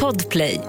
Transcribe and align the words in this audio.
Podplay. 0.00 0.60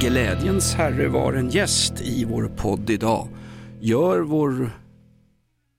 Glädjens 0.00 0.74
herre 0.74 1.08
var 1.08 1.32
en 1.32 1.48
gäst 1.48 2.00
i 2.00 2.24
vår 2.24 2.50
podd 2.56 2.90
idag. 2.90 3.28
Gör 3.80 4.20
vår 4.20 4.70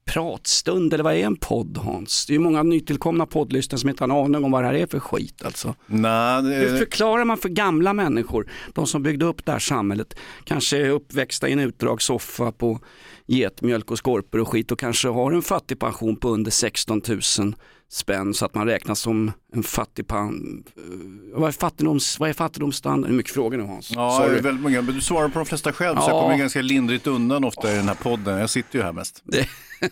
pratstund, 0.08 0.94
eller 0.94 1.04
vad 1.04 1.14
är 1.14 1.26
en 1.26 1.36
podd 1.36 1.78
Hans? 1.78 2.26
Det 2.26 2.32
är 2.32 2.36
ju 2.36 2.40
många 2.40 2.64
nytillkomna 2.64 3.26
poddlyssnare 3.26 3.80
som 3.80 3.90
inte 3.90 4.04
har 4.04 4.10
en 4.10 4.26
aning 4.26 4.44
om 4.44 4.52
vad 4.52 4.64
det 4.64 4.68
här 4.68 4.74
är 4.74 4.88
för 4.88 5.00
skit 5.00 5.42
alltså. 5.46 5.76
Nej, 5.86 6.42
Hur 6.44 6.72
det, 6.72 6.78
förklarar 6.78 7.26
man 7.26 7.38
för 7.38 7.50
gamla 7.50 7.94
människor, 7.94 8.50
de 8.74 8.88
som 8.88 9.04
byggde 9.04 9.26
upp 9.26 9.46
det 9.46 9.52
här 9.52 9.60
samhället, 9.60 10.14
kanske 10.44 10.78
är 10.78 10.90
uppväxta 10.90 11.50
i 11.50 11.52
en 11.52 11.60
utdragssoffa 11.60 12.52
på 12.52 12.80
getmjölk 13.26 13.92
och 13.92 13.98
skorpor 13.98 14.42
och 14.42 14.48
skit 14.48 14.72
och 14.72 14.80
kanske 14.80 15.08
har 15.08 15.32
en 15.32 15.42
fattigpension 15.42 16.16
på 16.16 16.30
under 16.30 16.52
16 16.52 17.02
000 17.40 17.56
spänn 17.90 18.34
så 18.34 18.46
att 18.46 18.56
man 18.56 18.68
räknas 18.68 19.00
som 19.00 19.32
en 19.54 19.64
fattigpan... 19.64 20.64
eh, 20.78 20.84
Vad 21.40 21.48
är, 21.48 21.52
fattigdoms, 21.52 22.20
vad 22.20 22.30
är 22.30 22.34
fattigdomsstandard? 22.34 23.10
Det 23.10 23.14
är 23.14 23.18
mycket 23.18 23.34
frågor 23.34 23.58
nu 23.58 23.64
Hans. 23.64 23.92
ja, 23.96 24.20
det 24.20 24.26
Sorry. 24.26 24.38
är 24.38 24.44
väldigt 24.44 24.64
många, 24.64 24.82
men 24.82 24.96
du 24.96 25.02
svarar 25.02 25.30
på 25.30 25.40
de 25.40 25.46
flesta 25.46 25.74
själv 25.74 25.96
så 25.96 26.02
jag 26.02 26.10
Ja. 26.18 26.22
kommer 26.22 26.38
ganska 26.38 26.62
lindrigt 26.62 27.08
undan 27.08 27.44
ofta 27.44 27.72
i 27.74 27.76
den 27.76 27.88
här 27.88 27.96
podden. 27.96 28.40
Jag 28.40 28.50
sitter 28.50 28.80
ju 28.80 28.86
här 28.86 28.94
mest. 28.94 29.22
Det, 29.26 29.48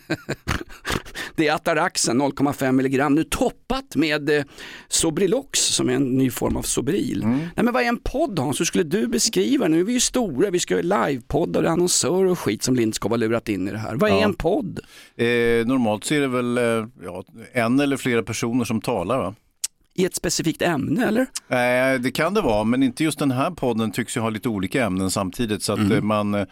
det 1.36 1.48
är 1.48 1.54
Ataraxen 1.54 2.22
0,5 2.22 2.72
milligram, 2.72 3.16
nu 3.16 3.24
toppat 3.24 3.96
med 3.96 4.30
eh, 4.30 4.44
Sobrilox 4.88 5.60
som 5.60 5.90
är 5.90 5.94
en 5.94 6.04
ny 6.18 6.30
form 6.32 6.58
av 6.58 6.62
Sobril. 6.62 7.24
Mm. 7.24 7.38
Nej 7.38 7.50
men 7.66 7.74
vad 7.74 7.84
är 7.84 7.88
en 7.88 7.98
podd 8.00 8.40
Hans? 8.40 8.60
Hur 8.60 8.66
skulle 8.66 8.84
du 8.84 9.08
beskriva? 9.08 9.68
Nu 9.68 9.80
är 9.80 9.84
vi 9.84 9.94
ju 9.94 10.00
stora, 10.00 10.50
vi 10.50 10.60
ska 10.60 10.76
ju 10.76 10.82
livepodda 10.82 11.60
och 11.60 11.64
det 11.64 11.70
är 11.70 11.74
annonsörer 11.74 12.26
och 12.26 12.40
skit 12.40 12.64
som 12.64 12.76
Lindskov 12.76 13.12
har 13.12 13.18
lurat 13.18 13.50
in 13.50 13.68
i 13.68 13.72
det 13.72 13.78
här. 13.78 13.96
Vad 13.96 14.10
är 14.12 14.16
Ja. 14.16 14.24
en 14.24 14.34
podd? 14.34 14.80
Eh, 15.18 15.26
normalt 15.68 16.04
så 16.04 16.14
är 16.14 16.20
det 16.22 16.28
väl 16.28 16.58
eh, 16.58 16.88
ja, 17.04 17.24
en 17.54 17.78
eller 17.86 17.98
flera 17.98 18.24
personer 18.24 18.64
som 18.66 18.82
talar 18.82 19.18
va? 19.18 19.36
I 19.94 20.06
ett 20.06 20.16
specifikt 20.16 20.62
ämne 20.62 21.06
eller? 21.08 21.22
Eh, 21.50 22.00
det 22.02 22.12
kan 22.12 22.34
det 22.34 22.42
vara, 22.42 22.64
men 22.64 22.84
inte 22.84 23.04
just 23.04 23.20
den 23.20 23.32
här 23.32 23.52
podden 23.52 23.92
tycks 23.92 24.18
ju 24.18 24.22
ha 24.22 24.30
lite 24.30 24.50
olika 24.50 24.86
ämnen 24.86 25.12
samtidigt. 25.12 25.64
Så 25.64 25.74
att 25.74 25.80
Mm. 25.80 25.92
eh, 25.92 26.02
man, 26.02 26.34
eh, 26.36 26.46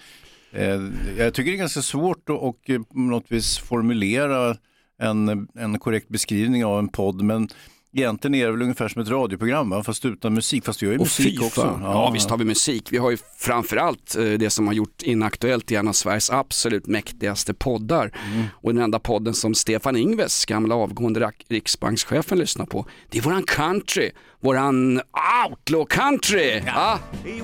jag 1.17 1.33
tycker 1.33 1.51
det 1.51 1.55
är 1.55 1.59
ganska 1.59 1.81
svårt 1.81 2.29
att 2.29 2.37
och, 2.39 2.69
eh, 2.69 2.81
på 2.81 2.99
något 2.99 3.25
vis 3.31 3.57
formulera 3.57 4.55
en, 5.01 5.47
en 5.55 5.79
korrekt 5.79 6.09
beskrivning 6.09 6.65
av 6.65 6.79
en 6.79 6.87
podd. 6.89 7.21
Men 7.21 7.49
egentligen 7.93 8.35
är 8.35 8.45
det 8.45 8.51
väl 8.51 8.61
ungefär 8.61 8.87
som 8.87 9.01
ett 9.01 9.09
radioprogram, 9.09 9.69
va? 9.69 9.83
fast 9.83 10.05
utan 10.05 10.33
musik. 10.33 10.65
Fast 10.65 10.83
vi 10.83 10.87
har 10.87 10.93
ju 10.93 10.99
Och 10.99 11.05
musik 11.05 11.39
fy 11.39 11.45
också. 11.45 11.61
fan. 11.61 11.81
Ja, 11.83 12.11
visst 12.11 12.29
har 12.29 12.37
vi 12.37 12.45
musik. 12.45 12.87
Vi 12.91 12.97
har 12.97 13.11
ju 13.11 13.17
framförallt 13.37 14.15
eh, 14.15 14.23
det 14.23 14.49
som 14.49 14.67
har 14.67 14.73
gjort 14.73 15.01
Inaktuellt 15.01 15.65
till 15.65 15.77
en 15.77 15.87
av 15.87 15.93
Sveriges 15.93 16.29
absolut 16.29 16.87
mäktigaste 16.87 17.53
poddar. 17.53 18.11
Mm. 18.33 18.45
Och 18.53 18.73
den 18.73 18.83
enda 18.83 18.99
podden 18.99 19.33
som 19.33 19.55
Stefan 19.55 19.95
Ingves, 19.95 20.45
gamla 20.45 20.75
avgående 20.75 21.31
riksbankschefen, 21.49 22.39
lyssnar 22.39 22.65
på. 22.65 22.85
Det 23.09 23.17
är 23.17 23.21
våran 23.21 23.43
country, 23.43 24.11
våran 24.39 25.01
outlaw 25.45 25.85
country. 25.89 26.61
Ja. 26.65 26.99
He 27.23 27.41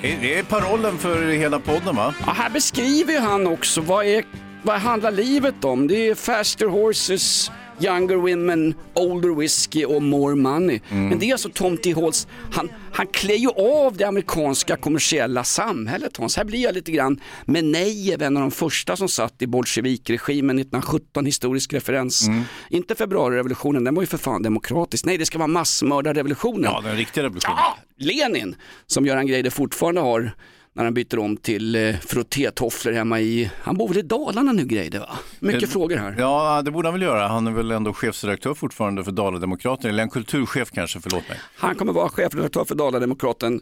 Det 0.02 0.16
det 0.22 0.40
är 0.40 0.44
parollen 0.44 0.97
för 0.97 1.28
hela 1.31 1.59
podden 1.59 1.96
va? 1.96 2.13
Ja, 2.25 2.31
här 2.31 2.50
beskriver 2.50 3.13
ju 3.13 3.19
han 3.19 3.47
också 3.47 3.81
vad, 3.81 4.06
är, 4.06 4.24
vad 4.63 4.79
handlar 4.79 5.12
livet 5.12 5.66
om. 5.66 5.88
Det 5.88 6.09
är 6.09 6.16
faster 6.16 6.66
horses, 6.68 7.52
younger 7.80 8.16
women, 8.16 8.74
older 8.94 9.40
whiskey 9.40 9.86
och 9.86 10.03
more 10.03 10.36
money. 10.36 10.80
Men 10.90 11.19
det 11.19 11.30
är 11.30 11.31
alltså 11.31 11.50
Tom 11.50 11.78
T. 11.78 11.94
Halls, 11.94 12.28
han, 12.52 12.69
han 12.94 13.08
klär 13.08 13.36
ju 13.36 13.50
av 13.50 13.97
det 13.97 14.03
amerikanska 14.03 14.78
kommersiella 14.78 15.44
samhället 15.44 16.18
Hans. 16.18 16.38
Här 16.38 16.44
blir 16.44 16.59
jag 16.59 16.74
lite 16.74 16.91
grann 16.91 17.19
Menejev, 17.46 18.22
en 18.22 18.38
av 18.38 18.41
de 18.41 18.52
första 18.52 18.96
som 18.96 19.09
satt 19.09 19.41
i 19.41 19.47
bolsjevikregimen 19.47 20.59
1917, 20.59 21.25
historisk 21.25 21.74
referens. 21.74 22.28
Inte 22.69 22.96
februarirevolutionen, 22.96 23.84
den 23.84 23.96
var 23.96 24.03
ju 24.03 24.08
för 24.08 24.18
fan 24.18 24.44
demokratisk. 24.44 25.06
Nej, 25.06 25.18
det 25.18 25.25
ska 25.25 25.38
vara 25.38 25.47
massmördarrevolutionen. 25.47 26.64
Ja, 26.64 26.81
den 26.84 26.96
riktiga 26.97 27.24
revolutionen. 27.24 27.58
Ja, 27.58 27.78
Lenin 27.97 28.56
som 28.88 29.06
gör 29.06 29.18
en 29.18 29.28
grej 29.28 29.44
det 29.44 29.52
fortfarande 29.52 30.02
har 30.02 30.31
när 30.75 30.84
han 30.84 30.94
byter 30.94 31.19
om 31.19 31.38
till 31.38 31.75
eh, 31.75 31.96
frottétofflor 31.96 32.94
hemma 32.94 33.19
i, 33.19 33.52
han 33.62 33.78
bor 33.78 33.88
väl 33.88 33.97
i 33.97 34.02
Dalarna 34.02 34.52
nu 34.52 34.66
Greide 34.66 35.00
va? 35.00 35.09
Mycket 35.40 35.63
Eh, 35.63 35.69
frågor 35.69 35.97
här. 35.97 36.16
Ja, 36.19 36.62
det 36.66 36.72
borde 36.72 36.88
han 36.88 36.94
väl 36.94 37.02
göra. 37.02 37.28
Han 37.28 37.47
är 37.47 37.52
väl 37.52 37.72
ändå 37.72 37.94
chefsredaktör 37.94 38.53
fortfarande 38.53 39.03
för 39.03 39.12
Dala-Demokraterna, 39.12 39.90
eller 39.90 40.03
en 40.03 40.09
kulturchef 40.09 40.72
kanske, 40.72 41.00
förlåt 41.00 41.30
mig. 41.30 41.40
Han 41.58 41.75
kommer 41.75 41.94
vara 41.94 42.09
chefredaktör 42.09 42.66
för 42.66 42.75
Dalademokraten 42.75 43.62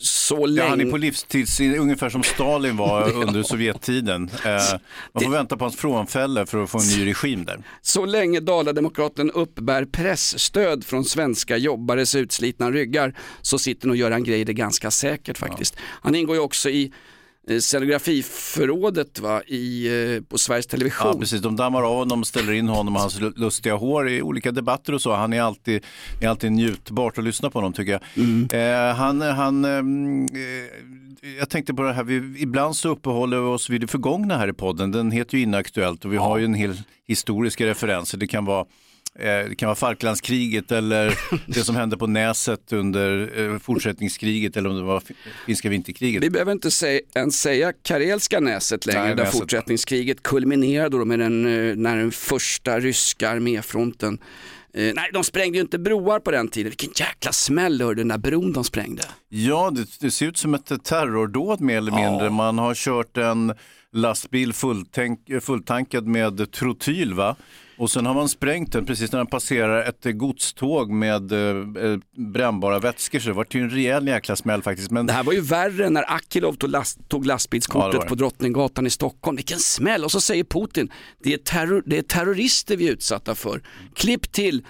så 0.00 0.34
Ja, 0.40 0.46
länge. 0.46 0.68
han 0.68 0.80
är 0.80 0.90
på 0.90 0.96
livstids, 0.96 1.60
ungefär 1.60 2.10
som 2.10 2.22
Stalin 2.22 2.76
var 2.76 3.12
under 3.22 3.42
Sovjettiden. 3.42 4.30
Eh, 4.44 4.50
man 5.12 5.24
får 5.24 5.30
vänta 5.30 5.56
på 5.56 5.64
hans 5.64 5.76
frånfälle 5.76 6.46
för 6.46 6.62
att 6.62 6.70
få 6.70 6.78
en 6.78 6.86
ny 6.86 7.06
regim 7.06 7.44
där. 7.44 7.62
Så 7.82 8.06
länge 8.06 8.40
Dalademokraten 8.40 9.30
uppbär 9.30 9.84
pressstöd 9.84 10.84
från 10.84 11.04
svenska 11.04 11.56
jobbares 11.56 12.14
utslitna 12.14 12.70
ryggar 12.70 13.14
så 13.42 13.58
sitter 13.58 13.86
nog 13.88 13.96
Göran 13.96 14.24
Greider 14.24 14.52
ganska 14.52 14.90
säkert 14.90 15.38
faktiskt. 15.38 15.76
Han 15.80 16.14
ingår 16.14 16.36
ju 16.36 16.42
också 16.42 16.70
i 16.70 16.92
scenografiförrådet 17.60 19.18
va, 19.20 19.42
i, 19.46 19.86
eh, 20.16 20.22
på 20.22 20.38
Sveriges 20.38 20.66
Television. 20.66 21.12
Ja, 21.14 21.18
precis. 21.20 21.40
De 21.40 21.56
dammar 21.56 21.82
av 21.82 21.94
honom, 21.96 22.24
ställer 22.24 22.52
in 22.52 22.68
honom 22.68 22.94
och 22.96 23.00
hans 23.02 23.20
lu- 23.20 23.32
lustiga 23.36 23.74
hår 23.74 24.08
i 24.08 24.22
olika 24.22 24.52
debatter 24.52 24.92
och 24.92 25.02
så. 25.02 25.14
Han 25.14 25.32
är 25.32 25.42
alltid, 25.42 25.84
är 26.20 26.28
alltid 26.28 26.52
njutbart 26.52 27.18
att 27.18 27.24
lyssna 27.24 27.50
på 27.50 27.58
honom 27.58 27.72
tycker 27.72 27.92
jag. 27.92 28.02
Eh, 28.52 28.94
han, 28.94 29.20
han, 29.20 29.64
ehm, 29.64 30.24
eh, 30.24 31.38
jag 31.38 31.48
tänkte 31.48 31.74
på 31.74 31.82
det 31.82 31.92
här, 31.92 32.04
vi, 32.04 32.34
ibland 32.42 32.76
så 32.76 32.88
uppehåller 32.88 33.36
vi 33.36 33.42
oss 33.46 33.70
vid 33.70 33.80
det 33.80 33.86
förgångna 33.86 34.36
här 34.36 34.48
i 34.48 34.52
podden. 34.52 34.92
Den 34.92 35.10
heter 35.10 35.36
ju 35.36 35.42
Inaktuellt 35.42 36.04
och 36.04 36.12
vi 36.12 36.16
har 36.16 36.38
ju 36.38 36.44
en 36.44 36.54
hel 36.54 36.76
historiska 37.06 37.66
referenser. 37.66 38.18
Det 38.18 38.26
kan 38.26 38.44
vara 38.44 38.60
eh, 38.60 38.66
det 39.14 39.54
kan 39.58 39.66
vara 39.66 39.76
Falklandskriget 39.76 40.72
eller 40.72 41.18
det 41.46 41.64
som 41.64 41.76
hände 41.76 41.96
på 41.96 42.06
Näset 42.06 42.72
under 42.72 43.30
eh, 43.54 43.58
fortsättningskriget 43.58 44.56
eller 44.56 44.70
om 44.70 44.76
det 44.76 44.82
var 44.82 45.00
fi- 45.00 45.14
finska 45.46 45.68
vinterkriget. 45.68 46.22
Vi 46.22 46.30
behöver 46.30 46.52
inte 46.52 46.70
säga, 46.70 47.00
ens 47.14 47.40
säga 47.40 47.72
Karelska 47.82 48.40
näset 48.40 48.86
längre, 48.86 49.02
Nej, 49.04 49.14
där 49.14 49.24
näset. 49.24 49.38
fortsättningskriget 49.40 50.22
kulminerade 50.22 50.98
då 50.98 51.04
med 51.04 51.18
den, 51.18 51.46
eh, 51.70 51.76
när 51.76 51.96
den 51.96 52.12
första 52.12 52.80
ryska 52.80 53.30
arméfronten 53.30 54.18
Eh, 54.74 54.92
nej, 54.94 55.10
de 55.12 55.24
sprängde 55.24 55.58
ju 55.58 55.62
inte 55.62 55.78
broar 55.78 56.20
på 56.20 56.30
den 56.30 56.48
tiden. 56.48 56.70
Vilken 56.70 56.90
jäkla 57.06 57.32
smäll 57.32 57.82
hörde 57.82 58.00
den 58.00 58.08
där 58.08 58.18
bron 58.18 58.52
de 58.52 58.64
sprängde. 58.64 59.02
Ja, 59.28 59.70
det, 59.70 59.86
det 60.00 60.10
ser 60.10 60.26
ut 60.26 60.36
som 60.36 60.54
ett 60.54 60.84
terrordåd 60.84 61.60
mer 61.60 61.76
eller 61.76 61.92
mindre. 61.92 62.30
Man 62.30 62.58
har 62.58 62.74
kört 62.74 63.16
en 63.16 63.54
lastbil 63.92 64.52
fulltank, 64.52 65.20
fulltankad 65.40 66.06
med 66.06 66.52
trotyl 66.52 67.14
va? 67.14 67.36
Och 67.78 67.90
sen 67.90 68.06
har 68.06 68.14
man 68.14 68.28
sprängt 68.28 68.72
den 68.72 68.86
precis 68.86 69.12
när 69.12 69.18
den 69.18 69.26
passerar 69.26 69.84
ett 69.88 70.06
eh, 70.06 70.12
godståg 70.12 70.90
med 70.90 71.32
eh, 71.32 71.38
eh, 71.84 71.98
brännbara 72.32 72.78
vätskor. 72.78 73.18
Så 73.18 73.28
det 73.28 73.34
var 73.34 73.46
ju 73.50 73.60
en 73.60 73.70
rejäl 73.70 74.08
jäkla 74.08 74.36
smäll 74.36 74.62
faktiskt. 74.62 74.90
Men 74.90 75.06
Det 75.06 75.12
här 75.12 75.22
var 75.24 75.32
ju 75.32 75.40
värre 75.40 75.90
när 75.90 76.12
Akilov 76.12 76.52
tog, 76.52 76.70
last, 76.70 77.08
tog 77.08 77.24
Ja, 77.24 77.28
lastbilskortet 77.28 78.00
det. 78.00 78.06
på 78.06 78.14
Drottninggatan 78.14 78.86
i 78.86 78.90
Stockholm. 78.90 79.36
Vilken 79.36 79.58
smäll! 79.58 80.04
Och 80.04 80.12
så 80.12 80.20
säger 80.20 80.44
Putin, 80.44 80.92
det 81.22 81.32
är, 81.32 81.38
terror, 81.38 81.82
det 81.86 81.98
är 81.98 82.02
terrorister 82.02 82.76
vi 82.76 82.88
är 82.88 82.92
utsatta 82.92 83.34
för. 83.34 83.62
Klipp 83.94 84.32
till 84.32 84.64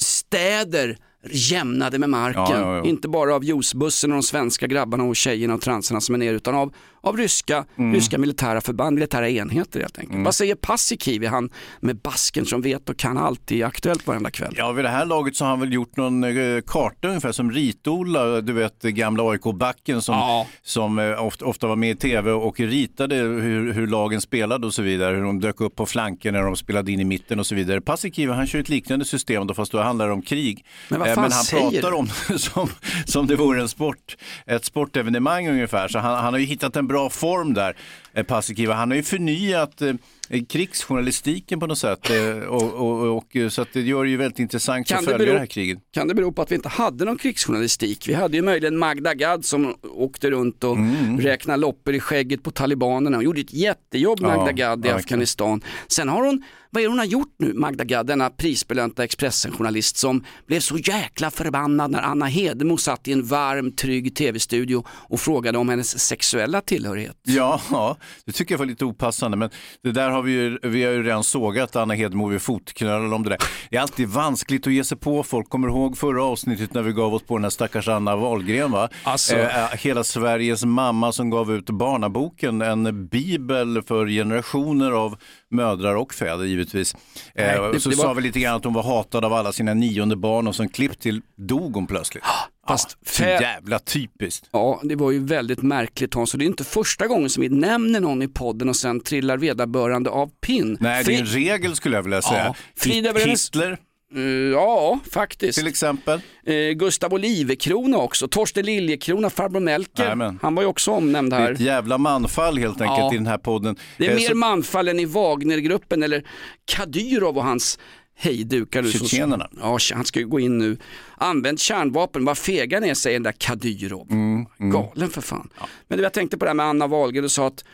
städer 0.00 0.98
jämnade 1.30 1.98
med 1.98 2.10
marken. 2.10 2.42
Ja, 2.42 2.58
ja, 2.60 2.76
ja. 2.76 2.84
Inte 2.84 3.08
bara 3.08 3.34
av 3.34 3.44
juicebussen 3.44 4.10
och 4.12 4.16
de 4.16 4.22
svenska 4.22 4.66
grabbarna 4.66 5.04
och 5.04 5.16
tjejerna 5.16 5.54
och 5.54 5.60
transerna 5.60 6.00
som 6.00 6.14
är 6.14 6.18
nere 6.18 6.34
utan 6.36 6.54
av, 6.54 6.74
av 7.00 7.16
ryska, 7.16 7.64
Mm. 7.76 7.94
ryska 7.94 8.18
militära 8.18 8.60
förband, 8.60 8.94
militära 8.94 9.28
enheter 9.30 9.80
helt 9.80 9.98
enkelt. 9.98 10.24
Vad 10.24 10.34
säger 10.34 10.54
Paasikivi, 10.54 11.26
han 11.26 11.50
med 11.80 11.96
basken 11.96 12.46
som 12.46 12.62
vet 12.62 12.88
och 12.88 12.96
kan 12.96 13.18
allt 13.18 13.52
i 13.52 13.62
Aktuellt 13.62 14.06
varenda 14.06 14.30
kväll? 14.30 14.54
Ja, 14.56 14.72
vid 14.72 14.84
det 14.84 14.88
här 14.88 15.06
laget 15.06 15.36
så 15.36 15.44
har 15.44 15.50
han 15.50 15.60
väl 15.60 15.72
gjort 15.72 15.96
någon 15.96 16.24
eh, 16.24 16.60
karta 16.66 17.08
ungefär 17.08 17.32
som 17.32 17.50
Rit-Ola, 17.52 18.40
du 18.40 18.52
vet 18.52 18.82
gamla 18.82 19.22
AIK-backen 19.30 20.02
som, 20.02 20.44
som 20.62 20.98
eh, 20.98 21.24
ofta, 21.24 21.44
ofta 21.44 21.66
var 21.66 21.76
med 21.76 21.90
i 21.90 21.94
tv 21.96 22.30
och 22.32 22.60
ritade 22.60 23.14
hur, 23.16 23.72
hur 23.72 23.86
lagen 23.86 24.20
spelade 24.20 24.66
och 24.66 24.74
så 24.74 24.82
vidare, 24.82 25.16
hur 25.16 25.22
de 25.22 25.40
dök 25.40 25.60
upp 25.60 25.76
på 25.76 25.86
flanken 25.86 26.34
när 26.34 26.42
de 26.42 26.56
spelade 26.56 26.92
in 26.92 27.00
i 27.00 27.04
mitten 27.04 27.38
och 27.38 27.46
så 27.46 27.54
vidare. 27.54 27.80
Paasikivi 27.80 28.32
han 28.32 28.46
kör 28.46 28.58
ett 28.58 28.68
liknande 28.68 29.04
system 29.04 29.46
då 29.46 29.54
fast 29.54 29.72
då 29.72 29.78
handlar 29.78 30.06
det 30.06 30.12
om 30.12 30.22
krig. 30.22 30.64
Men 30.88 31.00
vad 31.00 31.11
Men 31.20 31.32
han 31.32 31.44
pratar 31.44 31.90
du? 31.90 31.96
om 31.96 32.08
det 32.28 32.38
som, 32.38 32.68
som 33.04 33.26
det 33.26 33.36
vore 33.36 33.60
en 33.60 33.68
sport, 33.68 34.16
ett 34.46 34.64
sportevenemang 34.64 35.48
ungefär. 35.48 35.88
Så 35.88 35.98
han, 35.98 36.24
han 36.24 36.34
har 36.34 36.40
ju 36.40 36.46
hittat 36.46 36.76
en 36.76 36.86
bra 36.86 37.10
form 37.10 37.54
där, 37.54 37.76
eh, 38.14 38.24
Paasikivi. 38.24 38.72
Han 38.72 38.90
har 38.90 38.96
ju 38.96 39.02
förnyat 39.02 39.82
eh, 39.82 39.88
eh, 39.88 39.94
krigsjournalistiken 40.40 41.60
på 41.60 41.66
något 41.66 41.78
sätt. 41.78 42.10
eh, 42.10 42.36
Och, 42.48 42.72
och, 42.72 43.16
och, 43.16 43.52
så 43.52 43.62
att 43.62 43.68
det 43.72 43.80
gör 43.80 44.04
det 44.04 44.10
ju 44.10 44.16
väldigt 44.16 44.38
intressant 44.38 44.86
Kan 44.86 44.98
att 44.98 45.04
det 45.04 45.10
följa 45.10 45.26
bero- 45.26 45.32
det 45.32 45.38
här 45.38 45.46
kriget. 45.46 45.78
Kan 45.94 46.08
det 46.08 46.14
bero 46.14 46.32
på 46.32 46.42
att 46.42 46.50
vi 46.50 46.54
inte 46.54 46.68
hade 46.68 47.04
någon 47.04 47.18
krigsjournalistik? 47.18 48.08
Vi 48.08 48.14
hade 48.14 48.36
ju 48.36 48.42
möjligen 48.42 48.78
Magda 48.78 49.14
Gad 49.14 49.44
som 49.44 49.74
åkte 49.82 50.30
runt 50.30 50.64
och 50.64 50.76
Mm. 50.76 51.20
räknade 51.20 51.56
loppor 51.60 51.94
i 51.94 52.00
skägget 52.00 52.42
på 52.42 52.50
talibanerna. 52.50 53.16
Hon 53.16 53.24
gjorde 53.24 53.40
ett 53.40 53.52
jättejobb 53.52 54.18
Ja, 54.22 54.28
Magda 54.36 54.52
Gad 54.52 54.78
i 54.78 54.82
verkligen. 54.82 54.96
Afghanistan. 54.96 55.60
Sen 55.88 56.08
har 56.08 56.22
hon, 56.26 56.42
vad 56.70 56.80
är 56.82 56.84
det 56.84 56.90
hon 56.90 56.98
har 56.98 57.06
gjort 57.06 57.34
nu 57.38 57.52
Magda 57.54 57.84
Gad, 57.84 58.06
denna 58.06 58.30
prisbelönta 58.30 59.04
Expressen-journalist 59.04 59.96
som 59.96 60.24
blev 60.46 60.60
så 60.60 60.76
jäkla 60.78 61.30
förbannad 61.30 61.90
när 61.90 62.02
Anna 62.02 62.26
Hedemo 62.26 62.76
satt 62.76 63.08
i 63.08 63.12
en 63.12 63.24
varm, 63.24 63.72
trygg 63.72 64.14
tv-studio 64.16 64.84
och 64.88 65.20
frågade 65.20 65.58
om 65.58 65.68
hennes 65.68 65.98
sexuella 65.98 66.60
tillhörighet. 66.60 67.16
Ja, 67.22 67.60
ja, 67.70 67.96
det 68.26 68.32
tycker 68.32 68.54
jag 68.54 68.58
var 68.58 68.66
lite 68.66 68.84
opassande. 68.84 69.36
Men 69.36 69.50
det 69.82 69.92
där 69.92 70.10
har 70.10 70.21
vi 70.22 70.32
ju, 70.32 70.58
vi 70.62 70.84
har 70.84 70.92
ju 70.92 71.02
redan 71.02 71.24
sågat 71.24 71.76
Anna 71.76 71.94
Hedemo 71.94 72.28
vid 72.28 72.42
fotknölar 72.42 73.12
om 73.14 73.22
det 73.22 73.30
där. 73.30 73.38
Det 73.70 73.76
är 73.76 73.80
alltid 73.80 74.08
vanskligt 74.08 74.66
att 74.66 74.72
ge 74.72 74.84
sig 74.84 74.98
på 74.98 75.22
folk. 75.22 75.48
Kommer 75.48 75.68
du 75.68 75.74
ihåg 75.74 75.98
förra 75.98 76.24
avsnittet 76.24 76.74
när 76.74 76.82
vi 76.82 76.92
gav 76.92 77.14
oss 77.14 77.22
på 77.22 77.36
den 77.36 77.42
här 77.44 77.50
stackars 77.50 77.88
Anna 77.88 78.16
Wahlgren? 78.16 78.70
Va? 78.72 78.88
Alltså. 79.04 79.36
Eh, 79.36 79.68
hela 79.78 80.04
Sveriges 80.04 80.64
mamma 80.64 81.12
som 81.12 81.30
gav 81.30 81.52
ut 81.52 81.70
Barnaboken, 81.70 82.62
en 82.62 83.06
bibel 83.08 83.82
för 83.82 84.06
generationer 84.06 84.90
av 84.92 85.16
mödrar 85.50 85.94
och 85.94 86.14
fäder 86.14 86.44
givetvis. 86.44 86.94
Eh, 86.94 87.00
Nej, 87.46 87.72
det- 87.72 87.80
så 87.80 87.88
det 87.90 87.96
var- 87.96 88.04
sa 88.04 88.12
vi 88.12 88.22
lite 88.22 88.40
grann 88.40 88.54
att 88.56 88.64
hon 88.64 88.74
var 88.74 88.82
hatad 88.82 89.24
av 89.24 89.32
alla 89.32 89.52
sina 89.52 89.74
nionde 89.74 90.16
barn 90.16 90.46
och 90.48 90.54
som 90.54 90.68
klipp 90.68 91.00
till 91.00 91.22
dog 91.36 91.74
hon 91.74 91.86
plötsligt. 91.86 92.24
Fast 92.68 92.96
ja, 93.00 93.06
så 93.12 93.22
fä- 93.22 93.40
jävla 93.42 93.78
typiskt. 93.78 94.48
Ja, 94.52 94.80
det 94.84 94.96
var 94.96 95.10
ju 95.10 95.18
väldigt 95.24 95.62
märkligt 95.62 96.14
Hans 96.14 96.32
och 96.32 96.38
det 96.38 96.44
är 96.44 96.46
inte 96.46 96.64
första 96.64 97.06
gången 97.06 97.30
som 97.30 97.40
vi 97.40 97.48
nämner 97.48 98.00
någon 98.00 98.22
i 98.22 98.28
podden 98.28 98.68
och 98.68 98.76
sen 98.76 99.00
trillar 99.00 99.36
vederbörande 99.36 100.10
av 100.10 100.30
pinn. 100.46 100.76
Nej, 100.80 101.04
det 101.04 101.14
är 101.14 101.20
en 101.20 101.26
Fri- 101.26 101.34
regel 101.52 101.76
skulle 101.76 101.96
jag 101.96 102.02
vilja 102.02 102.22
säga. 102.22 102.44
Ja, 102.44 102.54
Frida 102.76 103.12
Hitler 103.12 103.78
Eh, 104.14 104.20
Ja, 104.52 104.98
faktiskt. 105.12 105.58
till 105.58 105.66
exempel. 105.66 106.20
Eh, 106.46 106.54
Gustav 106.70 107.14
Olivekrona 107.14 107.96
också, 107.98 108.28
Torsten 108.28 108.64
Liljekrona, 108.66 109.30
farbror 109.30 109.60
Melker. 109.60 110.02
Jajamän. 110.02 110.38
Han 110.42 110.54
var 110.54 110.62
ju 110.62 110.68
också 110.68 110.90
omnämnd 110.90 111.32
Det 111.32 111.36
är 111.36 111.40
här. 111.40 111.52
ett 111.52 111.60
jävla 111.60 111.98
manfall 111.98 112.58
helt 112.58 112.80
enkelt 112.80 112.98
Ja. 112.98 113.12
i 113.12 113.16
den 113.16 113.26
här 113.26 113.38
podden. 113.38 113.76
Det 113.98 114.06
är 114.06 114.10
Eh, 114.10 114.16
mer 114.16 114.28
så- 114.28 114.34
manfall 114.36 114.88
än 114.88 115.00
i 115.00 115.04
Wagnergruppen 115.04 116.02
eller 116.02 116.24
Kadyrov 116.64 117.36
och 117.38 117.44
hans 117.44 117.78
hejdukar. 118.22 118.82
som- 118.82 118.90
Tjetjenerna. 118.92 119.48
Ja, 119.60 119.78
han 119.94 120.04
ska 120.04 120.20
ju 120.20 120.26
gå 120.26 120.40
in 120.40 120.58
nu. 120.58 120.76
Använt 121.16 121.60
kärnvapen, 121.60 122.24
vad 122.24 122.38
fega 122.38 122.80
ni 122.80 122.88
är 122.88 122.94
säger 122.94 123.14
den 123.16 123.22
där 123.22 123.32
Kadyrov. 123.38 124.06
Mm, 124.10 124.46
Galen 124.72 125.10
för 125.10 125.20
fan. 125.20 125.48
Men 125.88 125.98
du, 125.98 126.02
jag 126.04 126.12
tänkte 126.12 126.38
på 126.38 126.44
det 126.44 126.48
här 126.48 126.54
med 126.54 126.66
Anna 126.66 126.86
Wahlgren, 126.86 127.22
du 127.22 127.28
sa 127.28 127.46
att 127.46 127.64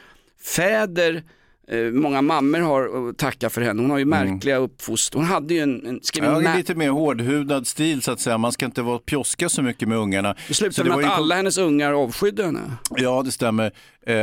fäder 0.42 1.22
Många 1.92 2.22
mammor 2.22 2.58
har 2.58 3.08
att 3.10 3.18
tacka 3.18 3.50
för 3.50 3.60
henne. 3.60 3.82
Hon 3.82 3.90
har 3.90 3.98
ju 3.98 4.04
märkliga 4.04 4.56
uppfostran. 4.56 5.22
Hon 5.24 5.32
hade 5.32 5.54
ju 5.54 5.60
en, 5.60 5.86
en 5.86 6.00
Mm. 6.18 6.42
Ja, 6.44 6.56
lite 6.56 6.74
mer 6.74 6.90
hårdhudad 6.90 7.66
stil 7.66 8.02
så 8.02 8.10
att 8.12 8.20
säga. 8.20 8.38
Man 8.38 8.52
ska 8.52 8.66
inte 8.66 8.82
vara 8.82 8.98
pjoska 8.98 9.48
så 9.48 9.62
mycket 9.62 9.88
med 9.88 9.98
ungarna. 9.98 10.34
Det 10.48 10.54
slutade 10.54 10.88
med 10.90 10.98
att 10.98 11.18
alla 11.18 11.34
hennes 11.34 11.58
ungar 11.58 11.92
avskydde 11.92 12.44
henne. 12.44 12.60
Ja, 12.96 13.22
det 13.24 13.30
stämmer. 13.32 13.72
Eh, 14.06 14.14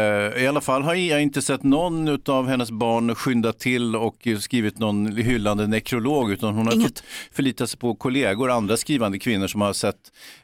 I 0.44 0.48
alla 0.50 0.62
fall 0.62 0.82
har 0.84 0.94
jag 0.96 1.22
inte 1.22 1.42
sett 1.42 1.64
någon 1.64 2.20
av 2.26 2.48
hennes 2.48 2.72
barn 2.72 3.16
skynda 3.16 3.54
till 3.54 3.96
och 3.96 4.28
skrivit 4.40 4.80
någon 4.80 5.16
hyllande 5.18 5.68
nekrolog 5.68 6.32
utan 6.32 6.54
hon 6.54 6.68
har 6.68 6.74
Inget. 6.74 6.88
fått 6.88 7.04
förlita 7.32 7.68
sig 7.68 7.80
på 7.80 7.96
kollegor, 7.96 8.52
andra 8.52 8.78
skrivande 8.78 9.20
kvinnor 9.20 9.48
som 9.48 9.62
har 9.62 9.74
sett, 9.74 9.96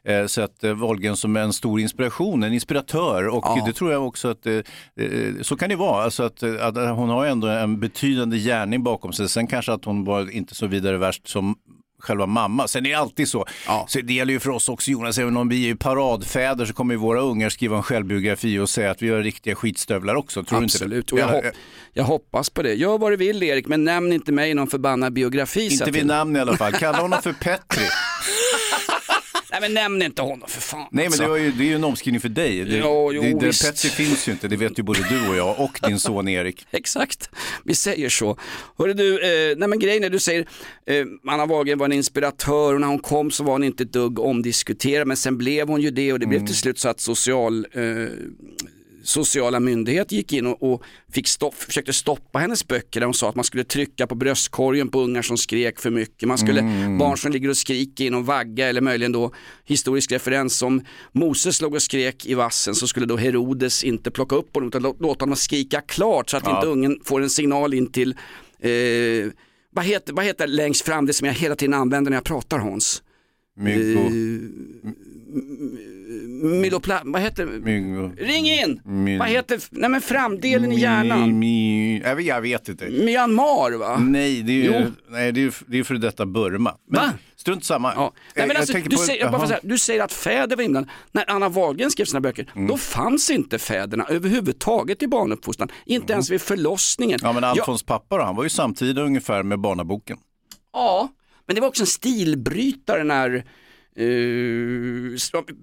eh, 0.03 0.25
sett 0.25 0.63
eh, 0.63 0.73
Wahlgren 0.73 1.15
som 1.17 1.35
en 1.35 1.53
stor 1.53 1.79
inspiration, 1.79 2.43
en 2.43 2.53
inspiratör 2.53 3.27
och 3.27 3.43
Ja. 3.45 3.63
det 3.67 3.73
tror 3.73 3.91
jag 3.91 4.07
också 4.07 4.27
att 4.27 4.45
eh, 4.45 4.53
eh, 4.53 4.61
så 5.41 5.55
kan 5.55 5.69
det 5.69 5.75
vara. 5.75 6.03
Alltså 6.03 6.23
att, 6.23 6.43
eh, 6.43 6.65
att 6.65 6.75
hon 6.91 7.09
har 7.09 7.25
ändå 7.25 7.47
en 7.47 7.79
betydande 7.79 8.37
gärning 8.37 8.83
bakom 8.83 9.13
sig. 9.13 9.29
Sen 9.29 9.47
kanske 9.47 9.73
att 9.73 9.85
hon 9.85 10.05
var 10.05 10.31
inte 10.31 10.55
så 10.55 10.67
vidare 10.67 10.97
värst 10.97 11.27
som 11.27 11.55
själva 12.01 12.25
mamma. 12.25 12.67
Sen 12.67 12.85
är 12.85 12.89
det 12.89 12.95
alltid 12.95 13.27
så. 13.27 13.45
Ja. 13.67 13.85
så 13.89 14.01
det 14.01 14.13
gäller 14.13 14.33
ju 14.33 14.39
för 14.39 14.49
oss 14.49 14.69
också 14.69 14.91
Jonas, 14.91 15.17
även 15.17 15.37
om 15.37 15.49
vi 15.49 15.69
är 15.69 15.75
paradfäder 15.75 16.65
så 16.65 16.73
kommer 16.73 16.93
ju 16.93 16.97
våra 16.99 17.21
ungar 17.21 17.49
skriva 17.49 17.77
en 17.77 17.83
självbiografi 17.83 18.59
och 18.59 18.69
säga 18.69 18.91
att 18.91 19.01
vi 19.01 19.07
gör 19.07 19.21
riktiga 19.23 19.55
skitstövlar 19.55 20.15
också. 20.15 20.43
Tror 20.43 20.63
Absolut, 20.63 20.91
du 20.91 20.97
inte 20.97 21.13
och 21.13 21.19
jag, 21.19 21.29
Ja, 21.29 21.47
hopp, 21.49 21.55
jag 21.93 22.03
hoppas 22.03 22.49
på 22.49 22.61
det. 22.61 22.73
Gör 22.73 22.97
vad 22.97 23.11
du 23.11 23.15
vill 23.15 23.43
Erik, 23.43 23.67
men 23.67 23.83
nämn 23.83 24.13
inte 24.13 24.31
mig 24.31 24.51
i 24.51 24.53
någon 24.53 24.67
förbannad 24.67 25.13
biografi. 25.13 25.67
Inte 25.71 25.91
vid 25.91 26.05
namn 26.05 26.35
i 26.35 26.39
alla 26.39 26.57
fall. 26.57 26.73
Kalla 26.73 27.01
honom 27.01 27.21
för 27.21 27.33
Petri. 27.41 27.83
Nej 29.51 29.61
men 29.61 29.73
nämn 29.73 30.01
inte 30.01 30.21
honom 30.21 30.49
för 30.49 30.61
fan. 30.61 30.79
Nej 30.79 30.87
men 30.91 31.05
alltså. 31.05 31.23
det, 31.23 31.29
var 31.29 31.37
ju, 31.37 31.51
det 31.51 31.63
är 31.63 31.67
ju 31.67 31.75
en 31.75 31.83
omskrivning 31.83 32.21
för 32.21 32.29
dig. 32.29 32.65
Det, 32.65 32.77
Jo, 32.77 33.11
jo, 33.13 33.21
det, 33.21 33.39
det, 33.39 33.45
visst. 33.45 33.65
Petri 33.65 33.89
finns 33.89 34.27
ju 34.27 34.31
inte, 34.31 34.47
det 34.47 34.55
vet 34.55 34.79
ju 34.79 34.83
både 34.83 34.99
du 35.09 35.29
och 35.29 35.35
jag 35.35 35.59
och 35.59 35.79
din 35.87 35.99
son 35.99 36.27
Erik. 36.27 36.67
Exakt, 36.71 37.29
vi 37.63 37.75
säger 37.75 38.09
så. 38.09 38.37
Hörru 38.77 38.93
du, 38.93 39.13
eh, 39.13 39.57
nej 39.57 39.67
men 39.67 39.79
grejen 39.79 40.03
är 40.03 40.09
du 40.09 40.19
säger 40.19 40.47
eh, 40.85 41.05
Anna 41.27 41.45
Wahlgren 41.45 41.77
var 41.77 41.85
en 41.85 41.93
inspiratör 41.93 42.73
och 42.73 42.81
när 42.81 42.87
hon 42.87 42.99
kom 42.99 43.31
så 43.31 43.43
var 43.43 43.51
hon 43.51 43.63
inte 43.63 43.83
dugg 43.83 44.19
omdiskuterad 44.19 45.07
men 45.07 45.17
sen 45.17 45.37
blev 45.37 45.67
hon 45.67 45.81
ju 45.81 45.91
det 45.91 46.13
och 46.13 46.19
det 46.19 46.27
blev 46.27 46.45
till 46.45 46.55
slut 46.55 46.79
så 46.79 46.89
att 46.89 46.99
social 46.99 47.67
eh, 47.71 47.81
sociala 49.03 49.59
myndigheter 49.59 50.15
gick 50.15 50.33
in 50.33 50.45
och, 50.47 50.73
och 50.73 50.83
fick 51.11 51.27
stopp, 51.27 51.55
försökte 51.55 51.93
stoppa 51.93 52.39
hennes 52.39 52.67
böcker 52.67 52.99
där 52.99 53.05
hon 53.07 53.13
sa 53.13 53.29
att 53.29 53.35
man 53.35 53.43
skulle 53.45 53.63
trycka 53.63 54.07
på 54.07 54.15
bröstkorgen 54.15 54.89
på 54.89 55.01
ungar 55.01 55.21
som 55.21 55.37
skrek 55.37 55.79
för 55.79 55.89
mycket. 55.89 56.27
Man 56.27 56.37
skulle, 56.37 56.61
barn 56.99 57.17
som 57.17 57.31
ligger 57.31 57.49
och 57.49 57.57
skriker 57.57 58.03
i 58.05 58.09
någon 58.09 58.25
vagga 58.25 58.67
eller 58.69 58.81
möjligen 58.81 59.11
då 59.11 59.33
historisk 59.65 60.11
referens 60.11 60.57
som 60.57 60.81
Moses 61.11 61.61
låg 61.61 61.73
och 61.73 61.81
skrek 61.81 62.25
i 62.25 62.33
vassen 62.33 62.75
så 62.75 62.87
skulle 62.87 63.05
då 63.05 63.17
Herodes 63.17 63.83
inte 63.83 64.11
plocka 64.11 64.35
upp 64.35 64.55
honom 64.55 64.67
utan 64.67 64.81
lå- 64.85 64.95
låta 64.99 65.23
honom 65.25 65.35
skrika 65.35 65.81
klart 65.81 66.29
så 66.29 66.37
att 66.37 66.43
Ja. 66.45 66.55
inte 66.55 66.67
ungen 66.67 66.99
får 67.03 67.21
en 67.21 67.29
signal 67.29 67.73
in 67.73 67.91
till 67.91 68.15
eh, 68.59 69.31
vad 69.73 69.85
heter, 69.85 70.13
vad 70.13 70.25
heter 70.25 70.47
längst 70.47 70.81
fram 70.85 71.05
det 71.05 71.13
som 71.13 71.27
jag 71.27 71.33
hela 71.33 71.55
tiden 71.55 71.73
använder 71.73 72.09
när 72.11 72.17
jag 72.17 72.23
pratar 72.23 72.59
Hans? 72.59 73.03
Myggo, 73.57 74.09
Milopla, 76.41 77.01
vad 77.05 77.21
heter 77.21 77.45
myggo. 77.45 78.11
Ring 78.17 78.45
in! 78.49 78.81
Min- 78.85 79.19
Vad 79.19 79.27
heter, 79.27 79.59
nej 79.69 79.89
men 79.89 80.01
framdelen 80.01 80.71
i 80.71 80.79
hjärnan? 80.79 81.39
Mi, 81.39 82.01
jag, 82.05 82.15
vet, 82.15 82.25
jag 82.25 82.41
vet 82.41 82.69
inte. 82.69 82.89
Myanmar 82.89 83.71
va? 83.77 83.97
Nej, 83.99 84.41
det 84.41 84.51
är 84.51 84.55
ju, 84.55 84.63
Jo. 84.79 84.91
nej, 85.09 85.31
det 85.31 85.43
är, 85.43 85.53
det 85.65 85.79
är 85.79 85.83
för 85.83 85.95
detta 85.95 86.25
Burma. 86.25 86.75
Men 86.89 87.01
Va? 87.01 87.13
strunt 87.35 87.63
samma. 87.65 87.93
Ja. 87.95 88.13
Nej, 88.35 88.43
Eh, 88.43 88.47
men 88.47 88.57
alltså, 88.57 88.73
du, 88.77 88.83
på- 88.95 89.01
säger, 89.01 89.19
jag 89.21 89.31
bara 89.31 89.47
säga, 89.47 89.59
du 89.63 89.77
säger 89.77 90.03
att 90.03 90.13
fäder 90.13 90.55
var 90.55 90.63
inblandade. 90.63 90.93
När 91.11 91.29
Anna 91.31 91.49
Wahlgren 91.49 91.91
skrev 91.91 92.05
sina 92.05 92.21
böcker, 92.21 92.51
Mm. 92.55 92.67
då 92.67 92.77
fanns 92.77 93.29
inte 93.29 93.59
fäderna 93.59 94.05
överhuvudtaget 94.09 95.03
i 95.03 95.07
barnuppfostran. 95.07 95.69
Inte 95.85 96.13
ens 96.13 96.29
vid 96.29 96.41
förlossningen. 96.41 97.19
Ja 97.21 97.33
men 97.33 97.43
Alfons 97.43 97.83
pappa 97.83 98.17
då, 98.17 98.23
han 98.23 98.35
var 98.35 98.43
ju 98.43 98.49
samtida 98.49 99.01
ungefär 99.01 99.43
med 99.43 99.59
Barnaboken. 99.59 100.17
ja, 100.73 101.09
men 101.47 101.55
det 101.55 101.61
var 101.61 101.67
också 101.67 101.83
en 101.83 101.87
stilbrytare 101.87 103.03
när 103.03 103.45
Uh, 103.99 105.17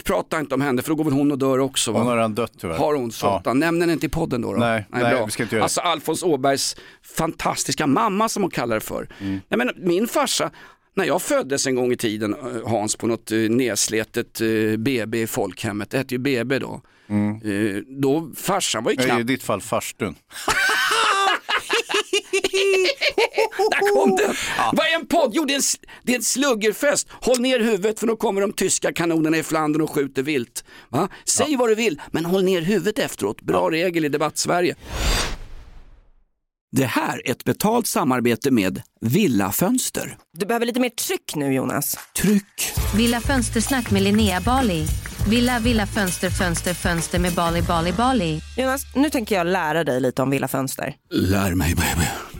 prata 0.04 0.40
inte 0.40 0.54
om 0.54 0.60
henne 0.60 0.82
för 0.82 0.88
då 0.88 0.94
går 0.94 1.04
väl 1.04 1.12
hon 1.12 1.32
och 1.32 1.38
dör 1.38 1.58
också. 1.58 1.92
Va? 1.92 1.98
Hon 1.98 2.08
har 2.08 2.16
redan 2.16 2.34
dött 2.34 2.52
tyvärr. 2.58 2.76
Har 2.78 2.94
hon? 2.94 3.12
Satan. 3.12 3.58
Nämn 3.58 3.80
henne 3.80 3.92
inte 3.92 4.06
i 4.06 4.08
podden 4.08 4.42
då. 4.42 4.52
då. 4.52 4.58
Nej, 4.58 4.86
nej, 4.90 5.22
vi 5.26 5.30
ska 5.30 5.42
inte 5.42 5.54
göra 5.54 5.60
det. 5.60 5.64
Alltså 5.64 5.80
Alfons 5.80 6.22
Åbergs 6.22 6.76
fantastiska 7.02 7.86
mamma 7.86 8.28
som 8.28 8.42
hon 8.42 8.50
kallar 8.50 8.74
det 8.74 8.80
för. 8.80 9.08
Mm. 9.20 9.40
Nej, 9.48 9.58
men 9.58 9.70
min 9.76 10.08
farsa, 10.08 10.50
när 10.94 11.04
jag 11.04 11.22
föddes 11.22 11.66
en 11.66 11.74
gång 11.74 11.92
i 11.92 11.96
tiden, 11.96 12.34
eh, 12.34 12.68
Hans, 12.70 12.96
på 12.96 13.06
något 13.06 13.32
eh, 13.32 13.38
nedsletet 13.38 14.40
BB 14.78 15.22
i 15.22 15.26
folkhemmet, 15.26 15.90
det 15.90 15.98
hette 15.98 16.14
ju 16.14 16.18
BB 16.18 16.58
då. 16.58 16.80
Eh, 17.10 17.82
Då 17.86 18.30
farsan 18.36 18.84
var 18.84 18.90
ju 18.92 18.96
Mm. 18.96 19.06
I 19.06 19.10
knappt, 19.10 19.26
ditt 19.26 19.42
fall 19.42 19.60
farstun. 19.60 20.14
där 23.70 23.94
kom 23.94 24.16
den! 24.16 24.34
Vad 24.72 24.86
är 24.86 24.94
en 24.94 25.06
podd? 25.06 25.30
Jo 25.34 25.44
det 25.44 25.54
är 25.54 25.56
en, 25.56 25.62
det 26.02 26.12
är 26.12 26.16
en 26.16 26.22
sluggerfest. 26.22 27.08
Håll 27.10 27.40
ner 27.40 27.60
huvudet 27.60 28.00
för 28.00 28.06
då 28.06 28.16
kommer 28.16 28.40
de 28.40 28.52
tyska 28.52 28.92
kanonerna 28.92 29.36
i 29.36 29.42
Flandern 29.42 29.82
och 29.82 29.90
skjuter 29.90 30.22
vilt. 30.22 30.64
Va? 30.88 31.08
Säg 31.24 31.56
vad 31.56 31.68
du 31.68 31.74
vill, 31.74 32.00
men 32.10 32.24
håll 32.24 32.44
ner 32.44 32.60
huvudet 32.62 32.98
efteråt. 32.98 33.42
Bra 33.42 33.70
regel 33.70 34.04
i 34.04 34.08
debatt-Sverige. 34.08 34.74
Det 36.72 36.84
här 36.84 37.22
är 37.28 37.30
ett 37.30 37.44
betalt 37.44 37.86
samarbete 37.86 38.50
med 38.50 38.82
Villa 39.00 39.52
Fönster. 39.52 40.16
Du 40.38 40.46
behöver 40.46 40.66
lite 40.66 40.80
mer 40.80 40.90
tryck 40.90 41.34
nu 41.34 41.54
Jonas. 41.54 41.98
Tryck! 42.16 42.72
Villa 42.96 43.20
Fönstersnack 43.20 43.90
med 43.90 44.02
Linnea 44.02 44.40
Bali. 44.40 44.86
Villa, 45.28 45.58
villa, 45.58 45.86
fönster, 45.86 46.30
fönster, 46.30 46.74
fönster 46.74 47.18
med 47.18 47.32
Bali, 47.32 47.62
Bali, 47.62 47.92
Bali. 47.92 48.40
Jonas, 48.56 48.82
nu 48.94 49.10
tänker 49.10 49.34
jag 49.34 49.46
lära 49.46 49.84
dig 49.84 50.00
lite 50.00 50.22
om 50.22 50.30
Villa 50.30 50.48
Fönster. 50.48 50.94
Lär 51.10 51.54
mig 51.54 51.74
baby. 51.74 52.06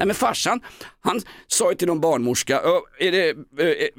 Nej 0.00 0.06
men 0.06 0.16
farsan, 0.16 0.60
han 1.00 1.20
sa 1.46 1.70
ju 1.70 1.76
till 1.76 1.86
någon 1.88 2.00
barnmorska, 2.00 2.60
"Ö, 2.60 2.70
är 2.98 3.12
det, 3.12 3.28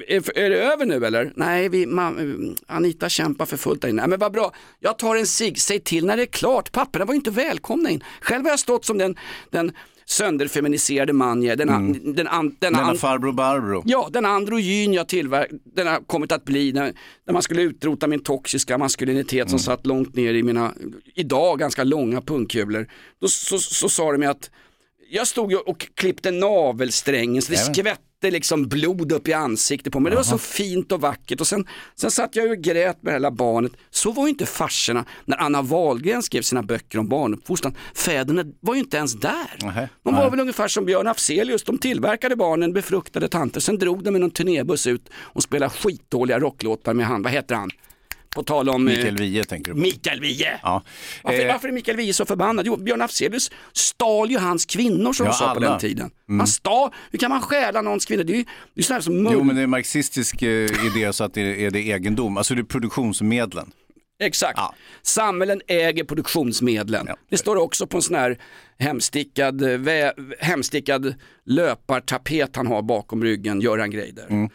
är, 0.10 0.38
är, 0.40 0.50
det 0.50 0.62
över 0.62 0.86
nu 0.86 1.06
eller? 1.06 1.34
Nej, 1.36 1.70
vi, 1.70 1.86
ma, 1.86 2.14
Anita 2.68 3.10
kämpar 3.10 3.46
för 3.46 3.58
fullt 3.58 3.82
där 3.82 3.90
inne. 3.90 4.02
Nej 4.02 4.10
men 4.10 4.20
vad 4.20 4.32
bra, 4.32 4.52
jag 4.80 4.98
tar 5.00 5.16
en 5.16 5.28
cigg, 5.28 5.62
säg 5.62 5.80
till 5.80 6.06
när 6.06 6.18
det 6.18 6.24
är 6.24 6.28
klart. 6.28 6.72
Papporna 6.72 7.06
var 7.06 7.14
ju 7.14 7.18
inte 7.18 7.32
välkomna 7.32 7.90
in. 7.90 8.04
Själv 8.22 8.44
har 8.44 8.50
jag 8.50 8.60
stått 8.60 8.86
som 8.86 8.98
den, 8.98 9.16
den 9.50 9.72
sönderfeminiserade 10.06 11.14
man 11.14 11.44
jag 11.44 11.52
är, 11.52 11.56
den, 11.56 11.70
an- 11.70 12.14
den, 12.16 12.28
an, 12.28 12.56
den, 12.60 12.74
Denna 12.74 12.96
farbror 12.96 13.32
Barbro. 13.34 13.84
Ja, 13.86 14.10
den 14.14 14.26
androgyn 14.26 14.94
jag 14.94 15.08
tillverk, 15.08 15.50
den 15.76 15.88
har 15.88 16.00
kommit 16.08 16.32
att 16.32 16.46
bli 16.46 16.74
när, 16.74 16.94
när 17.26 17.34
man 17.34 17.42
skulle 17.42 17.62
utrota 17.62 18.08
min 18.08 18.24
toxiska 18.24 18.78
maskulinitet 18.78 19.50
som 19.50 19.60
satt 19.60 19.86
långt 19.86 20.16
ner 20.16 20.34
i 20.34 20.44
mina, 20.44 20.74
idag 21.16 21.60
ganska 21.60 21.84
långa 21.84 22.22
pungkulor. 22.22 22.88
Då 23.22 23.28
så, 23.28 23.60
så, 23.60 23.74
så 23.74 23.90
sa 23.90 24.12
de 24.12 24.28
att 24.28 24.50
jag 25.14 25.28
stod 25.28 25.52
ju 25.52 25.58
och 25.58 25.88
klippte 25.96 26.32
navelsträngen 26.32 27.42
så 27.42 27.52
det 27.52 27.56
Jajamän. 27.58 27.74
skvätte 27.76 28.32
liksom 28.32 28.68
blod 28.68 29.12
upp 29.12 29.28
i 29.28 29.34
ansiktet 29.34 29.94
på 29.94 30.00
mig. 30.00 30.10
Det 30.10 30.16
var 30.16 30.24
så 30.24 30.38
fint 30.38 30.92
och 30.92 31.02
vackert 31.02 31.42
och 31.42 31.48
sen, 31.48 31.68
sen 31.96 32.12
satt 32.12 32.36
jag 32.36 32.52
och 32.52 32.58
grät 32.58 33.04
med 33.04 33.14
hela 33.14 33.32
barnet. 33.32 33.72
Så 33.90 34.12
var 34.12 34.24
ju 34.24 34.30
inte 34.30 34.46
farsorna 34.46 35.06
när 35.26 35.38
Anna 35.38 35.62
Wahlgren 35.62 36.24
skrev 36.24 36.42
sina 36.42 36.64
böcker 36.64 37.00
om 37.00 37.08
barnuppfostran. 37.08 37.76
Fäderna 37.94 38.44
var 38.60 38.74
ju 38.74 38.80
inte 38.80 38.98
ens 38.98 39.14
där. 39.14 39.58
Nähä. 39.62 39.90
De 40.04 40.14
var 40.14 40.22
Nej. 40.22 40.32
väl 40.32 40.40
ungefär 40.40 40.68
som 40.68 40.86
Björn 40.86 41.08
Afzelius, 41.08 41.64
de 41.64 41.78
tillverkade 41.78 42.36
barnen, 42.36 42.74
befruktade 42.74 43.28
tanter, 43.28 43.60
sen 43.60 43.78
drog 43.78 44.04
de 44.04 44.12
med 44.12 44.22
någon 44.22 44.32
turnébuss 44.32 44.88
ut 44.88 45.10
och 45.16 45.44
spelade 45.44 45.70
skitdåliga 45.70 46.40
rocklåtar 46.40 46.94
med 46.94 47.06
han, 47.06 47.22
vad 47.24 47.32
heter 47.32 47.56
han? 47.56 47.70
På 48.36 48.44
tal 48.44 48.70
om 48.70 48.88
eh, 48.88 48.96
Mikael 48.96 49.18
Wiehe 49.18 49.44
tänker 49.44 49.72
du 49.72 49.76
på. 49.76 49.82
Mikael 49.82 50.20
Wiehe. 50.22 50.60
Ja. 50.64 50.84
Varför, 51.24 51.40
Eh, 51.46 51.48
varför 51.54 51.68
är 51.68 51.72
Mikael 51.72 51.98
Wiehe 51.98 52.14
så 52.14 52.26
förbannad? 52.26 52.66
Jo, 52.68 52.78
Björn 52.78 53.02
Afzelius 53.02 53.52
stal 53.74 54.32
ju 54.32 54.38
hans 54.38 54.66
kvinnor 54.66 55.14
som 55.14 55.26
Ja, 55.26 55.32
de 55.32 55.38
sa 55.38 55.46
på 55.46 55.52
alla. 55.52 55.70
den 55.70 55.80
tiden. 55.80 56.12
Han 56.28 56.48
stal, 56.48 56.90
hur 57.12 57.20
kan 57.20 57.30
man 57.30 57.42
stjäla 57.42 57.82
någons 57.82 58.06
kvinnor? 58.06 58.24
Det 58.24 58.34
är 58.34 58.38
ju 58.38 58.46
det 58.74 58.90
är 58.92 59.00
som. 59.02 59.30
Jo 59.32 59.44
men 59.44 59.56
det 59.56 59.62
är 59.62 59.64
en 59.64 59.70
marxistisk 59.70 60.42
eh, 60.42 60.50
idé 60.96 61.14
så 61.14 61.24
att 61.24 61.34
det 61.34 61.66
är 61.66 61.72
det 61.72 61.80
egendom, 61.80 62.38
alltså 62.38 62.56
det 62.56 62.62
är 62.62 62.64
produktionsmedlen. 62.64 63.72
Exakt. 64.22 64.58
Ja. 64.58 64.76
Samhällen 65.02 65.62
äger 65.68 66.04
produktionsmedlen. 66.04 67.06
Ja. 67.08 67.18
Det 67.30 67.38
står 67.38 67.56
också 67.56 67.88
på 67.88 67.98
en 67.98 68.02
sån 68.02 68.16
här 68.16 68.38
hemstickad, 68.80 69.88
eh, 69.88 70.12
hemstickad 70.40 71.16
löpartapet 71.46 72.56
han 72.56 72.68
har 72.68 72.82
bakom 72.82 73.24
ryggen, 73.24 73.62
Göran 73.62 73.92
Greider. 73.92 74.26
Mm. 74.30 74.50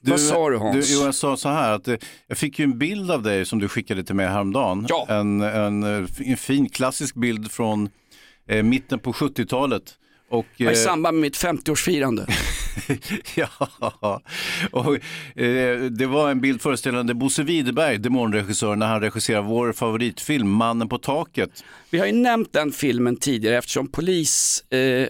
Vad 0.00 0.20
sa 0.20 0.50
du, 0.50 0.56
Hans? 0.56 0.90
jo, 0.90 1.04
jag 1.04 1.14
sa 1.14 1.36
så 1.36 1.48
här 1.48 1.72
att 1.72 1.88
eh, 1.88 1.96
jag 2.26 2.38
fick 2.38 2.58
ju 2.58 2.62
en 2.62 2.78
bild 2.78 3.10
av 3.10 3.22
dig 3.22 3.46
som 3.46 3.58
du 3.58 3.68
skickade 3.68 4.04
till 4.04 4.14
mig 4.14 4.26
häromdagen. 4.26 4.86
Ja. 4.88 5.06
En, 5.08 5.40
en, 5.40 5.82
eh, 5.82 6.08
en 6.18 6.36
fin 6.36 6.68
klassisk 6.68 7.14
bild 7.14 7.52
från 7.52 7.88
eh, 8.48 8.62
mitten 8.62 8.98
på 8.98 9.12
70-talet. 9.12 9.82
Och, 10.30 10.46
I 10.56 10.64
eh, 10.64 10.72
samband 10.72 11.14
med 11.14 11.22
mitt 11.22 11.36
50-årsfirande. 11.36 12.30
ja, 13.34 14.20
och, 14.70 14.94
eh, 15.40 15.80
det 15.80 16.06
var 16.06 16.30
en 16.30 16.40
bild 16.40 16.62
föreställande 16.62 17.14
Bosse 17.14 17.42
Widerberg, 17.42 17.98
demonregissör, 17.98 18.76
när 18.76 18.86
han 18.86 19.00
regisserar 19.00 19.42
vår 19.42 19.72
favoritfilm 19.72 20.48
Mannen 20.50 20.88
på 20.88 20.98
taket. 20.98 21.64
Vi 21.90 21.98
har 21.98 22.06
ju 22.06 22.12
nämnt 22.12 22.52
den 22.52 22.72
filmen 22.72 23.16
tidigare 23.16 23.58
eftersom 23.58 23.88
polis, 23.88 24.64
eh, 24.72 25.08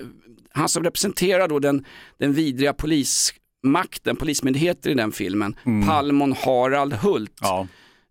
han 0.52 0.68
som 0.68 0.84
representerar 0.84 1.48
då 1.48 1.58
den, 1.58 1.84
den 2.18 2.32
vidriga 2.32 2.72
polismakten, 2.72 4.16
polismyndigheter 4.16 4.90
i 4.90 4.94
den 4.94 5.12
filmen, 5.12 5.56
Palmon 5.87 6.32
Harald 6.32 6.92
Hult. 6.92 7.32
Ja. 7.40 7.66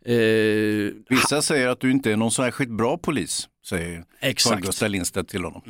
Eh, 0.06 0.92
Vissa 1.10 1.42
säger 1.42 1.68
att 1.68 1.80
du 1.80 1.92
inte 1.92 2.12
är 2.12 2.16
någon 2.18 2.32
särskilt 2.32 2.72
bra 2.72 2.98
polis, 2.98 3.48
säger 3.70 4.04
Exakt. 4.22 4.54
Carl 4.54 4.66
Gustaf 4.66 4.90
Lindstedt 4.90 5.30
till 5.30 5.44
honom. 5.44 5.62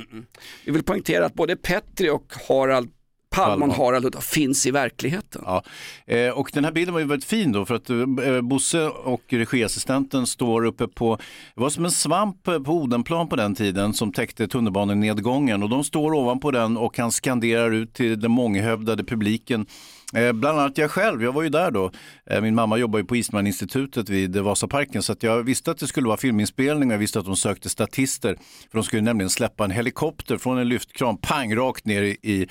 vi 0.66 0.72
vill 0.72 0.84
poängtera 0.84 1.26
att 1.26 1.34
både 1.34 1.56
Petri 1.56 2.10
och 2.10 2.34
Harald, 2.50 2.90
Palmon. 3.30 3.72
Harald 3.72 4.04
Hult 4.04 4.24
finns 4.24 4.66
i 4.66 4.72
verkligheten. 4.72 5.42
Ja. 5.46 5.64
Eh, 6.06 6.30
och 6.30 6.50
den 6.54 6.66
här 6.66 6.72
bilden 6.72 6.94
var 6.94 7.02
ju 7.02 7.08
väldigt 7.08 7.30
fin 7.30 7.52
då 7.52 7.66
för 7.66 7.76
att 7.76 7.90
eh, 7.90 8.42
Bosse 8.42 8.88
och 8.88 9.22
regiassistenten 9.30 10.28
står 10.28 10.66
uppe 10.66 10.88
på, 10.88 11.16
det 11.56 11.62
var 11.62 11.70
som 11.70 11.86
en 11.86 11.92
svamp 11.92 12.48
eh, 12.48 12.60
på 12.60 12.72
Odenplan 12.72 13.28
på 13.28 13.36
den 13.36 13.56
tiden 13.56 13.94
som 13.94 14.12
täckte 14.12 14.48
tunnelbanenedgången 14.48 15.64
och 15.64 15.70
de 15.70 15.84
står 15.84 16.14
ovanpå 16.14 16.52
den 16.52 16.78
och 16.78 16.98
han 16.98 17.12
skanderar 17.12 17.72
ut 17.72 17.94
till 17.94 18.20
den 18.20 18.32
månghövdade 18.32 19.04
publiken. 19.04 19.66
Eh, 20.14 20.34
bland 20.34 20.60
annat 20.60 20.78
jag 20.78 20.92
själv, 20.92 21.24
jag 21.24 21.32
var 21.32 21.44
ju 21.44 21.50
där 21.50 21.72
då. 21.72 21.92
Eh, 22.30 22.42
min 22.42 22.56
mamma 22.56 22.78
jobbar 22.78 23.00
ju 23.00 23.06
på 23.06 23.16
Eastman-institutet 23.16 24.10
vid 24.10 24.38
Vasaparken 24.38 25.04
så 25.04 25.14
att 25.14 25.24
jag 25.24 25.44
visste 25.44 25.72
att 25.72 25.78
det 25.78 25.88
skulle 25.88 26.08
vara 26.08 26.18
filminspelning 26.18 26.90
och 26.90 26.94
jag 26.94 27.00
visste 27.00 27.20
att 27.20 27.26
de 27.26 27.36
sökte 27.36 27.70
statister. 27.70 28.36
För 28.72 28.78
de 28.78 28.84
skulle 28.84 29.02
nämligen 29.02 29.30
släppa 29.30 29.66
en 29.66 29.72
helikopter 29.72 30.38
från 30.38 30.58
en 30.58 30.70
lyftkran, 30.70 31.18
pang, 31.18 31.56
rakt 31.56 31.86
ner 31.86 32.04
i, 32.04 32.18
i 32.22 32.48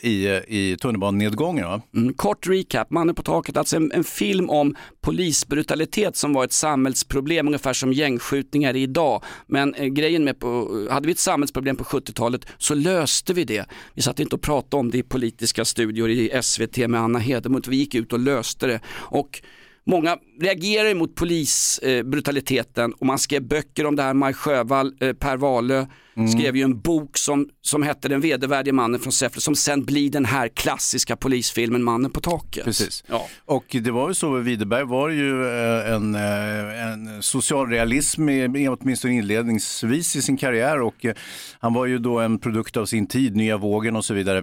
i, 0.00 0.40
i 0.48 0.76
tunnelbanenedgången. 0.76 1.64
Va? 1.64 1.82
Mm, 1.96 2.14
kort 2.14 2.46
recap, 2.46 2.90
Mannen 2.90 3.14
på 3.14 3.22
taket, 3.22 3.56
alltså 3.56 3.76
en, 3.76 3.92
en 3.92 4.04
film 4.04 4.50
om 4.50 4.76
polisbrutalitet 5.00 6.16
som 6.16 6.32
var 6.32 6.44
ett 6.44 6.52
samhällsproblem 6.52 7.46
ungefär 7.46 7.72
som 7.72 7.92
gängskjutningar 7.92 8.76
idag. 8.76 9.22
Men 9.46 9.74
eh, 9.74 9.86
grejen 9.86 10.24
med 10.24 10.38
på, 10.38 10.68
hade 10.90 11.06
vi 11.06 11.12
ett 11.12 11.18
samhällsproblem 11.18 11.76
på 11.76 11.84
70-talet 11.84 12.46
så 12.58 12.74
löste 12.74 13.32
vi 13.32 13.44
det. 13.44 13.66
Vi 13.94 14.02
satt 14.02 14.20
inte 14.20 14.36
och 14.36 14.42
pratade 14.42 14.80
om 14.80 14.90
det 14.90 14.98
i 14.98 15.02
politiska 15.02 15.64
studior 15.64 16.10
i 16.10 16.42
SVT 16.42 16.76
med 16.76 17.00
Anna 17.00 17.18
Hedemuth, 17.18 17.70
vi 17.70 17.76
gick 17.76 17.94
ut 17.94 18.12
och 18.12 18.18
löste 18.18 18.66
det. 18.66 18.80
Och 18.96 19.42
Många 19.86 20.16
reagerar 20.40 20.88
emot 20.88 21.14
polisbrutaliteten 21.14 22.92
och 22.92 23.06
man 23.06 23.18
skrev 23.18 23.42
böcker 23.42 23.86
om 23.86 23.96
det 23.96 24.02
här. 24.02 24.14
Maj 24.14 24.34
Sjövall, 24.34 24.92
eh, 25.00 25.12
Per 25.12 25.36
Wahlöö 25.36 25.86
skrev 26.32 26.56
ju 26.56 26.62
en 26.62 26.80
bok 26.80 27.18
som, 27.18 27.48
som 27.60 27.82
hette 27.82 28.08
Den 28.08 28.20
vedervärdige 28.20 28.72
mannen 28.72 29.00
från 29.00 29.12
Säffle 29.12 29.40
som 29.40 29.54
sen 29.54 29.84
blir 29.84 30.10
den 30.10 30.24
här 30.24 30.48
klassiska 30.48 31.16
polisfilmen 31.16 31.82
Mannen 31.82 32.10
på 32.10 32.20
taket. 32.20 32.64
Precis. 32.64 33.04
Ja. 33.08 33.26
Och 33.44 33.64
det 33.82 33.90
var 33.90 34.08
ju 34.08 34.14
så, 34.14 34.34
Widerberg 34.38 34.84
var 34.84 35.08
ju 35.08 35.46
eh, 35.46 35.92
en, 35.94 36.14
eh, 36.14 36.92
en 36.92 37.22
socialrealism, 37.22 38.28
i- 38.28 38.68
åtminstone 38.68 39.14
inledningsvis 39.14 40.16
i 40.16 40.22
sin 40.22 40.36
karriär 40.36 40.80
och 40.80 41.04
eh, 41.04 41.14
han 41.58 41.74
var 41.74 41.86
ju 41.86 41.98
då 41.98 42.18
en 42.18 42.38
produkt 42.38 42.76
av 42.76 42.86
sin 42.86 43.06
tid, 43.06 43.36
nya 43.36 43.56
vågen 43.56 43.96
och 43.96 44.04
så 44.04 44.14
vidare. 44.14 44.42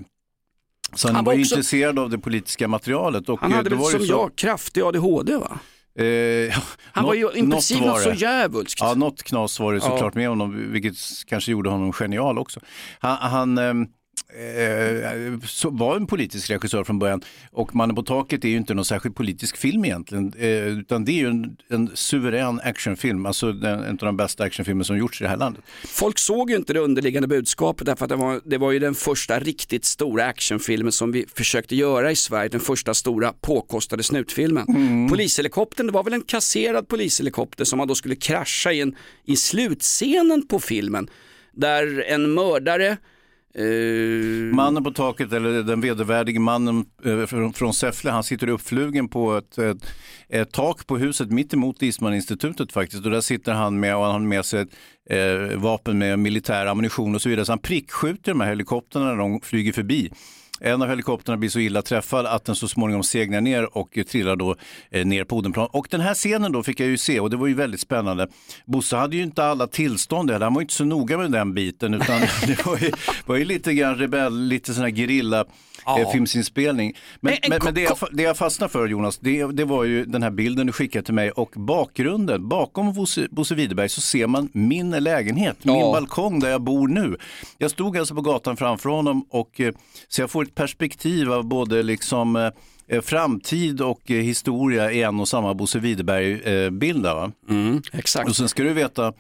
Så 0.96 1.08
han, 1.08 1.16
Han 1.16 1.26
var, 1.26 1.34
var 1.34 1.40
också- 1.42 1.56
intresserad 1.56 2.00
av 2.00 2.10
det 2.10 2.20
politiska 2.20 2.68
materialet. 2.68 3.30
Och 3.30 3.40
Han 3.42 3.52
eh, 3.52 3.58
hade 3.58 3.70
det 3.70 3.76
väl 3.76 3.86
som 3.86 4.00
så- 4.00 4.06
jag 4.06 4.36
kraftig 4.36 4.82
ADHD 4.82 5.36
va? 5.38 5.60
Eh, 6.00 6.06
ja, 6.06 6.54
Han 6.92 7.06
var 7.06 7.14
ju 7.14 7.30
i 7.36 7.42
något 7.42 7.72
något 7.82 8.02
så 8.02 8.12
djävulskt. 8.16 8.80
Ja, 8.82 8.94
något 8.94 9.24
knas 9.24 9.60
var 9.60 9.74
det 9.74 9.80
Ja. 9.84 9.90
såklart 9.90 10.16
med 10.16 10.30
honom, 10.30 10.72
vilket 10.72 10.96
kanske 11.28 11.52
gjorde 11.52 11.70
honom 11.70 11.94
genial 11.94 12.38
också. 12.40 12.60
Han, 13.00 13.18
han, 13.18 13.58
ehm, 13.58 13.88
eh, 14.34 15.72
var 15.72 15.96
en 15.96 16.08
politisk 16.08 16.50
regissör 16.50 16.84
från 16.84 17.00
början. 17.00 17.22
Och 17.52 17.76
Mannen 17.76 17.96
på 17.96 18.04
taket 18.04 18.46
är 18.46 18.50
ju 18.50 18.58
inte 18.58 18.74
någon 18.74 18.86
särskilt 18.86 19.16
politisk 19.16 19.58
film 19.58 19.86
egentligen, 19.86 20.34
eh, 20.38 20.68
utan 20.68 21.06
det 21.06 21.12
är 21.12 21.18
ju 21.18 21.28
en, 21.28 21.58
en 21.70 21.92
suverän 21.94 22.60
actionfilm, 22.64 23.26
alltså 23.26 23.52
den, 23.52 23.80
en 23.80 23.92
av 23.92 23.98
de 23.98 24.18
bästa 24.18 24.44
actionfilmer 24.44 24.84
som 24.84 24.98
gjorts 24.98 25.22
i 25.22 25.24
det 25.24 25.30
här 25.30 25.38
landet. 25.38 25.64
Folk 25.86 26.20
såg 26.20 26.50
ju 26.50 26.56
inte 26.56 26.74
det 26.74 26.80
underliggande 26.80 27.28
budskapet 27.28 27.86
därför 27.86 28.06
att 28.06 28.10
det 28.10 28.16
var, 28.16 28.42
det 28.46 28.58
var 28.58 28.72
ju 28.72 28.80
den 28.80 28.96
första 28.96 29.40
riktigt 29.40 29.86
stora 29.86 30.26
actionfilmen 30.26 30.92
som 30.92 31.12
vi 31.12 31.26
försökte 31.36 31.76
göra 31.76 32.12
i 32.12 32.16
Sverige, 32.16 32.50
den 32.50 32.60
första 32.60 32.94
stora 32.94 33.34
påkostade 33.42 34.04
snutfilmen. 34.04 34.66
Polishelikoptern, 35.10 35.88
det 35.88 35.94
var 35.94 36.04
väl 36.04 36.14
en 36.14 36.22
kasserad 36.22 36.88
polishelikopter 36.88 37.66
som 37.66 37.78
man 37.78 37.88
då 37.88 37.96
skulle 37.96 38.16
krascha 38.16 38.72
i, 38.72 38.82
en, 38.82 38.96
i 39.26 39.36
slutscenen 39.36 40.48
på 40.48 40.60
filmen 40.60 41.10
där 41.54 42.04
en 42.08 42.34
mördare 42.34 42.98
Uh... 43.60 44.56
Mannen 44.56 44.84
på 44.84 44.92
taket, 44.92 45.34
eller 45.34 45.64
den 45.64 45.82
vedervärdige 45.82 46.40
mannen 46.40 46.86
eh, 47.06 47.52
från, 47.54 47.74
Säffle, 47.74 48.12
han 48.12 48.24
sitter 48.24 48.50
uppflugen 48.50 49.08
på 49.08 49.38
ett, 49.38 49.58
ett, 49.58 49.78
ett 50.30 50.52
tak 50.52 50.88
på 50.88 50.98
huset 50.98 51.32
mitt 51.32 51.54
emot 51.54 51.84
Ismaninstitutet 51.84 52.72
faktiskt. 52.72 53.06
Och 53.06 53.12
där 53.12 53.22
sitter 53.22 53.54
han 53.54 53.80
med 53.80 53.96
och 53.96 54.04
han 54.04 54.12
har 54.12 54.20
med 54.20 54.46
sig 54.46 54.62
ett 54.62 54.70
eh, 55.10 55.58
vapen 55.60 55.98
med 55.98 56.20
militär 56.20 56.66
ammunition 56.66 57.16
och 57.16 57.22
så 57.22 57.30
vidare. 57.30 57.46
Så 57.46 57.52
han 57.52 57.60
prickskjuter 57.60 58.32
de 58.32 58.42
här 58.42 58.50
helikoptrarna 58.50 59.06
när 59.06 59.16
de 59.16 59.42
flyger 59.42 59.74
förbi. 59.74 60.12
En 60.64 60.82
av 60.82 60.90
helikoptrarna 60.90 61.38
blir 61.38 61.50
så 61.50 61.60
illa 61.60 61.82
träffad 61.82 62.26
att 62.26 62.46
den 62.46 62.56
så 62.56 62.68
småningom 62.68 63.04
segnar 63.04 63.42
ner 63.42 63.78
och 63.78 63.98
trillar 64.08 64.36
då 64.36 64.56
eh, 64.90 65.06
ner 65.06 65.24
på 65.24 65.38
Odenplan. 65.38 65.68
Och 65.72 65.88
den 65.90 66.02
här 66.02 66.14
scenen 66.14 66.52
då 66.52 66.64
fick 66.64 66.80
jag 66.80 66.88
ju 66.88 66.98
se 66.98 67.20
och 67.20 67.30
det 67.30 67.38
var 67.38 67.48
ju 67.48 67.54
väldigt 67.54 67.82
spännande. 67.82 68.28
Bosse 68.66 68.96
hade 68.96 69.16
ju 69.16 69.24
inte 69.24 69.44
alla 69.44 69.68
tillstånd, 69.68 70.32
heller, 70.32 70.46
han 70.46 70.54
var 70.54 70.62
ju 70.62 70.64
inte 70.64 70.74
så 70.74 70.86
noga 70.86 71.18
med 71.18 71.32
den 71.32 71.54
biten 71.54 71.94
utan 71.94 72.22
det 72.48 72.66
var 72.66 72.78
ju, 72.78 72.92
var 73.26 73.36
ju 73.36 73.46
lite 73.46 73.74
grann 73.74 73.96
rebell, 73.96 74.42
lite 74.48 74.74
sån 74.74 74.84
här 74.84 74.92
gerilla 74.92 75.46
eh, 75.88 76.12
filmsinspelning. 76.12 76.94
Men, 77.20 77.34
En- 77.34 77.40
en 77.44 77.50
men, 77.50 77.60
men 77.64 77.74
det, 77.74 77.82
jag, 77.82 77.98
det 78.12 78.24
jag 78.24 78.38
fastnade 78.38 78.72
för 78.72 78.88
Jonas, 78.88 79.18
det, 79.18 79.46
det 79.46 79.66
var 79.66 79.84
ju 79.84 80.06
den 80.06 80.24
här 80.24 80.32
bilden 80.32 80.68
du 80.68 80.74
skickade 80.74 81.06
till 81.06 81.14
mig 81.14 81.32
och 81.32 81.52
bakgrunden, 81.56 82.48
bakom 82.50 82.94
Bosse, 82.94 83.28
Bosse 83.32 83.56
Widerberg 83.56 83.90
så 83.90 84.02
ser 84.02 84.28
man 84.28 84.50
min 84.54 84.90
lägenhet, 84.92 85.66
min 85.66 85.76
balkong 85.92 86.40
där 86.40 86.50
jag 86.50 86.62
bor 86.62 86.88
nu. 86.88 87.18
Jag 87.58 87.72
stod 87.72 87.98
alltså 87.98 88.16
på 88.16 88.22
gatan 88.22 88.58
framför 88.58 88.90
honom 88.90 89.26
och 89.30 89.62
eh, 89.62 89.74
så 90.08 90.22
jag 90.22 90.32
får 90.32 90.44
ett 90.44 90.56
perspektiv 90.56 91.34
av 91.34 91.46
både 91.46 91.84
liksom 91.84 92.36
eh, 92.36 92.50
eh, 92.88 93.02
framtid 93.02 93.82
och 93.82 94.02
historia 94.06 94.92
i 94.92 95.02
en 95.04 95.20
och 95.20 95.28
samma 95.28 95.54
Bosse 95.54 95.80
Widerberg-bild. 95.80 97.06
mm, 97.50 97.82
exakt. 97.92 98.30
Och 98.30 98.36
sen 98.36 98.50
ska 98.50 98.64
du 98.64 98.74
veta 98.74 99.14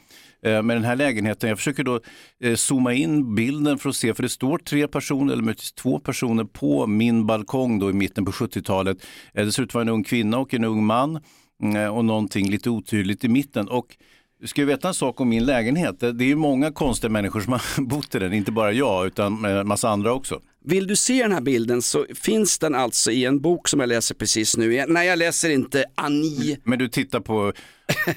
Eh, 0.45 0.61
med 0.63 0.75
den 0.77 0.83
här 0.83 0.95
lägenheten, 0.95 1.49
jag 1.49 1.57
försöker 1.57 1.83
då 1.83 1.99
eh, 2.43 2.55
zooma 2.55 2.93
in 2.93 3.35
bilden 3.35 3.77
för 3.77 3.89
att 3.89 3.95
se, 3.95 4.13
för 4.13 4.23
det 4.23 4.29
står 4.29 4.57
tre 4.57 4.87
personer, 4.87 5.33
eller 5.33 5.43
möjligtvis 5.43 5.73
två 5.73 5.99
personer 5.99 6.43
på 6.43 6.87
min 6.87 7.25
balkong 7.25 7.79
då 7.79 7.89
i 7.89 7.93
mitten 7.93 8.25
på 8.25 8.31
70-talet. 8.31 8.97
Eh, 9.33 9.45
det 9.45 9.51
ser 9.51 9.63
ut 9.63 9.69
att 9.69 9.73
vara 9.73 9.81
en 9.81 9.89
ung 9.89 10.03
kvinna 10.03 10.37
och 10.37 10.53
en 10.53 10.63
ung 10.63 10.85
man 10.85 11.19
och 11.91 12.05
någonting 12.05 12.49
lite 12.49 12.69
otydligt 12.69 13.23
i 13.23 13.27
mitten. 13.27 13.67
Och 13.67 13.97
du 14.39 14.47
ska 14.47 14.61
ju 14.61 14.67
veta 14.67 14.87
en 14.87 14.93
sak 14.93 15.21
om 15.21 15.29
min 15.29 15.45
lägenhet. 15.45 15.99
Det 15.99 16.11
det 16.11 16.23
är 16.23 16.27
ju 16.27 16.35
många 16.35 16.71
konstiga 16.71 17.11
människor 17.11 17.41
som 17.41 17.53
har 17.53 17.81
bott 17.87 18.15
i 18.15 18.19
den, 18.19 18.33
inte 18.33 18.51
bara 18.51 18.71
jag 18.71 19.07
utan 19.07 19.45
en 19.45 19.67
massa 19.67 19.89
andra 19.89 20.13
också. 20.13 20.39
Vill 20.63 20.87
du 20.87 20.95
se 20.95 21.23
den 21.23 21.31
här 21.31 21.41
bilden 21.41 21.81
så 21.81 22.05
finns 22.15 22.59
den 22.59 22.75
alltså 22.75 23.11
i 23.11 23.25
en 23.25 23.41
bok 23.41 23.67
som 23.67 23.79
jag 23.79 23.89
läser 23.89 24.15
precis 24.15 24.57
nu. 24.57 24.85
Nej, 24.87 25.07
jag 25.07 25.19
läser 25.19 25.49
inte 25.49 25.85
Annie. 25.95 26.57
Men 26.63 26.79
du 26.79 26.87
tittar 26.87 27.19
på 27.19 27.53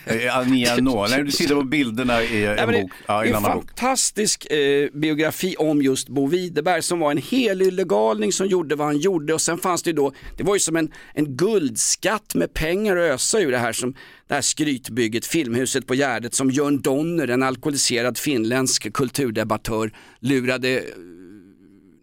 eh, 0.07 0.79
Nå, 0.81 1.07
nej 1.11 1.23
du 1.25 1.31
tittar 1.31 1.55
på 1.55 1.63
bilderna 1.63 2.23
i 2.23 2.45
en 2.47 2.57
det, 2.57 2.81
bok. 2.83 2.91
Ja, 3.07 3.21
det 3.21 3.27
i 3.27 3.29
en 3.29 3.35
en 3.37 3.45
annan 3.45 3.59
bok. 3.59 3.67
fantastisk 3.69 4.51
eh, 4.51 4.89
biografi 4.93 5.57
om 5.59 5.83
just 5.83 6.09
Bo 6.09 6.27
Widerberg 6.27 6.83
som 6.83 6.99
var 6.99 7.11
en 7.11 7.19
helylle 7.19 7.85
galning 7.85 8.33
som 8.33 8.47
gjorde 8.47 8.77
vad 8.77 8.87
han 8.87 8.99
gjorde 8.99 9.35
och 9.35 9.41
sen 9.41 9.59
fanns 9.59 9.83
det 9.83 9.91
ju 9.91 9.97
då, 9.97 10.13
det 10.37 10.45
var 10.45 10.55
ju 10.55 10.61
som 10.61 10.77
en, 10.77 10.93
en 11.15 11.37
guldskatt 11.37 12.35
med 12.35 12.55
pengar 12.55 12.97
att 12.97 13.15
ösa 13.15 13.41
ur 13.41 13.53
det 13.53 13.59
här 13.59 13.73
som 13.73 13.95
det 14.29 14.35
här 14.35 14.41
skrytbygget, 14.41 15.27
Filmhuset 15.27 15.87
på 15.87 15.95
Gärdet 15.95 16.35
som 16.35 16.51
Jörn 16.51 16.81
Donner, 16.81 17.29
en 17.29 17.43
alkoholiserad 17.43 18.19
finländsk 18.19 18.93
kulturdebattör, 18.93 19.93
lurade 20.21 20.79
eh, 20.79 20.85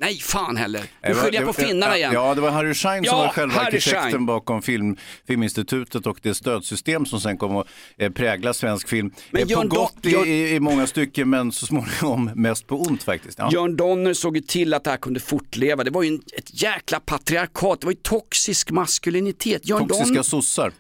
Nej, 0.02 0.20
fan 0.20 0.58
heller. 0.58 0.84
Nu 1.08 1.14
skyller 1.14 1.40
jag 1.40 1.48
på 1.48 1.54
finnarna 1.54 1.98
igen. 1.98 2.14
Ja, 2.14 2.36
det 2.36 2.42
var 2.42 2.50
Harry 2.52 2.74
Schein 2.74 3.04
som 3.06 3.18
Ja, 3.18 3.24
var 3.24 3.30
själva 3.34 3.54
Harry 3.56 3.66
arkitekten 3.68 4.12
Schein. 4.12 4.26
bakom 4.26 4.62
film, 4.62 4.98
Filminstitutet 5.28 6.08
och 6.08 6.20
det 6.22 6.34
stödsystem 6.34 7.06
som 7.06 7.20
sen 7.22 7.38
kom 7.38 7.58
att 7.58 7.68
eh, 7.98 8.12
prägla 8.12 8.54
svensk 8.54 8.88
film. 8.90 9.12
Men 9.32 9.42
Eh, 9.42 9.46
på 9.46 9.52
Jörn 9.52 9.70
Don- 9.70 9.70
gott 9.70 10.06
i, 10.28 10.56
i, 10.56 10.60
många 10.60 10.88
stycken 10.88 11.30
men 11.30 11.52
så 11.52 11.66
småningom 11.66 12.32
mest 12.36 12.68
på 12.68 12.82
ont 12.82 13.04
faktiskt. 13.04 13.40
Ja. 13.40 13.50
Jörn 13.54 13.76
Donner 13.76 14.14
såg 14.14 14.36
ju 14.38 14.42
till 14.44 14.74
att 14.74 14.84
det 14.84 14.90
här 14.90 14.98
kunde 14.98 15.20
fortleva. 15.20 15.84
Det 15.84 15.92
var 15.92 16.04
ju 16.04 16.10
en, 16.10 16.22
ett 16.38 16.62
jäkla 16.64 17.00
patriarkat, 17.00 17.82
det 17.82 17.86
var 17.88 17.92
ju 17.94 18.00
toxisk 18.02 18.72
maskulinitet. 18.72 19.68
Jörn 19.68 19.80
Toxiska 19.88 20.06
Donner... 20.06 20.24
sossar. 20.24 20.72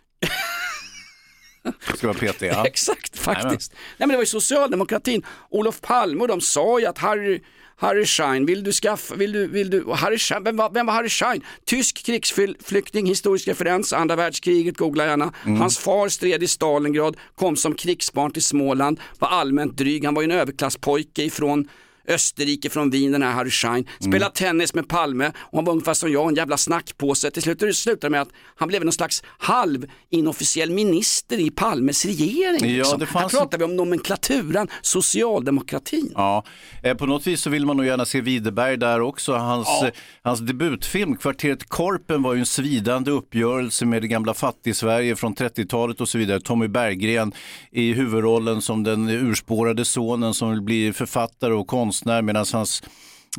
Ska 1.95 2.07
vara 2.07 2.17
PT, 2.17 2.41
ja. 2.41 2.65
Exakt, 2.67 3.17
faktiskt. 3.19 3.71
Nej, 3.73 3.79
men 3.97 4.09
det 4.09 4.15
var 4.15 4.21
ju 4.21 4.25
socialdemokratin, 4.27 5.25
Olof 5.49 5.81
Palme 5.81 6.21
och 6.21 6.27
de 6.27 6.41
sa 6.41 6.79
ju 6.79 6.85
att 6.85 6.97
Harry, 6.97 7.41
Harry 7.81 8.05
Schein, 8.05 8.45
vill 8.45 8.63
du 8.63 8.71
skaffa, 8.71 9.15
vill 9.15 9.31
du, 9.31 9.47
vill 9.47 9.69
du, 9.69 9.83
Harry 9.89 10.17
Schein, 10.17 10.43
vem, 10.43 10.57
var, 10.57 10.69
vem 10.69 10.85
var 10.85 10.93
Harry 10.93 11.09
Schein? 11.09 11.41
Tysk 11.65 12.03
krigsflykting, 12.05 13.07
historisk 13.09 13.47
referens, 13.47 13.93
andra 13.93 14.15
världskriget, 14.15 14.77
googla 14.77 15.05
gärna. 15.05 15.31
Hans 15.59 15.77
far 15.77 16.09
stred 16.09 16.43
i 16.43 16.47
Stalingrad, 16.47 17.17
kom 17.35 17.55
som 17.55 17.73
krigsbarn 17.73 18.31
till 18.31 18.43
Småland, 18.43 18.99
var 19.19 19.29
allmänt 19.29 19.77
dryg, 19.77 20.05
han 20.05 20.13
var 20.13 20.21
ju 20.21 20.31
en 20.31 20.39
överklasspojke 20.39 21.23
ifrån 21.23 21.67
Österrike 22.07 22.69
från 22.69 22.89
Wien, 22.89 23.11
den 23.11 23.21
här 23.21 23.31
Harry 23.31 23.49
Schein. 23.51 23.87
Spelade 23.99 24.35
tennis 24.35 24.73
med 24.73 24.87
Palme 24.87 25.31
och 25.37 25.57
han 25.57 25.65
var 25.65 25.73
ungefär 25.73 25.93
som 25.93 26.11
jag, 26.11 26.29
en 26.29 26.35
jävla 26.35 26.57
snackpåse. 26.57 27.31
Till 27.31 27.41
slut 27.43 27.59
det 27.59 27.73
slutade 27.73 28.11
med 28.11 28.21
att 28.21 28.29
han 28.55 28.67
blev 28.67 28.83
någon 28.85 28.91
slags 28.91 29.23
halv 29.25 29.85
inofficiell 30.09 30.71
minister 30.71 31.39
i 31.39 31.51
Palmes 31.51 32.05
regering. 32.05 32.59
Ja, 32.71 32.77
liksom. 32.77 32.99
det 32.99 33.05
Här 33.05 33.11
fanns- 33.21 33.31
pratar 33.33 33.57
vi 33.57 33.63
om 33.63 33.75
nomenklaturan, 33.75 34.67
socialdemokratin. 34.81 36.11
Ja, 36.15 36.43
eh, 36.83 36.93
på 36.97 37.05
något 37.05 37.27
vis 37.27 37.41
så 37.41 37.49
vill 37.49 37.65
man 37.65 37.77
nog 37.77 37.85
gärna 37.85 38.05
se 38.05 38.21
Widerberg 38.21 38.77
där 38.77 39.01
också. 39.01 39.33
Hans, 39.33 39.67
Ja. 39.67 39.87
eh, 39.87 39.93
hans 40.23 40.39
debutfilm, 40.39 41.15
Kvarteret 41.17 41.69
Korpen, 41.69 42.21
var 42.23 42.33
ju 42.33 42.39
en 42.39 42.45
svidande 42.45 43.11
uppgörelse 43.11 43.85
med 43.85 44.01
det 44.01 44.07
gamla 44.07 44.33
fattig-Sverige 44.33 45.15
från 45.15 45.35
30-talet 45.35 46.01
och 46.01 46.09
så 46.09 46.17
vidare. 46.17 46.39
Tommy 46.41 46.67
Berggren 46.67 47.31
i 47.71 47.93
huvudrollen 47.93 48.61
som 48.61 48.83
den 48.83 49.09
urspårade 49.09 49.85
sonen 49.85 50.33
som 50.33 50.49
vill 50.51 50.61
bli 50.61 50.93
författare 50.93 51.53
och 51.53 51.67
konstnär 51.67 51.90
medan 52.05 52.45
hans 52.53 52.83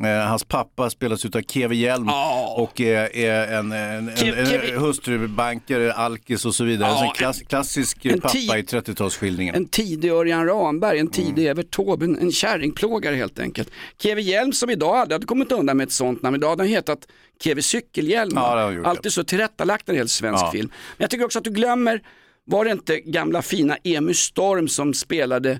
Eh, 0.03 0.27
hans 0.27 0.43
pappa 0.43 0.89
spelas 0.89 1.25
av 1.25 1.41
Keve 1.41 1.75
Hjelm 1.75 2.05
Ja. 2.07 2.53
och 2.57 2.81
är, 2.81 3.15
är 3.15 3.57
en, 3.59 3.71
en, 3.71 4.09
Ke- 4.09 4.37
en, 4.69 4.73
en 4.73 4.79
hustrubankare, 4.81 5.93
alkis 5.93 6.45
och 6.45 6.55
så 6.55 6.63
vidare. 6.63 6.89
Ja, 6.89 7.05
en 7.05 7.11
klass, 7.13 7.39
klassisk 7.41 8.05
en 8.05 8.21
pappa 8.21 8.37
i 8.37 8.61
30-talsskildringen. 8.61 9.55
En 9.55 9.65
tidig 9.67 10.11
Örjan 10.11 10.45
Ramberg, 10.47 10.99
en 10.99 11.07
tidig 11.07 11.37
Mm. 11.45 11.51
Evert 11.51 11.71
Taube, 11.75 12.05
en, 12.05 12.17
en 12.19 12.31
kärringplågare 12.31 13.15
helt 13.15 13.39
enkelt. 13.39 13.69
Keve 14.01 14.21
Hjelm 14.21 14.53
som 14.53 14.69
idag 14.69 14.95
aldrig 14.97 15.15
hade 15.15 15.25
kommit 15.25 15.51
undan 15.51 15.77
med 15.77 15.83
ett 15.87 15.91
sånt 15.93 16.21
namn, 16.21 16.35
idag 16.35 16.49
hade 16.49 16.63
han 16.63 16.69
hetat 16.69 16.99
Keve 17.43 17.61
Cykelhjälm. 17.61 18.31
Ja, 18.35 18.69
det 18.71 18.87
Alltid 18.87 19.13
så 19.13 19.23
tillrättalagt 19.23 19.89
en 19.89 19.95
hel 19.95 20.09
svensk 20.09 20.43
Ja. 20.43 20.51
film. 20.51 20.69
Men 20.97 21.03
jag 21.03 21.09
tycker 21.09 21.25
också 21.25 21.39
att 21.39 21.45
du 21.45 21.51
glömmer, 21.51 22.01
var 22.45 22.65
det 22.65 22.71
inte 22.71 22.99
gamla 22.99 23.41
fina 23.41 23.77
Emu 23.83 24.13
Storm 24.13 24.67
som 24.67 24.93
spelade 24.93 25.59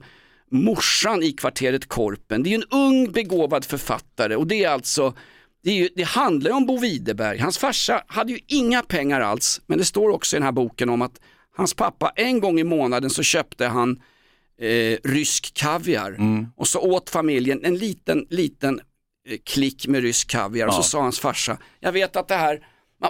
morsan 0.54 1.24
i 1.24 1.32
kvarteret 1.32 1.88
Korpen. 1.88 2.44
Det 2.44 2.50
är 2.50 2.52
ju 2.52 2.56
en 2.56 2.70
ung 2.80 3.12
begåvad 3.12 3.66
författare 3.66 4.36
och 4.36 4.48
det 4.48 4.64
är 4.64 4.70
alltså 4.70 5.14
det, 5.64 5.70
är 5.72 5.76
ju, 5.76 5.90
det 5.96 6.04
handlar 6.04 6.52
ju 6.52 6.58
om 6.58 6.66
Bo 6.66 6.78
Widerberg. 6.80 7.38
Hans 7.40 7.58
farsa 7.58 8.04
hade 8.08 8.32
ju 8.32 8.40
inga 8.48 8.82
pengar 8.82 9.22
alls, 9.22 9.62
men 9.66 9.78
det 9.78 9.86
står 9.86 10.10
också 10.10 10.36
i 10.36 10.38
den 10.40 10.44
här 10.46 10.52
boken 10.52 10.90
om 10.90 11.02
att 11.02 11.20
hans 11.56 11.74
pappa 11.74 12.12
en 12.16 12.40
gång 12.40 12.60
i 12.60 12.64
månaden 12.64 13.10
så 13.10 13.24
köpte 13.24 13.66
han 13.66 14.02
eh, 14.62 14.98
rysk 15.04 15.54
kaviar 15.54 16.18
och 16.56 16.68
så 16.68 16.80
åt 16.80 17.10
familjen 17.10 17.66
en 17.66 17.78
liten, 17.78 18.26
liten 18.30 18.80
eh, 19.30 19.38
klick 19.46 19.88
med 19.88 20.02
rysk 20.02 20.30
kaviar 20.30 20.68
och 20.68 20.74
så 20.74 20.80
Ja. 20.80 20.84
sa 20.84 21.02
hans 21.02 21.20
farsa, 21.20 21.58
jag 21.80 21.92
vet 21.92 22.16
att 22.16 22.28
det 22.28 22.36
här 22.36 22.68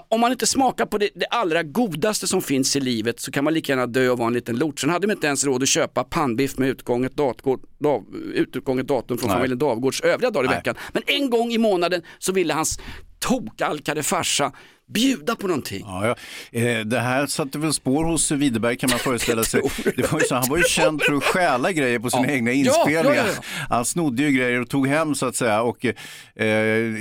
om 0.10 0.20
man 0.20 0.32
inte 0.32 0.48
smakar 0.48 0.86
på 0.86 0.98
det, 0.98 1.10
det 1.16 1.26
allra 1.26 1.64
godaste 1.64 2.28
som 2.28 2.42
finns 2.42 2.76
i 2.76 2.80
livet 2.80 3.20
så 3.20 3.32
kan 3.32 3.44
man 3.44 3.54
lika 3.54 3.72
gärna 3.72 3.88
dö 3.88 4.10
och 4.10 4.18
vara 4.18 4.28
en 4.28 4.34
liten 4.34 4.58
lort. 4.58 4.80
Sen 4.80 4.90
hade 4.90 5.08
de 5.08 5.12
inte 5.12 5.28
ens 5.28 5.46
råd 5.46 5.64
att 5.64 5.70
köpa 5.70 6.04
pannbiff 6.04 6.58
med 6.58 6.70
utgånget, 6.70 7.16
datgård, 7.16 7.62
dav, 7.80 8.06
utgånget 8.34 8.88
datum 8.88 9.18
från 9.18 9.28
Nej. 9.28 9.38
familjen 9.38 9.60
Davgårds 9.60 10.02
övriga 10.02 10.32
dagar 10.32 10.46
i 10.46 10.48
Nej. 10.48 10.58
veckan. 10.58 10.76
Men 10.94 11.04
en 11.08 11.30
gång 11.30 11.52
i 11.52 11.58
månaden 11.58 12.02
så 12.20 12.32
ville 12.32 12.54
hans 12.54 12.80
tokalkade 13.20 14.04
farsa 14.04 14.52
bjuda 14.88 15.36
på 15.36 15.48
någonting. 15.48 15.82
Ja, 15.86 16.08
ja. 16.52 16.60
Eh, 16.60 16.80
det 16.86 17.00
här 17.00 17.28
satte 17.28 17.60
väl 17.60 17.74
spår 17.74 18.04
hos 18.06 18.32
Widerberg 18.32 18.78
kan 18.78 18.90
man 18.90 19.00
föreställa 19.10 19.44
sig. 19.44 19.62
Det 19.96 20.12
var 20.12 20.20
ju 20.20 20.26
så, 20.26 20.36
han 20.36 20.50
var 20.50 20.58
ju 20.58 20.64
känd 20.64 21.02
för 21.04 21.14
att 21.14 21.24
stjäla 21.24 21.72
grejer 21.72 22.00
på 22.00 22.10
sina 22.10 22.28
Ja. 22.28 22.32
egna 22.34 22.52
inspelningar. 22.52 23.26
Han 23.70 23.86
snodde 23.86 24.24
ju 24.24 24.32
grejer 24.32 24.62
och 24.62 24.70
tog 24.70 24.88
hem 24.88 25.16
så 25.16 25.26
att 25.26 25.36
säga. 25.36 25.62
Och, 25.62 25.86
eh, 25.86 25.94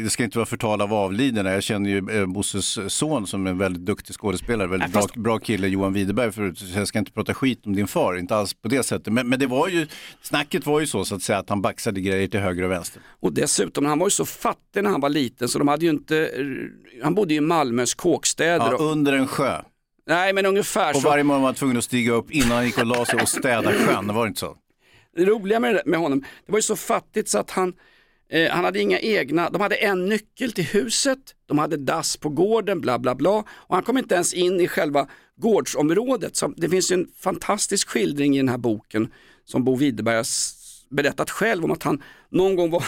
det 0.04 0.10
ska 0.10 0.24
inte 0.24 0.38
vara 0.38 0.46
förtal 0.46 0.80
av 0.80 0.94
avlidna. 0.94 1.52
Jag 1.52 1.62
känner 1.62 1.90
ju 1.90 2.20
eh, 2.20 2.26
Bosses 2.26 2.78
son 2.94 3.26
som 3.26 3.46
är 3.46 3.50
en 3.50 3.58
väldigt 3.58 3.86
duktig 3.86 4.16
skådespelare. 4.16 4.68
Väldigt 4.68 4.88
Nej, 4.88 4.92
bra, 4.92 5.02
fast- 5.02 5.16
bra 5.16 5.38
kille, 5.38 5.68
Johan 5.68 5.92
Widerberg. 5.92 6.32
För, 6.32 6.54
jag 6.76 6.88
ska 6.88 6.98
inte 6.98 7.12
prata 7.12 7.34
skit 7.34 7.66
om 7.66 7.76
din 7.76 7.86
far, 7.86 8.16
inte 8.18 8.36
alls 8.36 8.54
på 8.54 8.68
det 8.68 8.82
sättet. 8.82 9.12
Men, 9.12 9.28
men 9.28 9.38
det 9.38 9.46
var 9.46 9.68
ju, 9.68 9.86
snacket 10.22 10.66
var 10.66 10.80
ju 10.80 10.86
så, 10.86 11.04
så 11.04 11.14
att 11.14 11.22
säga 11.22 11.38
att 11.38 11.48
han 11.48 11.62
baxade 11.62 12.00
grejer 12.00 12.28
till 12.28 12.40
höger 12.40 12.62
och 12.62 12.70
vänster. 12.70 13.02
Och 13.20 13.32
dessutom, 13.32 13.86
han 13.86 13.98
var 13.98 14.06
ju 14.06 14.10
så 14.10 14.24
fattig 14.24 14.82
när 14.82 14.90
han 14.90 15.00
var 15.00 15.08
liten 15.08 15.48
så 15.48 15.58
de 15.58 15.68
hade 15.68 15.84
ju 15.84 15.90
inte, 15.90 16.30
han 17.02 17.14
bodde 17.14 17.34
i 17.34 17.40
Malmös 17.40 17.94
kåkstäder. 17.94 18.66
Ja, 18.70 18.74
och, 18.74 18.80
under 18.92 19.12
en 19.12 19.26
sjö. 19.26 19.62
nej 20.06 20.32
men 20.32 20.46
ungefär 20.46 20.94
Och 20.94 21.00
så. 21.02 21.08
varje 21.08 21.24
morgon 21.24 21.42
var 21.42 21.48
han 21.48 21.54
tvungen 21.54 21.76
att 21.76 21.84
stiga 21.84 22.12
upp 22.12 22.30
innan 22.30 22.50
han 22.50 22.66
gick 22.66 22.78
och 22.78 22.86
la 22.86 23.04
sig 23.04 23.20
och 23.22 23.28
städa 23.28 23.72
sjön. 23.72 24.06
Det 24.06 24.12
var 24.12 24.26
inte 24.26 24.40
så? 24.40 24.56
Det 25.16 25.24
roliga 25.24 25.60
med, 25.60 25.82
med 25.86 26.00
honom, 26.00 26.20
det 26.46 26.52
var 26.52 26.58
ju 26.58 26.62
så 26.62 26.76
fattigt 26.76 27.28
så 27.28 27.38
att 27.38 27.50
han, 27.50 27.72
eh, 28.30 28.50
han 28.50 28.64
hade 28.64 28.80
inga 28.80 28.98
egna, 29.00 29.50
de 29.50 29.60
hade 29.60 29.74
en 29.74 30.06
nyckel 30.08 30.52
till 30.52 30.64
huset, 30.64 31.18
de 31.46 31.58
hade 31.58 31.76
dass 31.76 32.16
på 32.16 32.28
gården, 32.28 32.80
bla 32.80 32.98
bla 32.98 33.14
bla. 33.14 33.44
Och 33.48 33.74
han 33.74 33.82
kom 33.82 33.98
inte 33.98 34.14
ens 34.14 34.34
in 34.34 34.60
i 34.60 34.68
själva 34.68 35.06
gårdsområdet. 35.36 36.36
Så 36.36 36.48
det 36.56 36.68
finns 36.68 36.92
ju 36.92 36.94
en 36.94 37.06
fantastisk 37.20 37.88
skildring 37.88 38.34
i 38.34 38.38
den 38.38 38.48
här 38.48 38.58
boken 38.58 39.12
som 39.44 39.64
Bo 39.64 39.76
Widerberg 39.76 40.16
har 40.16 40.26
berättat 40.90 41.30
själv 41.30 41.64
om 41.64 41.70
att 41.70 41.82
han 41.82 42.02
någon 42.30 42.56
gång 42.56 42.70
var 42.70 42.84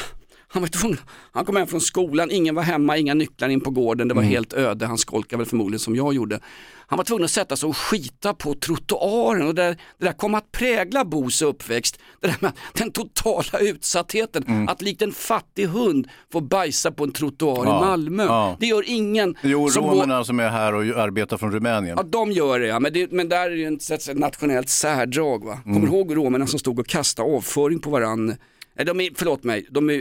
han, 0.55 0.63
var 0.63 0.69
tvungen, 0.69 0.99
han 1.33 1.45
kom 1.45 1.57
hem 1.57 1.67
från 1.67 1.81
skolan, 1.81 2.31
ingen 2.31 2.55
var 2.55 2.63
hemma, 2.63 2.97
inga 2.99 3.15
nycklar 3.15 3.49
in 3.49 3.61
på 3.61 3.71
gården, 3.71 4.09
det 4.09 4.15
var 4.15 4.23
helt 4.23 4.53
öde, 4.53 4.87
han 4.87 4.99
skolkade 4.99 5.39
väl 5.39 5.47
förmodligen 5.47 5.79
som 5.81 5.97
jag 5.97 6.15
gjorde. 6.15 6.41
Han 6.87 6.97
var 6.97 7.05
tvungen 7.05 7.25
att 7.25 7.31
sätta 7.31 7.57
sig 7.57 7.69
och 7.69 7.77
skita 7.77 8.35
på 8.35 8.55
trottoaren 8.55 9.47
och 9.47 9.55
det, 9.55 9.63
där- 9.63 9.77
det 9.99 10.05
där 10.05 10.13
kom 10.13 10.35
att 10.35 10.53
prägla 10.53 11.05
Bos 11.05 11.43
uppväxt. 11.43 11.99
Det 12.21 12.27
där 12.27 12.37
med 12.41 12.53
den 12.73 12.91
totala 12.91 13.59
utsattheten, 13.61 14.69
att 14.69 14.83
likt 14.83 15.03
en 15.03 15.13
fattig 15.13 15.67
hund 15.67 16.09
få 16.33 16.41
bajsa 16.41 16.91
på 16.91 17.05
en 17.05 17.13
trottoar 17.13 17.67
Ja, 17.67 17.79
i 17.79 17.85
Malmö. 17.87 18.25
ja. 18.25 18.57
Det 18.61 18.67
gör 18.67 18.85
ingen 18.87 19.35
Jo, 19.43 19.69
som 19.69 19.83
går, 19.83 19.91
romerna 19.91 20.25
som 20.25 20.41
är 20.41 20.49
här 20.49 20.75
och 20.75 20.83
arbetar 20.83 21.37
från 21.37 21.53
Rumänien. 21.53 21.95
Ja, 21.97 22.03
de 22.03 22.33
gör 22.33 22.61
det 22.61 22.67
ja, 22.67 22.81
men, 22.81 22.93
det, 22.93 23.13
men 23.13 23.29
där 23.29 23.51
är 23.51 23.71
det 23.71 23.93
ett, 23.95 24.09
ett 24.09 24.19
nationellt 24.19 24.69
särdrag. 24.69 25.45
Va? 25.45 25.59
Mm. 25.65 25.75
Kommer 25.75 25.87
du 25.93 25.97
ihåg 25.97 26.17
romerna 26.17 26.47
som 26.47 26.59
stod 26.59 26.79
och 26.79 26.87
kastade 26.87 27.37
avföring 27.37 27.79
på 27.79 27.91
varann? 27.91 28.37
Nej, 28.77 28.87
de 28.87 29.01
är, 29.01 29.11
förlåt 29.15 29.45
mig, 29.45 29.67
de 29.71 29.91
är, 29.91 29.95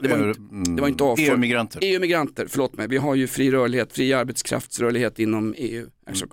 det, 0.00 0.08
var 0.08 0.28
inte, 0.28 0.40
det 0.76 0.80
var 0.80 0.88
inte 0.88 1.04
avföring. 1.04 1.28
EU-migranter. 1.30 1.78
EU-migranter, 1.82 2.46
förlåt 2.50 2.76
mig. 2.76 2.88
Vi 2.88 2.96
har 2.96 3.14
ju 3.14 3.26
fri 3.26 3.50
rörlighet, 3.50 3.92
fri 3.92 4.12
arbetskraftsrörlighet 4.12 5.18
inom 5.18 5.54
EU. 5.58 5.86
Alltså, 6.08 6.26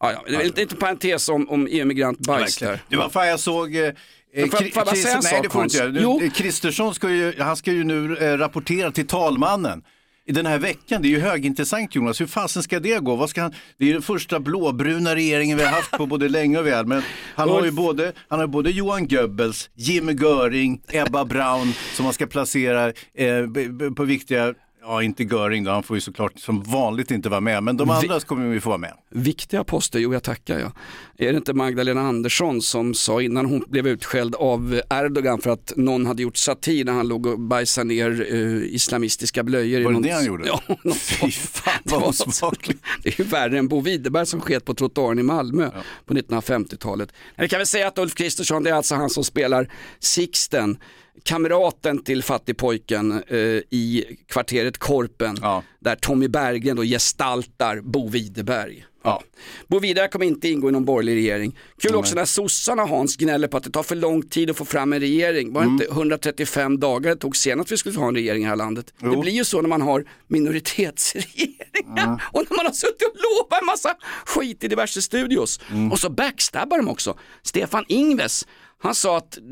ja, 0.00 0.12
ja, 0.12 0.24
det 0.28 0.34
är 0.34 0.44
lite, 0.44 0.60
lite 0.60 0.76
parentes 0.76 1.28
om, 1.28 1.48
om 1.48 1.66
EU-migrant-bajs 1.70 2.58
där. 2.58 2.80
Du, 2.88 2.96
vad 2.96 3.12
fan, 3.12 3.28
jag 3.28 3.40
såg... 3.40 3.76
Eh, 3.76 3.92
Men 4.36 4.50
får- 4.50 4.62
jag 4.62 4.72
bara 4.74 4.94
säga 4.94 5.14
en 5.16 5.20
nej, 5.22 5.32
sak, 5.32 5.42
det 5.42 5.50
får 5.50 5.58
du 5.58 5.64
inte 5.64 6.00
göra. 6.00 6.30
Kristersson 6.30 6.94
ska 6.94 7.10
ju, 7.10 7.34
han 7.38 7.56
ska 7.56 7.72
ju 7.72 7.84
nu 7.84 8.16
eh, 8.16 8.36
rapportera 8.38 8.90
till 8.90 9.06
talmannen. 9.06 9.82
I 10.28 10.32
den 10.32 10.46
här 10.46 10.58
veckan, 10.58 11.02
det 11.02 11.08
är 11.08 11.10
ju 11.10 11.20
högintressant 11.20 11.94
Jonas, 11.94 12.20
hur 12.20 12.26
fasen 12.26 12.62
ska 12.62 12.80
det 12.80 13.04
gå? 13.04 13.16
Vad 13.16 13.30
ska 13.30 13.42
han, 13.42 13.54
det 13.78 13.88
är 13.88 13.92
den 13.92 14.02
första 14.02 14.40
blåbruna 14.40 15.14
regeringen 15.14 15.56
vi 15.58 15.64
har 15.64 15.70
haft 15.70 15.90
på 15.90 16.06
både 16.06 16.28
länge 16.28 16.58
och 16.58 16.66
väl, 16.66 16.86
men 16.86 17.02
han 17.34 17.48
har 17.48 17.64
ju 17.64 17.70
både, 17.70 18.12
han 18.28 18.40
har 18.40 18.46
både 18.46 18.70
Johan 18.70 19.08
Goebbels, 19.08 19.70
Jimmy 19.74 20.12
Göring, 20.12 20.80
Ebba 20.88 21.24
Braun 21.24 21.72
som 21.94 22.04
man 22.04 22.12
ska 22.12 22.26
placera 22.26 22.86
eh, 22.86 23.94
på 23.96 24.04
viktiga, 24.04 24.54
ja 24.88 25.02
inte 25.02 25.22
Göring 25.22 25.64
då, 25.64 25.70
han 25.70 25.82
får 25.82 25.96
ju 25.96 26.00
såklart 26.00 26.38
som 26.38 26.62
vanligt 26.62 27.10
inte 27.10 27.28
vara 27.28 27.40
med, 27.40 27.62
men 27.62 27.76
de 27.76 27.90
andra 27.90 28.20
kommer 28.20 28.48
vi 28.48 28.60
få 28.60 28.68
vara 28.68 28.78
med. 28.78 28.92
Viktiga 29.10 29.64
poster, 29.64 29.98
jo 29.98 30.12
jag 30.12 30.22
tackar 30.22 30.58
ja. 30.58 30.72
Är 31.18 31.32
det 31.32 31.36
inte 31.36 31.52
Magdalena 31.54 32.00
Andersson 32.00 32.62
som 32.62 32.94
sa 32.94 33.22
innan 33.22 33.46
hon 33.46 33.64
blev 33.68 33.86
utskälld 33.86 34.34
av 34.34 34.80
Erdogan 34.90 35.40
för 35.40 35.50
att 35.50 35.72
någon 35.76 36.06
hade 36.06 36.22
gjort 36.22 36.36
satir 36.36 36.84
när 36.84 36.92
han 36.92 37.08
låg 37.08 37.26
och 37.26 37.40
bajsade 37.40 37.84
ner 37.88 38.26
eh, 38.34 38.74
islamistiska 38.74 39.42
blöjor. 39.42 39.80
Var 39.80 39.86
det 39.90 39.92
någon- 39.92 40.02
det 40.02 40.10
han 40.10 40.24
gjorde? 40.24 40.46
Ja, 40.46 40.60
någon- 40.84 40.94
Fy 40.94 41.30
fan 41.30 41.72
vad 41.84 42.02
osmakligt. 42.02 42.82
Det 43.02 43.08
är 43.08 43.14
ju 43.24 43.24
värre 43.24 43.58
än 43.58 43.68
Bo 43.68 43.80
Widerberg 43.80 44.26
som 44.26 44.40
sket 44.40 44.64
på 44.64 44.74
trottoaren 44.74 45.18
i 45.18 45.22
Malmö 45.22 45.70
på 46.06 46.14
1950-talet. 46.14 47.12
Men 47.36 47.44
Vi 47.44 47.48
kan 47.48 47.58
väl 47.58 47.66
säga 47.66 47.88
att 47.88 47.98
Ulf 47.98 48.14
Kristersson, 48.14 48.62
det 48.62 48.70
är 48.70 48.74
alltså 48.74 48.94
han 48.94 49.10
som 49.10 49.24
spelar 49.24 49.68
Sixten, 49.98 50.78
kamraten 51.22 52.04
till 52.04 52.22
fattigpojken 52.22 53.22
eh, 53.28 53.38
i 53.70 54.04
kvarteret 54.28 54.78
Korpen, 54.78 55.36
Ja. 55.42 55.62
där 55.80 55.96
Tommy 55.96 56.28
Berggren 56.28 56.76
då 56.76 56.82
gestaltar 56.82 57.80
Bo 57.80 58.08
Widerberg. 58.08 58.84
Ja. 59.04 59.22
Bo 59.68 59.78
Widerberg 59.78 60.10
kommer 60.10 60.26
inte 60.26 60.48
ingå 60.48 60.68
i 60.68 60.72
någon 60.72 60.84
borgerlig 60.84 61.14
regering. 61.14 61.58
Kul 61.82 61.94
också 61.94 62.14
när 62.14 62.24
sossarna 62.24 62.84
Hans 62.84 63.16
gnäller 63.16 63.48
på 63.48 63.56
att 63.56 63.64
det 63.64 63.70
tar 63.70 63.82
för 63.82 63.96
lång 63.96 64.22
tid 64.22 64.50
att 64.50 64.56
få 64.56 64.64
fram 64.64 64.92
en 64.92 65.00
regering. 65.00 65.52
Var 65.52 65.60
det 65.62 65.66
inte 65.68 65.84
135 65.84 66.80
dagar 66.80 67.10
det 67.10 67.16
tog 67.16 67.36
senast 67.36 67.72
vi 67.72 67.76
skulle 67.76 67.98
ha 67.98 68.08
en 68.08 68.14
regering 68.14 68.42
i 68.42 68.44
det 68.44 68.48
här 68.48 68.56
landet? 68.56 68.94
Det 69.00 69.16
blir 69.16 69.32
ju 69.32 69.44
så 69.44 69.60
när 69.62 69.68
man 69.68 69.82
har 69.82 70.04
minoritetsregeringar 70.26 72.22
och 72.32 72.44
när 72.50 72.56
man 72.56 72.66
har 72.66 72.72
suttit 72.72 73.02
och 73.08 73.16
lovat 73.16 73.60
en 73.62 73.66
massa 73.66 73.94
skit 74.26 74.64
i 74.64 74.68
diverse 74.68 75.02
studios. 75.02 75.60
Och 75.92 75.98
så 75.98 76.10
backstabbar 76.10 76.76
de 76.78 76.88
också. 76.88 77.18
Stefan 77.42 77.84
Ingves, 77.88 78.46
han 78.78 78.94
sa 78.94 79.16
att 79.16 79.36
eh, 79.38 79.42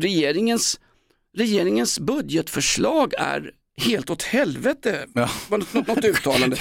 regeringens, 0.00 0.80
regeringens 1.36 2.00
budgetförslag 2.00 3.14
är 3.18 3.50
helt 3.76 4.10
åt 4.10 4.22
helvete. 4.22 5.06
Ja. 5.14 5.28
Något, 5.50 5.74
något, 5.88 6.04
uttalande. 6.04 6.56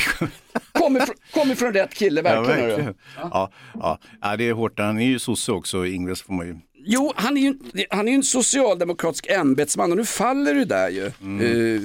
Kommer 0.72 1.00
från, 1.00 1.16
kommer 1.34 1.56
från 1.56 1.74
rätt 1.74 1.94
kille, 1.94 2.22
Ja, 2.26 2.42
verkligen. 2.42 2.60
hörru. 2.60 2.70
verkligen. 2.70 2.96
Ja, 3.16 3.52
ja. 3.74 4.00
ja, 4.22 4.38
det 4.38 4.50
är 4.50 4.54
hårt. 4.54 4.80
Han 4.80 5.00
är 5.00 5.06
ju 5.06 5.20
sosse 5.20 5.52
också, 5.52 5.86
Ingves 5.86 6.22
får 6.22 6.34
man 6.34 6.48
ju. 6.48 6.58
Jo, 6.86 7.14
han 7.16 7.38
är 7.38 7.42
ju, 7.42 7.54
han 7.90 8.08
är 8.08 8.12
ju 8.12 8.16
en 8.16 8.24
socialdemokratisk 8.24 9.28
ämbetsman 9.30 9.92
och 9.92 9.98
nu 9.98 10.06
faller 10.06 10.54
det 10.54 10.66
där 10.66 10.90
ju. 10.90 11.06
Eh, 11.06 11.82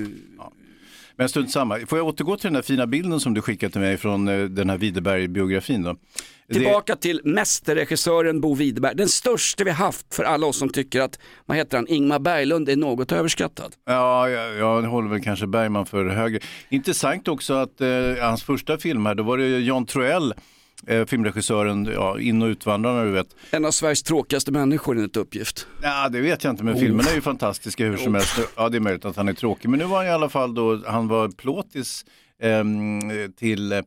Men 1.16 1.28
strunt 1.28 1.50
samma. 1.50 1.78
Får 1.86 1.98
jag 1.98 2.06
återgå 2.06 2.36
till 2.36 2.46
den 2.46 2.52
där 2.54 2.62
fina 2.62 2.86
bilden 2.86 3.20
som 3.20 3.34
du 3.34 3.40
skickade 3.42 3.72
till 3.72 3.80
mig 3.80 3.96
från 3.96 4.28
eh, 4.28 4.44
den 4.44 4.70
här 4.70 4.76
Widerberg-biografin 4.78 5.82
då? 5.82 5.96
Det- 6.48 6.54
tillbaka 6.54 6.96
till 6.96 7.20
mästerregissören 7.24 8.40
Bo 8.40 8.54
Widerberg, 8.54 8.94
den 8.96 9.08
största 9.08 9.64
vi 9.64 9.70
haft 9.70 10.14
för 10.14 10.24
alla 10.24 10.46
oss 10.46 10.58
som 10.58 10.68
tycker 10.68 11.00
att, 11.00 11.18
vad 11.46 11.56
heter 11.56 11.76
han, 11.76 11.86
Ingmar 11.88 12.18
Berglund 12.18 12.68
är 12.68 12.76
något 12.76 13.12
överskattad. 13.12 13.72
Ja, 13.86 14.28
jag, 14.28 14.54
jag 14.56 14.82
håller 14.82 15.08
väl 15.08 15.22
kanske 15.22 15.46
Bergman 15.46 15.86
för 15.86 16.04
högre. 16.08 16.40
Intressant 16.68 17.28
också 17.28 17.54
att 17.54 17.80
eh, 17.80 17.88
hans 18.20 18.42
första 18.42 18.78
film 18.78 19.06
här, 19.06 19.14
då 19.14 19.22
var 19.22 19.38
det 19.38 19.48
Jan 19.60 19.86
Troell, 19.86 20.34
eh, 20.86 21.04
filmregissören, 21.06 21.84
ja, 21.84 22.20
in 22.20 22.42
och 22.42 22.46
utvandrarna 22.46 23.04
du 23.04 23.10
vet. 23.10 23.26
En 23.50 23.64
av 23.64 23.70
Sveriges 23.70 24.02
tråkigaste 24.02 24.52
människor 24.52 24.96
enligt 24.96 25.16
uppgift. 25.16 25.66
Ja, 25.82 26.08
det 26.08 26.20
vet 26.20 26.44
jag 26.44 26.52
inte, 26.52 26.64
men 26.64 26.74
Oh. 26.74 26.78
filmerna 26.80 27.10
är 27.10 27.14
ju 27.14 27.20
fantastiska 27.20 27.84
hur 27.84 27.96
som 27.96 28.14
helst. 28.14 28.40
Ja, 28.56 28.68
det 28.68 28.76
är 28.76 28.80
möjligt 28.80 29.04
att 29.04 29.16
han 29.16 29.28
är 29.28 29.32
tråkig, 29.32 29.68
men 29.68 29.78
nu 29.78 29.84
var 29.84 29.96
han 29.96 30.06
i 30.06 30.10
alla 30.10 30.28
fall 30.28 30.54
då, 30.54 30.82
han 30.86 31.08
var 31.08 31.28
plåtis 31.28 32.04
ehm, 32.42 33.32
till 33.36 33.72
eh, 33.72 33.80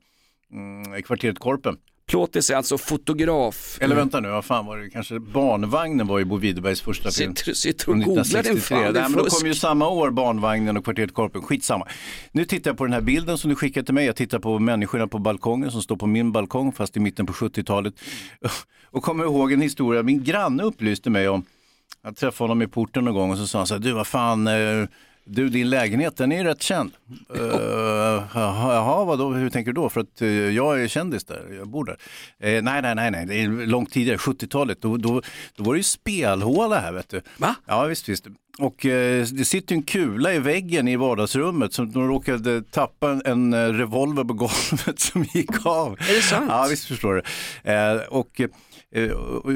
kvarteret 1.06 1.40
Korpen. 1.40 1.78
Plåtis 2.08 2.50
är 2.50 2.56
alltså 2.56 2.78
fotograf. 2.78 3.78
Eller 3.82 3.96
vänta 3.96 4.20
nu, 4.20 4.30
vad 4.30 4.46
fan 4.46 4.66
var 4.66 4.78
det? 4.78 4.90
Kanske 4.90 5.20
Barnvagnen 5.20 6.08
var 6.08 6.20
ju 6.20 6.26
Bo 6.26 6.38
Widerbergs 6.38 6.82
första 6.82 7.12
film. 7.12 7.36
Sitter, 7.36 7.54
sitter 7.54 7.90
och 7.90 7.96
googlar 7.96 8.14
din 8.14 8.22
1963. 8.22 8.76
fan, 8.78 8.94
det 8.94 9.00
Nej, 9.02 9.10
men 9.10 9.24
fusk. 9.24 9.38
kom 9.40 9.48
ju 9.48 9.54
samma 9.56 9.88
år, 9.88 10.10
Barnvagnen 10.12 10.78
och 10.78 10.84
Kvarteret 10.84 11.14
Korpen. 11.14 11.42
Skitsamma. 11.42 11.88
Nu 12.32 12.46
tittar 12.46 12.72
jag 12.72 12.78
på 12.78 12.86
den 12.86 12.94
här 12.94 13.02
bilden 13.02 13.38
som 13.38 13.50
du 13.50 13.56
skickade 13.56 13.86
till 13.86 13.94
mig. 13.94 14.06
Jag 14.06 14.16
tittar 14.16 14.40
på 14.40 14.60
människorna 14.60 15.08
på 15.08 15.20
balkongen 15.20 15.72
som 15.72 15.82
står 15.82 15.96
på 15.96 16.08
min 16.08 16.32
balkong, 16.32 16.72
fast 16.72 16.98
i 16.98 17.00
mitten 17.00 17.26
på 17.26 17.34
70-talet. 17.34 17.94
Och 18.92 19.04
kommer 19.04 19.24
ihåg 19.24 19.52
en 19.52 19.62
historia. 19.62 20.04
Min 20.04 20.24
granne 20.24 20.64
upplyste 20.64 21.10
mig 21.10 21.30
om, 21.30 21.46
jag 22.04 22.16
träffade 22.16 22.44
honom 22.44 22.62
i 22.62 22.68
porten 22.68 23.06
någon 23.06 23.14
gång 23.14 23.32
och 23.32 23.38
så 23.38 23.48
sa 23.48 23.58
han 23.58 23.68
så 23.68 23.74
här, 23.74 23.82
du 23.82 23.92
vad 23.92 24.08
fan, 24.08 24.48
eh, 24.48 24.88
du 25.28 25.50
din 25.50 25.70
lägenhet 25.70 26.18
den 26.18 26.32
är 26.32 26.38
ju 26.38 26.44
rätt 26.44 26.62
känd. 26.62 26.92
Uh, 27.36 27.42
jaha, 28.34 29.06
vadå, 29.06 29.34
hur 29.34 29.50
tänker 29.50 29.72
du 29.72 29.82
då? 29.82 29.90
För 29.90 30.02
att 30.02 30.22
eh, 30.22 30.28
jag 30.30 30.84
är 30.84 30.88
kändis 30.88 31.24
där, 31.24 31.56
jag 31.58 31.68
bor 31.68 31.86
där. 31.86 31.98
Eh, 32.40 32.64
nej, 32.64 32.82
nej, 32.82 32.96
nej, 32.96 33.12
nej, 33.12 33.26
det 33.26 33.42
är 33.44 33.68
långt 33.68 33.92
tidigare, 33.92 34.18
70-talet. 34.18 34.82
Då, 34.82 34.98
då, 34.98 35.22
då 35.56 35.64
var 35.64 35.74
det 35.74 35.78
ju 35.78 35.84
spelhåla 35.84 36.80
här 36.80 36.92
vet 36.92 37.10
du. 37.10 37.22
Va? 37.38 37.56
Ja, 37.66 37.86
visst, 37.86 38.10
visst. 38.10 38.28
Och 38.60 38.86
eh, 38.86 39.26
det 39.26 39.46
sitter 39.46 39.76
en 39.76 39.84
kula 39.84 40.34
i 40.34 40.40
väggen 40.40 40.88
i 40.88 40.96
vardagsrummet 40.96 41.74
som 41.74 41.92
de 41.92 42.08
råkade 42.08 42.62
tappa 42.62 43.12
en, 43.12 43.54
en 43.54 43.78
revolver 43.78 44.24
på 44.24 44.34
golvet 44.34 45.00
som 45.00 45.24
gick 45.34 45.66
av. 45.66 45.94
Är 45.94 46.16
det 46.16 46.22
sant? 46.22 46.46
Ja, 46.50 46.68
visst 46.70 46.86
förstår 46.86 47.14
du. 47.14 47.22
Eh, 47.72 48.02
och 48.10 48.42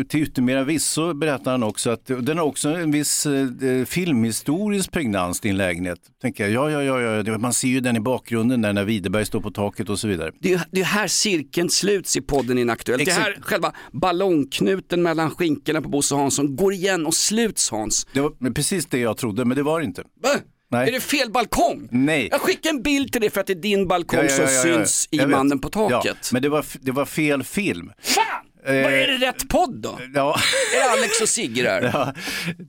till 0.09 0.23
yttermera 0.23 0.63
visso 0.63 1.13
berättar 1.13 1.51
han 1.51 1.63
också 1.63 1.89
att 1.89 2.05
den 2.05 2.37
har 2.37 2.45
också 2.45 2.69
en 2.69 2.91
viss 2.91 3.25
eh, 3.25 3.85
filmhistorisk 3.85 4.91
pregnans, 4.91 5.39
din 5.39 5.57
lägenhet. 5.57 5.99
Tänker 6.21 6.47
jag, 6.47 6.71
ja, 6.71 6.83
ja, 6.83 7.01
ja, 7.01 7.23
ja, 7.25 7.37
man 7.37 7.53
ser 7.53 7.67
ju 7.67 7.79
den 7.79 7.95
i 7.95 7.99
bakgrunden 7.99 8.61
där 8.61 8.73
när 8.73 8.83
Widerberg 8.83 9.25
står 9.25 9.41
på 9.41 9.51
taket 9.51 9.89
och 9.89 9.99
så 9.99 10.07
vidare. 10.07 10.31
Det 10.39 10.53
är, 10.53 10.61
det 10.71 10.81
är 10.81 10.85
här 10.85 11.07
cirkeln 11.07 11.69
sluts 11.69 12.17
i 12.17 12.21
podden 12.21 12.57
Inaktuellt. 12.57 13.05
Det 13.05 13.11
är 13.11 13.15
här 13.15 13.37
själva 13.41 13.73
ballongknuten 13.91 15.03
mellan 15.03 15.31
skinkorna 15.31 15.81
på 15.81 15.89
Bosse 15.89 16.15
Hansson 16.15 16.55
går 16.55 16.73
igen 16.73 17.05
och 17.05 17.13
sluts 17.13 17.71
Hans. 17.71 18.07
Det 18.13 18.19
var 18.19 18.53
precis 18.53 18.85
det 18.85 18.99
jag 18.99 19.17
trodde, 19.17 19.45
men 19.45 19.57
det 19.57 19.63
var 19.63 19.79
det 19.79 19.85
inte. 19.85 20.03
Va? 20.23 20.29
Nej. 20.71 20.87
Är 20.87 20.91
det 20.91 20.99
fel 20.99 21.31
balkong? 21.31 21.87
Nej. 21.91 22.27
Jag 22.31 22.41
skickar 22.41 22.69
en 22.69 22.81
bild 22.81 23.11
till 23.11 23.21
dig 23.21 23.29
för 23.29 23.41
att 23.41 23.47
det 23.47 23.53
är 23.53 23.61
din 23.61 23.87
balkong 23.87 24.19
Ja, 24.19 24.25
ja, 24.25 24.41
ja, 24.41 24.47
som 24.47 24.73
syns 24.73 25.07
i. 25.11 25.25
Mannen 25.25 25.59
på 25.59 25.69
taket. 25.69 26.29
Men 26.33 26.41
det 26.41 26.49
var, 26.49 26.65
det 26.81 26.91
var 26.91 27.05
fel 27.05 27.43
film. 27.43 27.91
Fan! 28.01 28.50
Vad 28.65 28.75
är 28.75 29.07
det 29.07 29.27
rätt 29.27 29.49
podd 29.49 29.81
då? 29.81 29.99
Ja. 30.13 30.35
Är 30.75 30.85
det 30.85 30.91
Alex 30.91 31.21
och 31.21 31.29
Sigge 31.29 31.63
där? 31.63 31.81
Ja, 31.93 32.13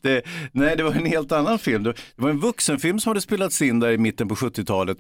det, 0.03 0.23
nej, 0.53 0.77
det 0.77 0.83
var 0.83 0.93
en 0.93 1.07
helt 1.07 1.33
annan 1.33 1.59
film. 1.59 1.83
Det 1.83 1.95
var 2.17 2.31
en 2.31 2.41
vuxenfilm 2.41 3.01
som 3.01 3.11
hade 3.11 3.21
spelats 3.21 3.63
in 3.63 3.81
där 3.81 3.91
i 3.91 3.99
mitten 3.99 4.29
på 4.29 4.35
70-talet. 4.35 4.99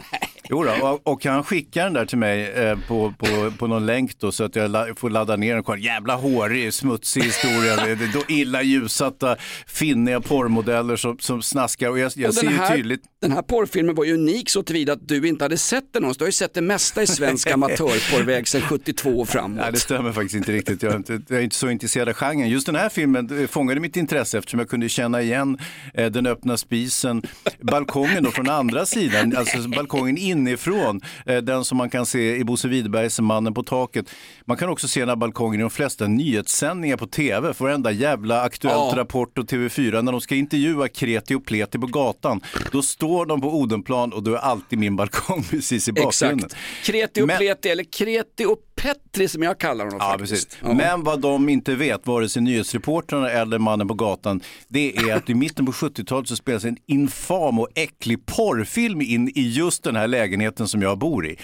Jo 0.48 0.64
då, 0.64 0.87
och, 0.88 1.12
och 1.12 1.24
han 1.24 1.44
skickade 1.44 1.87
den 1.87 1.92
där 1.92 2.07
till 2.07 2.18
mig 2.18 2.50
eh, 2.50 2.78
på, 2.88 3.14
på, 3.18 3.52
på 3.59 3.66
någon 3.66 3.87
länk 3.87 4.18
då, 4.18 4.33
så 4.33 4.44
att 4.44 4.57
jag 4.57 4.70
la, 4.70 4.87
får 4.96 5.11
ladda 5.11 5.37
ner 5.37 5.62
den. 5.62 5.83
Jävla 5.83 6.14
hårig, 6.14 6.74
smutsig 6.74 7.22
historia. 7.22 7.96
Då 8.14 8.22
illa 8.28 8.62
ljussatta, 8.62 9.37
finniga 9.66 10.20
porrmodeller 10.20 10.96
som, 10.96 11.18
som 11.18 11.42
snaskar. 11.42 11.90
Och 11.90 11.98
jag, 11.98 12.12
jag 12.16 12.28
Och 12.28 12.35
ser 12.35 12.50
ju 12.50 12.57
här, 12.57 12.76
tydligt. 12.76 13.02
Den 13.22 13.32
här 13.32 13.42
porrfilmen 13.42 13.94
var 13.94 14.04
ju 14.04 14.14
unik 14.14 14.50
så 14.50 14.62
tillvida 14.62 14.92
att 14.92 15.08
du 15.08 15.28
inte 15.28 15.44
hade 15.44 15.58
sett 15.58 15.92
den 15.92 16.02
någonstans. 16.02 16.18
Du 16.18 16.24
har 16.24 16.28
ju 16.28 16.32
sett 16.32 16.54
det 16.54 16.61
mesta 16.61 17.02
i 17.02 17.06
svensk 17.06 17.50
amatörporrväg 17.52 18.48
sedan 18.48 18.61
72 18.61 19.11
och 19.11 19.28
framåt. 19.28 19.56
Nej, 19.56 19.72
det 19.72 19.78
stämmer 19.78 20.12
faktiskt 20.12 20.35
inte 20.35 20.52
riktigt. 20.52 20.82
Jag 20.82 20.92
är 20.92 20.96
inte, 20.96 21.20
jag 21.28 21.38
är 21.38 21.42
inte 21.42 21.56
så 21.56 21.70
intresserad 21.70 22.08
av 22.08 22.14
genren. 22.14 22.48
Just 22.48 22.66
den 22.66 22.74
här 22.74 22.88
filmen 22.88 23.40
eh, 23.40 23.46
fångade 23.46 23.80
mitt 23.80 23.96
intresse 23.96 24.38
eftersom 24.38 24.61
jag 24.61 24.68
kunde 24.68 24.88
känna 24.88 25.22
igen 25.22 25.58
eh, 25.94 26.06
den 26.06 26.26
öppna 26.26 26.56
spisen, 26.56 27.22
balkongen 27.61 28.22
då 28.22 28.30
från 28.30 28.50
andra 28.50 28.87
sidan, 28.87 29.37
alltså 29.37 29.68
balkongen 29.68 30.18
inifrån, 30.18 31.00
eh, 31.26 31.37
den 31.37 31.64
som 31.64 31.78
man 31.78 31.90
kan 31.90 32.06
se 32.06 32.37
i 32.37 32.44
Bosse 32.44 32.68
Widerbergs 32.68 33.20
Mannen 33.20 33.54
på 33.54 33.62
taket. 33.62 34.11
Man 34.44 34.56
kan 34.56 34.68
också 34.68 34.88
se 34.88 35.00
den 35.00 35.08
här 35.08 35.16
balkongen 35.16 35.61
i 35.61 35.62
de 35.62 35.70
flesta 35.70 36.06
nyhetssändningar 36.06 36.96
på 36.96 37.06
tv, 37.06 37.54
för 37.54 37.64
varenda 37.64 37.90
jävla 37.90 38.42
Aktuellt 38.42 38.92
Ja. 38.92 38.92
Rapport 38.96 39.38
och 39.38 39.44
TV4, 39.44 40.02
när 40.02 40.12
de 40.12 40.20
ska 40.20 40.35
intervjua 40.35 40.88
Kreti 40.88 41.35
och 41.35 41.44
Pleti 41.44 41.78
på 41.78 41.87
gatan, 41.87 42.40
då 42.72 42.82
står 42.82 43.12
de 43.27 43.40
på 43.40 43.55
Odenplan 43.55 44.12
och 44.12 44.22
då 44.22 44.35
är 44.35 44.38
alltid 44.38 44.79
min 44.79 44.96
balkong 44.96 45.42
precis 45.51 45.88
i 45.88 45.92
bakgrunden. 45.92 46.46
Exakt. 46.46 46.62
Kreti 46.87 47.22
och 47.22 47.27
Men- 47.27 47.38
Pleti, 47.38 47.68
eller 47.68 47.85
Kreti 47.85 48.44
och 48.44 48.59
Petri 48.77 49.29
som 49.29 49.42
jag 49.42 49.59
kallar 49.59 49.85
honom 49.85 49.98
Ja, 50.03 50.18
faktiskt. 50.18 50.59
Ja. 50.62 50.75
Men 50.75 51.03
vad 51.05 51.20
de 51.20 51.48
inte 51.48 51.75
vet, 51.75 52.07
vare 52.07 52.29
sig 52.29 52.42
nyhetsreportrarna 52.42 53.31
eller 53.31 53.59
mannen 53.59 53.88
på 53.88 53.94
gatan, 53.94 54.40
det 54.68 54.96
är 54.96 55.16
att 55.16 55.31
i 55.31 55.35
mitten 55.35 55.66
på 55.66 55.72
70-talet 55.72 56.29
så 56.29 56.37
spelas 56.37 56.64
en 56.64 56.77
infam 56.87 57.59
och 57.59 57.68
äcklig 57.75 58.27
porrfilm 58.27 59.01
in 59.01 59.29
i 59.29 59.48
just 59.48 59.83
den 59.85 59.96
här 59.96 60.07
lägenheten 60.09 60.68
som 60.68 60.83
jag 60.83 60.98
bor 60.98 61.27
i. 61.27 61.37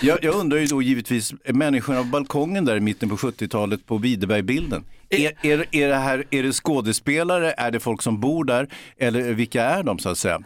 Jag, 0.00 0.18
jag 0.24 0.34
undrar 0.34 0.58
ju 0.58 0.66
då 0.66 0.82
givetvis, 0.82 1.32
människorna 1.48 1.98
på 1.98 2.04
balkongen 2.08 2.64
där 2.64 2.76
i 2.76 2.80
mitten 2.80 3.08
på 3.08 3.16
70-talet 3.16 3.86
på 3.86 3.98
Widerbergbilden, 3.98 4.84
är, 5.10 5.32
är, 5.42 5.66
är, 5.76 5.88
det 5.88 5.96
här, 5.96 6.24
är 6.30 6.42
det 6.42 6.52
skådespelare, 6.52 7.52
är 7.52 7.70
det 7.70 7.80
folk 7.80 8.02
som 8.02 8.20
bor 8.20 8.44
där 8.44 8.68
eller 8.98 9.32
vilka 9.32 9.64
är 9.64 9.82
de 9.82 9.98
så 9.98 10.08
att 10.08 10.18
säga? 10.18 10.42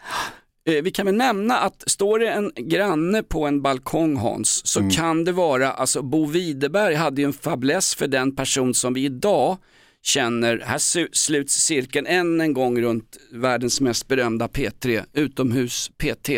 Eh, 0.67 0.83
Vi 0.83 0.91
kan 0.91 1.07
väl 1.07 1.15
nämna 1.15 1.59
att 1.59 1.83
står 1.87 2.19
det 2.19 2.29
en 2.29 2.53
granne 2.57 3.23
på 3.23 3.47
en 3.47 3.63
balkong 3.63 4.17
Hans, 4.17 4.67
så 4.67 4.81
Mm. 4.81 4.91
kan 4.91 5.25
det 5.25 5.33
vara, 5.33 5.73
alltså 5.73 6.03
Bo 6.03 6.27
Widerberg 6.27 6.95
hade 6.95 7.21
ju 7.23 7.27
en 7.27 7.33
fäbless 7.33 7.95
för 7.95 8.07
den 8.07 8.37
person 8.37 8.75
som 8.75 8.95
vi 8.95 9.05
idag 9.05 9.57
känner, 10.03 10.63
här 10.67 10.79
sluts 11.17 11.55
cirkeln 11.55 12.07
än 12.07 12.41
en 12.41 12.53
gång 12.53 12.81
runt 12.83 13.17
världens 13.33 13.81
mest 13.81 14.09
berömda 14.09 14.47
P3, 14.49 15.05
utomhus 15.13 15.91
PT, 15.99 16.31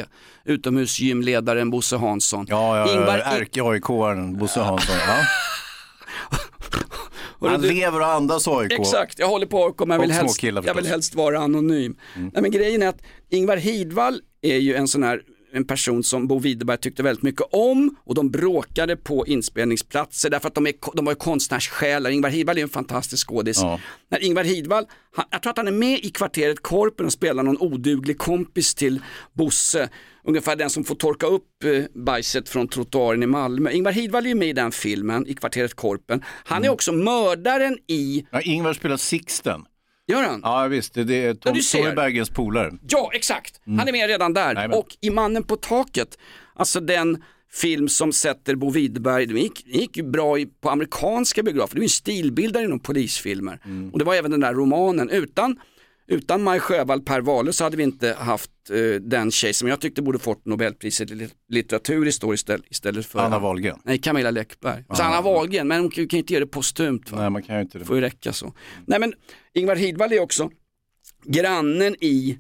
utomhusgymledaren 0.45 1.71
Bosse 1.71 1.97
Hansson. 1.97 2.47
Ja, 2.49 2.79
ja, 2.79 2.95
Ingvar- 2.95 3.23
ärke-AIK-aren 3.41 4.37
Bosse 4.39 4.61
Hansson. 4.61 4.97
Ja. 5.07 5.17
Hörru, 7.41 7.51
Han 7.51 7.61
du- 7.61 7.73
lever 7.73 8.01
och 8.01 8.07
andas 8.07 8.49
AIK. 8.49 8.73
Exakt, 8.73 9.19
jag 9.19 9.29
håller 9.29 9.47
på 9.47 9.59
och 9.59 9.89
men 9.89 9.95
jag 9.95 10.01
vill, 10.01 10.11
helst, 10.11 10.43
jag 10.43 10.53
vill. 10.63 10.69
Mm. 10.69 10.85
helst 10.87 11.15
vara 11.15 11.39
anonym. 11.39 11.97
Nej, 12.17 12.31
men 12.43 12.51
grejen 12.51 12.83
är 12.83 12.89
att 12.89 13.03
Ingvar 13.31 13.57
Hidvall 13.57 14.21
är 14.43 14.57
ju 14.57 14.75
en 14.75 14.89
sån 14.89 15.03
här 15.03 15.23
en 15.53 15.65
person 15.65 16.03
som 16.03 16.27
Bo 16.27 16.39
Widerberg 16.39 16.79
tyckte 16.79 17.03
väldigt 17.03 17.23
mycket 17.23 17.47
om 17.53 17.97
och 18.05 18.15
de 18.15 18.31
bråkade 18.31 18.97
på 18.97 19.27
inspelningsplatser 19.27 20.31
därför 20.31 20.49
att 20.49 20.55
de, 20.55 20.67
är, 20.67 20.73
de 20.95 21.05
var 21.05 21.13
ju 21.13 21.17
konstnärssjälar. 21.17 22.11
Ingvar 22.11 22.31
Hidvall 22.31 22.59
är 22.59 22.63
en 22.63 22.69
fantastisk 22.69 23.29
skådis. 23.29 23.59
Ja. 23.63 23.81
När 24.11 24.25
Ingvar 24.25 24.45
Hidvall, 24.45 24.85
han, 25.17 25.25
jag 25.31 25.43
tror 25.43 25.51
att 25.51 25.57
han 25.57 25.69
är 25.69 25.73
med 25.73 25.99
i 26.05 26.11
kvarteret 26.11 26.63
Korpen 26.63 27.07
och 27.07 27.13
spelar 27.13 27.43
någon 27.43 27.59
oduglig 27.59 28.19
kompis 28.19 28.75
till 28.75 29.01
Bosse. 29.33 29.89
Ungefär 30.25 30.57
den 30.57 30.71
som 30.71 30.85
får 30.85 30.95
torka 30.95 31.27
upp 31.27 31.65
eh, 31.65 31.85
bajset 32.05 32.49
från 32.49 32.69
trottoaren 32.69 33.23
i 33.23 33.27
Malmö. 33.27 33.71
Ingvar 33.71 33.93
Hidvall 33.93 34.25
är 34.25 34.29
ju 34.29 34.35
med 34.35 34.49
i 34.49 34.53
den 34.53 34.73
filmen, 34.73 35.27
i 35.27 35.35
kvarteret 35.35 35.75
Korpen. 35.75 36.25
Han 36.45 36.59
Mm. 36.59 36.69
är 36.69 36.73
också 36.73 36.93
mördaren 36.93 37.79
i, 37.87 38.27
Ja, 38.31 38.41
Ingvar 38.41 38.73
spelar 38.73 38.97
Sixten. 38.97 39.61
Gör 40.09 40.23
han? 40.23 40.41
Ja 40.45 40.67
visst, 40.67 40.95
det, 40.95 41.25
är 41.25 41.35
Tom, 41.35 41.55
du 41.55 41.63
ser. 41.63 41.79
Tommy 41.79 41.95
Bergens 41.95 42.31
polare. 42.31 42.73
Ja, 42.89 43.11
exakt. 43.15 43.61
Han 43.65 43.89
är 43.89 43.93
med 43.93 44.09
redan 44.09 44.35
där. 44.35 44.55
Jajamän. 44.55 44.79
Och 44.79 44.97
i 45.01 45.11
Mannen 45.11 45.43
på 45.43 45.57
taket, 45.57 46.19
alltså 46.55 46.81
den 46.81 47.23
film 47.53 47.89
som 47.89 48.13
sätter 48.13 48.55
Bo 48.55 48.71
Widerberg, 48.71 49.27
det 49.27 49.41
gick, 49.41 49.67
gick 49.67 49.97
ju 49.97 50.03
bra 50.03 50.39
i, 50.39 50.47
på 50.47 50.71
amerikanska 50.71 51.43
biografer, 51.43 51.75
det 51.75 51.79
är 51.79 51.83
ju 51.83 51.85
en 51.85 51.89
stilbildare 51.89 52.65
inom 52.65 52.81
polisfilmer. 52.81 53.61
Och 53.93 53.99
det 53.99 54.05
var 54.05 54.15
även 54.15 54.31
den 54.31 54.41
där 54.41 54.55
romanen. 54.55 55.11
Utan, 55.11 55.61
utan 56.09 56.43
Maj 56.43 56.61
Sjöwall 56.61 57.01
Per 57.03 57.21
Wahlöö 57.21 57.53
så 57.53 57.65
hade 57.65 57.77
vi 57.77 57.83
inte 57.83 58.13
haft 58.19 58.51
eh, 58.71 59.01
den 59.01 59.31
tjej 59.31 59.55
som 59.55 59.69
jag 59.69 59.81
tyckte 59.81 60.03
borde 60.03 60.19
fått 60.19 60.45
Nobelpriset 60.47 61.11
i 61.11 61.15
lit- 61.15 61.35
litteratur 61.49 62.07
istället, 62.07 62.35
istället, 62.35 62.67
istället 62.71 63.07
för 63.07 63.19
Anna 63.19 63.39
Wahlgren. 63.39 63.79
Nej, 63.85 63.99
Camilla 63.99 64.31
Läckberg. 64.31 64.85
Alltså 64.89 65.03
Anna 65.03 65.21
Wahlgren, 65.21 65.69
men 65.69 65.81
hon 65.81 65.91
kan 65.91 66.05
ju 66.05 66.19
inte 66.19 66.33
ge 66.33 66.41
det 66.41 66.47
postumt. 66.47 67.11
Va? 67.11 67.21
Nej, 67.21 67.31
man 67.31 67.43
kan 67.43 67.57
ju 67.57 67.63
inte 67.63 67.79
det. 67.79 67.85
får 67.85 67.97
ju 67.97 68.03
räcka 68.03 68.33
så. 68.33 68.55
Nej 68.87 69.01
men 69.01 69.13
Ingvar 69.55 69.77
Hidvall 69.77 70.13
är 70.13 70.21
också 70.21 70.51
grannen 71.25 71.97
i, 72.01 72.39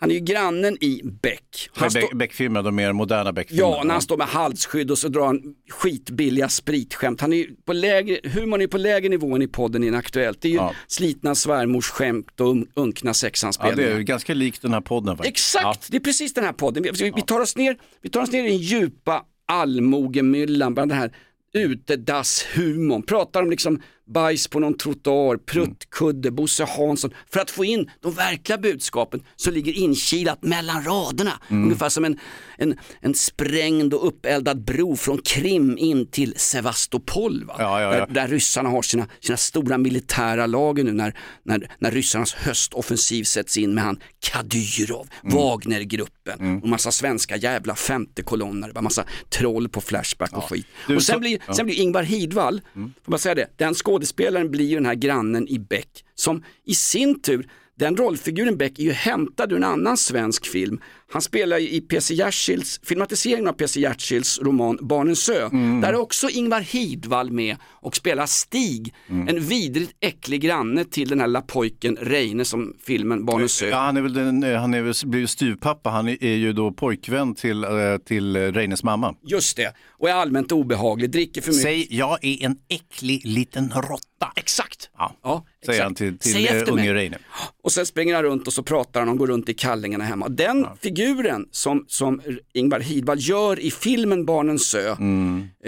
han 0.00 0.10
är 0.10 0.14
ju 0.14 0.20
grannen 0.20 0.76
i 0.84 1.00
Beck. 1.22 1.68
Han 1.74 1.88
Beck- 1.88 2.06
står- 2.06 2.14
Beck-filmer, 2.16 2.62
de 2.62 2.74
mer 2.76 2.92
moderna 2.92 3.32
Beck-filmer. 3.32 3.62
Ja, 3.62 3.82
när 3.84 3.92
han 3.94 4.02
står 4.02 4.16
med 4.16 4.26
halsskydd 4.26 4.90
och 4.90 4.98
så 4.98 5.08
drar 5.08 5.26
han 5.26 5.40
skitbilliga 5.70 6.48
spritskämt. 6.48 7.20
Han 7.20 7.32
är 7.32 7.46
på 7.66 7.72
lägre, 7.72 8.18
humorn 8.28 8.60
är 8.60 8.66
på 8.66 8.78
lägre 8.78 9.08
nivå 9.08 9.34
än 9.36 9.42
i 9.42 9.48
podden 9.48 9.84
i 9.84 9.94
Aktuellt. 9.94 10.40
Det 10.42 10.48
är 10.48 10.52
ju 10.52 10.56
Ja. 10.56 10.74
slitna 10.86 11.34
svärmorsskämt 11.34 12.40
och 12.40 12.46
un- 12.54 12.66
unkna 12.74 13.08
Ja, 13.10 13.14
sexanspelningar. 13.14 13.90
det 13.90 13.96
är 13.96 14.00
ganska 14.00 14.34
likt 14.34 14.62
den 14.62 14.72
här 14.72 14.80
podden 14.80 15.16
faktiskt. 15.16 15.34
Exakt, 15.56 15.90
det 15.90 15.96
är 15.96 16.00
precis 16.00 16.34
den 16.34 16.44
här 16.44 16.52
podden. 16.52 16.82
Vi, 16.82 16.90
vi, 16.90 17.12
vi, 17.16 17.22
tar 17.22 17.40
oss 17.40 17.56
ner, 17.56 17.76
vi 18.02 18.08
tar 18.10 18.20
oss 18.22 18.32
ner 18.32 18.44
i 18.44 18.48
den 18.48 18.58
djupa 18.58 19.22
allmogemyllan, 19.46 20.74
bland 20.74 20.90
den 20.90 20.98
här 20.98 21.12
utedasshumorn. 21.54 23.02
Pratar 23.02 23.42
om 23.42 23.50
liksom 23.50 23.82
bajs 24.08 24.48
på 24.48 24.58
någon 24.60 24.76
trottoar, 24.78 25.36
pruttkudde, 25.36 26.30
Bosse 26.30 26.64
Hansson. 26.64 27.10
För 27.32 27.40
att 27.40 27.50
få 27.50 27.64
in 27.64 27.90
de 28.00 28.12
verkliga 28.14 28.58
budskapen 28.58 29.22
så 29.36 29.50
ligger 29.50 29.72
inkilat 29.72 30.42
mellan 30.42 30.84
raderna. 30.84 31.32
Ungefär 31.50 31.88
som 31.88 32.04
en, 32.04 32.18
en, 32.58 32.78
en 33.00 33.14
sprängd 33.14 33.94
och 33.94 34.06
uppeldad 34.06 34.64
bro 34.64 34.96
från 34.96 35.18
Krim 35.18 35.78
in 35.78 36.06
till 36.10 36.34
Sevastopol. 36.36 37.44
Va? 37.44 37.54
Ja, 37.58 37.80
ja, 37.82 37.94
ja. 37.96 38.06
Där, 38.06 38.14
där 38.14 38.28
ryssarna 38.28 38.68
har 38.68 38.82
sina, 38.82 39.06
sina 39.20 39.36
stora 39.36 39.78
militära 39.78 40.46
lager 40.46 40.84
nu 40.84 40.92
när, 40.92 41.14
när, 41.42 41.70
när 41.78 41.90
ryssarnas 41.90 42.34
höstoffensiv 42.34 43.24
sätts 43.24 43.56
in 43.56 43.74
med 43.74 43.84
han 43.84 44.00
Kadyrov, 44.20 45.08
Mm. 45.24 45.36
Wagnergruppen 45.36 46.60
och 46.62 46.68
massa 46.68 46.92
svenska 46.92 47.36
jävla 47.36 47.74
femte 47.74 48.22
kolonner, 48.22 48.72
bara 48.72 48.80
massa 48.82 49.04
troll 49.30 49.68
på 49.68 49.80
Flashback 49.80 50.32
och 50.36 50.44
skit. 50.44 50.66
Du, 50.86 50.96
och 50.96 51.02
sen, 51.02 51.14
så- 51.14 51.20
blir. 51.20 51.38
Mm. 51.44 51.54
sen 51.54 51.66
blir 51.66 51.76
Ingvar 51.80 52.02
Hidvall, 52.02 52.60
får 52.74 53.10
man 53.10 53.18
säga 53.18 53.34
det, 53.34 53.46
den 53.56 53.74
skådespelaren 53.74 53.97
blir 54.50 54.66
ju 54.66 54.74
den 54.74 54.86
här 54.86 54.94
grannen 54.94 55.48
i 55.48 55.58
Beck 55.58 56.04
som 56.14 56.42
i 56.64 56.74
sin 56.74 57.20
tur 57.20 57.50
den 57.78 57.96
rollfiguren 57.96 58.56
Beck 58.56 58.78
är 58.78 58.82
ju 58.82 58.92
hämtad 58.92 59.52
ur 59.52 59.56
en 59.56 59.64
annan 59.64 59.96
svensk 59.96 60.46
film. 60.46 60.80
Han 61.10 61.22
spelar 61.22 61.58
ju 61.58 61.68
i 61.70 61.80
P.C. 61.80 62.14
Jersilds, 62.14 62.80
filmatiseringen 62.84 63.48
av 63.48 63.52
P.C. 63.52 63.80
Jersilds 63.80 64.38
roman 64.42 64.78
Barnens 64.80 65.28
ö. 65.28 65.46
Mm. 65.52 65.80
Där 65.80 65.88
är 65.92 65.96
också 66.00 66.28
Ingvar 66.30 66.60
Hidvall 66.60 67.30
med 67.30 67.56
och 67.80 67.96
spelar 67.96 68.26
Stig, 68.26 68.94
Mm. 69.08 69.28
en 69.28 69.40
vidrigt 69.40 69.92
äcklig 70.00 70.40
granne 70.40 70.84
till 70.84 71.08
den 71.08 71.20
här 71.20 71.26
lilla 71.26 71.42
pojken 71.42 71.96
Reine 72.00 72.44
som 72.44 72.74
filmen 72.86 73.24
Barnens 73.24 73.62
ö. 73.62 73.68
Ja, 73.68 73.76
han 73.76 73.96
är 73.96 74.00
väl 74.00 74.12
den, 74.12 74.42
eh, 74.42 74.60
han 74.60 74.74
är 74.74 74.82
väl, 74.82 74.94
blir 75.04 75.20
ju 75.20 75.26
styvpappa, 75.26 75.90
han 75.90 76.08
är 76.08 76.34
ju 76.34 76.52
då 76.52 76.72
pojkvän 76.72 77.34
till, 77.34 77.64
eh, 77.64 77.70
till 78.06 78.36
Reines 78.52 78.82
mamma. 78.82 79.14
Just 79.26 79.56
det, 79.56 79.72
och 79.90 80.08
är 80.08 80.14
allmänt 80.14 80.52
obehaglig, 80.52 81.10
dricker 81.10 81.40
för 81.40 81.50
mycket. 81.50 81.62
Säg, 81.62 81.86
jag 81.90 82.24
är 82.24 82.44
en 82.44 82.56
äcklig 82.68 83.26
liten 83.26 83.70
råtta. 83.70 84.32
Exakt. 84.36 84.90
Ja, 84.98 85.44
säger 85.64 85.72
exakt. 85.78 85.82
han 85.84 85.94
till, 85.94 86.18
till 86.18 86.48
eh, 86.56 86.72
unge. 86.72 86.94
Reine. 86.94 87.18
Och 87.62 87.72
sen 87.72 87.86
springer 87.86 88.14
han 88.14 88.22
runt 88.24 88.46
och 88.46 88.52
så 88.52 88.62
pratar 88.62 89.00
han 89.00 89.08
och 89.08 89.18
går 89.18 89.26
runt 89.26 89.48
i 89.48 89.54
kallingarna 89.54 90.04
hemma. 90.04 90.28
Den 90.28 90.66
figuren 90.98 91.48
som, 91.50 91.84
som 91.88 92.20
Ingvar 92.54 92.80
Hidvall 92.80 93.18
gör 93.20 93.60
i 93.60 93.70
filmen 93.70 94.24
Barnens 94.24 94.74
ö, 94.74 94.90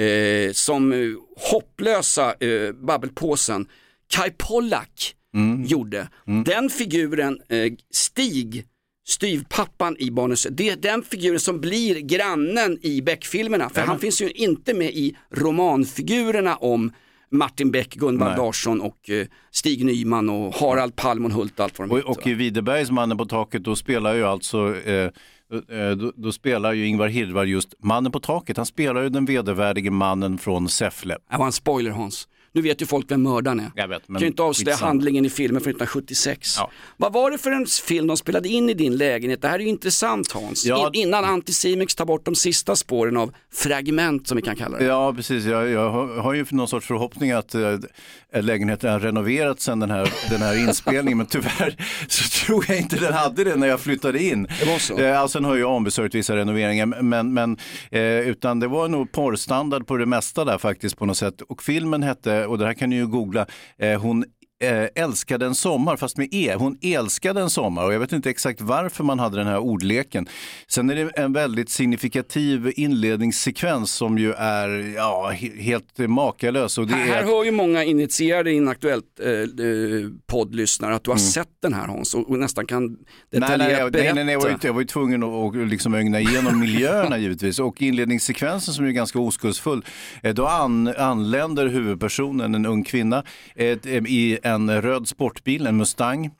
eh, 0.04 0.52
som 0.52 0.92
eh, 0.92 0.98
hopplösa 1.50 2.34
eh, 2.40 2.72
babbelpåsen, 2.72 3.66
Kai 4.08 4.30
Pollak 4.30 5.14
gjorde. 5.66 6.08
Den 6.44 6.70
figuren, 6.70 7.40
eh, 7.48 7.72
Stig, 7.90 8.64
styvpappan 9.06 9.96
i 9.98 10.10
Barnens 10.10 10.46
ö, 10.46 10.50
det 10.52 10.68
är 10.68 10.76
den 10.76 11.02
figuren 11.02 11.40
som 11.40 11.60
blir 11.60 11.94
grannen 12.00 12.78
i 12.82 13.02
Beck-filmerna. 13.02 13.68
För 13.68 13.80
han 13.80 13.98
finns 13.98 14.22
ju 14.22 14.30
inte 14.30 14.74
med 14.74 14.90
i 14.90 15.16
romanfigurerna 15.30 16.56
om 16.56 16.92
Martin 17.30 17.70
Beck, 17.70 17.94
Gunvald. 17.94 18.38
Larsson 18.38 18.80
och 18.80 19.10
eh, 19.10 19.26
Stig 19.50 19.84
Nyman 19.84 20.30
och 20.30 20.54
Harald 20.54 20.96
Palm 20.96 21.24
och 21.24 21.32
Hult 21.32 21.58
och 21.58 21.64
allt 21.64 21.78
vad 21.78 21.88
de 21.88 21.92
Och, 21.92 21.98
heter, 21.98 22.10
och 22.10 22.26
i 22.26 22.34
Widerbergs 22.34 22.90
Mannen 22.90 23.18
på 23.18 23.26
taket 23.26 23.64
då 23.64 23.76
spelar 23.76 24.14
ju 24.14 24.24
alltså 24.24 24.76
eh, 24.76 25.10
eh, 25.68 25.90
då, 25.90 26.12
då 26.16 26.32
spelar 26.32 26.72
ju 26.72 26.86
Ingvar 26.86 27.08
Hirdwall 27.08 27.48
just 27.48 27.74
mannen 27.78 28.12
på 28.12 28.20
taket. 28.20 28.56
Han 28.56 28.66
spelar 28.66 29.02
ju 29.02 29.08
den 29.08 29.24
vedervärdige 29.24 29.90
mannen 29.90 30.38
från 30.38 30.68
Säffle. 30.68 31.16
Det 31.30 31.36
var 31.36 31.46
en 31.46 31.52
spoiler 31.52 31.90
Hans. 31.90 32.28
Nu 32.52 32.60
vet 32.62 32.82
ju 32.82 32.86
folk 32.86 33.10
vem 33.10 33.22
mördaren 33.22 33.60
är. 33.60 33.70
Jag 33.74 33.88
vet, 33.88 34.08
men 34.08 34.14
kan 34.14 34.20
ju 34.20 34.26
inte 34.26 34.42
avslöja 34.42 34.74
skitsamma. 34.74 34.88
handlingen 34.88 35.24
i 35.24 35.30
filmen 35.30 35.60
från 35.62 35.70
1976. 35.70 36.54
Ja. 36.58 36.70
Vad 36.96 37.12
var 37.12 37.30
det 37.30 37.38
för 37.38 37.50
en 37.50 37.66
film 37.66 38.06
de 38.06 38.16
spelade 38.16 38.48
in 38.48 38.70
i 38.70 38.74
din 38.74 38.96
lägenhet? 38.96 39.42
Det 39.42 39.48
här 39.48 39.54
är 39.58 39.62
ju 39.62 39.68
intressant 39.68 40.32
Hans. 40.32 40.64
Ja. 40.66 40.90
In, 40.94 41.02
innan 41.02 41.24
Anticimex 41.24 41.94
tar 41.94 42.04
bort 42.04 42.24
de 42.24 42.34
sista 42.34 42.76
spåren 42.76 43.16
av 43.16 43.32
fragment 43.52 44.28
som 44.28 44.36
vi 44.36 44.42
kan 44.42 44.56
kalla 44.56 44.78
det. 44.78 44.84
Ja, 44.84 45.12
precis. 45.14 45.44
Jag, 45.44 45.68
jag 45.68 45.90
har- 45.90 46.20
har 46.20 46.34
ju 46.34 46.46
någon 46.50 46.68
sorts 46.68 46.86
förhoppning 46.86 47.30
att 47.30 47.54
eh, 47.54 47.78
lägenheten 48.40 48.92
har 48.92 49.00
renoverats 49.00 49.64
sedan 49.64 49.80
den 49.80 49.90
här, 49.90 50.12
den 50.30 50.40
här 50.42 50.68
inspelningen, 50.68 51.18
men 51.18 51.26
tyvärr 51.26 51.76
så 52.08 52.46
tror 52.46 52.64
jag 52.68 52.78
inte 52.78 52.96
den 52.96 53.12
hade 53.12 53.44
det 53.44 53.56
när 53.56 53.66
jag 53.66 53.80
flyttade 53.80 54.22
in. 54.22 54.42
Det 54.60 54.66
var 54.66 54.78
så? 54.78 54.98
Eh, 54.98 55.20
alltså, 55.20 55.38
sen 55.38 55.44
har 55.44 55.54
ju 55.56 55.64
ombesörjt 55.64 56.14
vissa 56.14 56.36
renoveringar, 56.36 56.86
men, 56.86 57.34
men 57.34 57.56
eh, 57.90 58.02
utan 58.02 58.60
det 58.60 58.68
var 58.68 58.88
nog 58.88 59.12
porrstandard 59.12 59.86
på 59.86 59.96
det 59.96 60.06
mesta 60.06 60.44
där 60.44 60.58
faktiskt 60.58 60.98
på 60.98 61.06
något 61.06 61.16
sätt. 61.16 61.40
Och 61.48 61.62
filmen 61.62 62.02
hette, 62.02 62.39
Eh, 62.40 62.50
och 62.50 62.58
det 62.58 62.66
här 62.66 62.74
kan 62.74 62.90
ni 62.90 62.96
ju 62.96 63.06
googla, 63.06 63.46
eh, 63.78 64.00
hon 64.00 64.24
älskade 64.94 65.46
en 65.46 65.54
sommar, 65.54 65.96
fast 65.96 66.16
med 66.16 66.28
E. 66.30 66.54
Hon 66.58 66.78
älskade 66.82 67.40
en 67.40 67.50
sommar 67.50 67.84
och 67.84 67.94
jag 67.94 68.00
vet 68.00 68.12
inte 68.12 68.30
exakt 68.30 68.60
varför 68.60 69.04
man 69.04 69.18
hade 69.18 69.36
den 69.36 69.46
här 69.46 69.58
ordleken. 69.58 70.28
Sen 70.68 70.90
är 70.90 70.94
det 70.94 71.10
en 71.16 71.32
väldigt 71.32 71.70
signifikativ 71.70 72.72
inledningssekvens 72.76 73.92
som 73.92 74.18
ju 74.18 74.32
är 74.32 74.68
ja, 74.96 75.30
he- 75.34 75.60
helt 75.60 75.98
makalös. 75.98 76.78
Och 76.78 76.86
det 76.86 76.94
Här, 76.94 77.08
är 77.08 77.12
här 77.14 77.24
hör 77.24 77.44
ju 77.44 77.50
många 77.50 77.84
initierade 77.84 78.52
Inaktuellt 78.52 79.04
eh, 79.22 79.30
eh, 79.30 79.46
poddlyssnare 80.26 80.94
att 80.94 81.04
du 81.04 81.10
har 81.10 81.18
sett 81.18 81.48
den 81.62 81.74
här 81.74 81.86
Hans 81.86 82.14
och, 82.14 82.30
och 82.30 82.38
nästan 82.38 82.66
kan 82.66 82.96
Mm. 83.32 83.40
Detaljerat 83.40 83.58
nej, 83.58 83.80
nej, 83.82 83.90
berätta. 83.90 84.14
nej, 84.14 84.24
nej, 84.24 84.32
jag, 84.32 84.40
var 84.40 84.48
ju, 84.48 84.56
jag 84.62 84.72
var 84.72 84.80
ju 84.80 84.86
tvungen 84.86 85.22
att 85.22 85.56
att 85.56 85.68
liksom 85.68 85.94
ögna 85.94 86.20
igenom 86.20 86.60
miljöerna 86.60 87.18
givetvis. 87.24 87.58
Och 87.58 87.82
inledningssekvensen 87.82 88.74
som 88.74 88.84
är 88.84 88.90
ganska 88.90 89.18
oskuldsfull, 89.18 89.84
eh, 90.22 90.34
då 90.34 90.46
an, 90.46 90.94
anländer 90.98 91.66
huvudpersonen, 91.66 92.54
en 92.54 92.66
ung 92.66 92.84
kvinna, 92.84 93.24
eh, 93.54 93.66
i 94.06 94.38
en 94.50 94.82
röd 94.82 95.08
sportbil, 95.08 95.66
en 95.66 95.76
Mustang. 95.76 96.30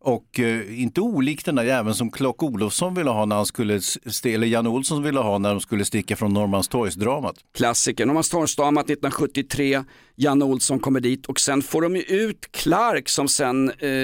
Och 0.00 0.40
eh, 0.40 0.82
inte 0.82 1.00
olikt 1.00 1.46
den 1.46 1.54
där 1.54 1.64
jäveln 1.64 1.94
som 1.94 2.10
Clark 2.10 2.42
Olofsson 2.42 2.94
ville 2.94 3.10
ha 3.10 3.24
när 3.24 3.36
han 3.36 3.46
skulle, 3.46 3.80
eller 4.24 4.46
Jan 4.46 4.66
Olsson 4.66 5.02
ville 5.02 5.20
ha 5.20 5.38
när 5.38 5.50
de 5.50 5.60
skulle 5.60 5.84
sticka 5.84 6.16
från 6.16 6.32
Norrmalmstorgsdramat. 6.32 7.36
Klassiker. 7.54 8.06
Norrmalmstorgsdramat 8.06 8.84
1973, 8.84 9.84
Janne 10.16 10.44
Olsson 10.44 10.80
kommer 10.80 11.00
dit 11.00 11.26
och 11.26 11.40
sen 11.40 11.62
får 11.62 11.82
de 11.82 11.96
ju 11.96 12.02
ut 12.02 12.52
Clark 12.52 13.08
som 13.08 13.28
sen 13.28 13.70
eh, 13.70 13.96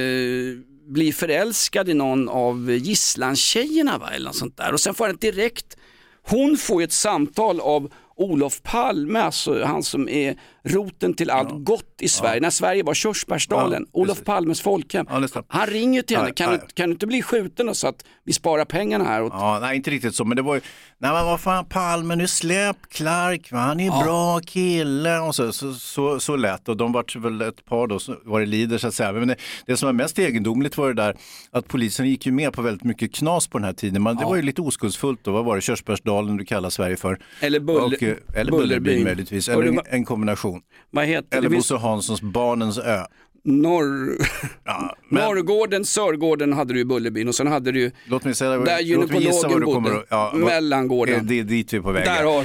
blir 0.86 1.12
förälskad 1.12 1.88
i 1.88 1.94
någon 1.94 2.28
av 2.28 2.70
gisslantjejerna 2.70 3.98
va? 3.98 4.10
eller 4.10 4.26
något 4.26 4.36
sånt 4.36 4.56
där. 4.56 4.72
Och 4.72 4.80
sen 4.80 4.94
får 4.94 5.06
han 5.06 5.16
direkt, 5.16 5.76
hon 6.22 6.56
får 6.56 6.82
ju 6.82 6.84
ett 6.84 6.92
samtal 6.92 7.60
av 7.60 7.92
Olof 8.16 8.62
Palme, 8.62 9.20
alltså 9.20 9.64
han 9.64 9.82
som 9.82 10.08
är 10.08 10.36
roten 10.64 11.14
till 11.14 11.30
allt 11.30 11.64
gott 11.64 11.94
i 12.00 12.08
Sverige, 12.08 12.40
när 12.40 12.50
Sverige 12.50 12.82
var 12.82 12.94
körsbärsdalen, 12.94 13.86
Ja, 13.92 14.00
Olof. 14.00 14.24
Palmes 14.24 14.60
folkhem. 14.60 15.06
Ja, 15.10 15.42
han 15.48 15.66
ringer 15.66 16.02
till 16.02 16.16
henne, 16.16 16.28
Ja, 16.28 16.34
kan, 16.34 16.52
ja. 16.52 16.58
du, 16.58 16.66
kan 16.74 16.88
du 16.88 16.92
inte 16.92 17.06
bli 17.06 17.22
skjuten 17.22 17.74
så 17.74 17.88
att 17.88 18.04
vi 18.24 18.32
sparar 18.32 18.64
pengarna 18.64 19.04
här? 19.04 19.22
Och, 19.22 19.32
Ja, 19.32 19.58
nej, 19.60 19.76
inte 19.76 19.90
riktigt 19.90 20.14
så, 20.14 20.24
men 20.24 20.36
det 20.36 20.42
var 20.42 20.54
ju, 20.54 20.60
nej 20.98 21.12
men 21.12 21.24
vad 21.24 21.40
fan 21.40 21.64
Palme, 21.64 22.16
nu 22.16 22.26
släpp 22.28 22.76
Clark, 22.90 23.52
va? 23.52 23.58
han 23.58 23.80
är 23.80 23.84
en 23.92 24.04
bra 24.04 24.40
kille 24.40 25.18
och 25.18 25.34
så, 25.34 25.52
så, 25.52 25.74
så, 25.74 26.20
så 26.20 26.36
lätt 26.36 26.68
och 26.68 26.76
de 26.76 26.92
var 26.92 27.18
väl 27.20 27.40
ett 27.42 27.64
par 27.64 27.86
då, 27.86 27.98
så 27.98 28.16
var 28.24 28.40
det 28.40 28.46
lider 28.46 28.78
så 28.78 28.88
att 28.88 28.94
säga. 28.94 29.12
Men 29.12 29.28
det, 29.28 29.36
det 29.66 29.76
som 29.76 29.86
var 29.86 29.92
mest 29.92 30.18
egendomligt 30.18 30.76
var 30.76 30.88
det 30.88 30.94
där 31.02 31.16
att 31.50 31.68
polisen 31.68 32.08
gick 32.08 32.26
ju 32.26 32.32
med 32.32 32.52
på 32.52 32.62
väldigt 32.62 32.84
mycket 32.84 33.14
knas 33.14 33.46
på 33.48 33.58
den 33.58 33.64
här 33.64 33.72
tiden, 33.72 34.02
men 34.02 34.16
det 34.16 34.24
var 34.24 34.36
ju 34.36 34.42
lite 34.42 34.62
oskuldsfullt 34.62 35.20
då, 35.24 35.32
vad 35.32 35.44
var 35.44 35.56
det, 35.56 35.62
Körsbärsdalen 35.62 36.36
du 36.36 36.44
kallar 36.44 36.70
Sverige 36.70 36.96
för? 36.96 37.18
Eller 37.40 37.60
Buller- 37.60 37.96
och, 37.96 38.02
eh, 38.02 38.16
eller 38.34 38.52
Bullerbyn. 38.52 39.04
Möjligtvis, 39.04 39.48
eller 39.48 39.64
en, 39.64 39.80
en 39.90 40.04
kombination. 40.04 40.51
Vad 40.90 41.04
heter 41.04 41.38
Eller 41.38 41.48
det? 41.48 41.56
Bosse 41.56 41.76
Hanssons 41.76 42.22
Barnens 42.22 42.78
ö. 42.78 43.04
Norr... 43.44 44.16
Ja, 44.64 44.96
men, 45.08 45.24
Norrgården, 45.24 45.84
Sörgården 45.84 46.52
hade 46.52 46.74
du 46.74 46.80
i 46.80 46.84
Bullerbyn 46.84 47.28
och 47.28 47.34
sen 47.34 47.46
hade 47.46 47.72
du 47.72 47.90
låt 48.06 48.24
mig 48.24 48.34
säga, 48.34 48.58
där 48.58 48.80
gynekologen 48.80 49.50
bodde, 49.50 49.64
kommer 49.64 50.04
ja, 50.08 50.32
Mellangården. 50.34 51.26
Det 51.26 51.38
är 51.38 51.44
dit 51.44 51.72
vi 51.72 51.76
är 51.76 51.80
på 51.82 51.92
väg. 51.92 52.04
Där 52.04 52.24
har 52.24 52.44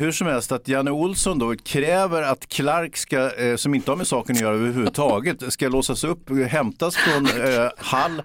Hur 0.00 0.12
som 0.12 0.26
helst 0.26 0.52
att 0.52 0.68
Janne 0.68 0.90
Olsson 0.90 1.38
då 1.38 1.54
kräver 1.56 2.22
att 2.22 2.48
Clark 2.48 2.96
ska, 2.96 3.34
eh, 3.36 3.56
som 3.56 3.74
inte 3.74 3.90
har 3.90 3.96
med 3.96 4.06
saken 4.06 4.36
att 4.36 4.42
göra 4.42 4.54
överhuvudtaget, 4.54 5.52
ska 5.52 5.68
låsas 5.68 6.04
upp, 6.04 6.30
hämtas 6.48 6.96
från 6.96 7.26
eh, 7.26 7.68
Hall 7.78 8.22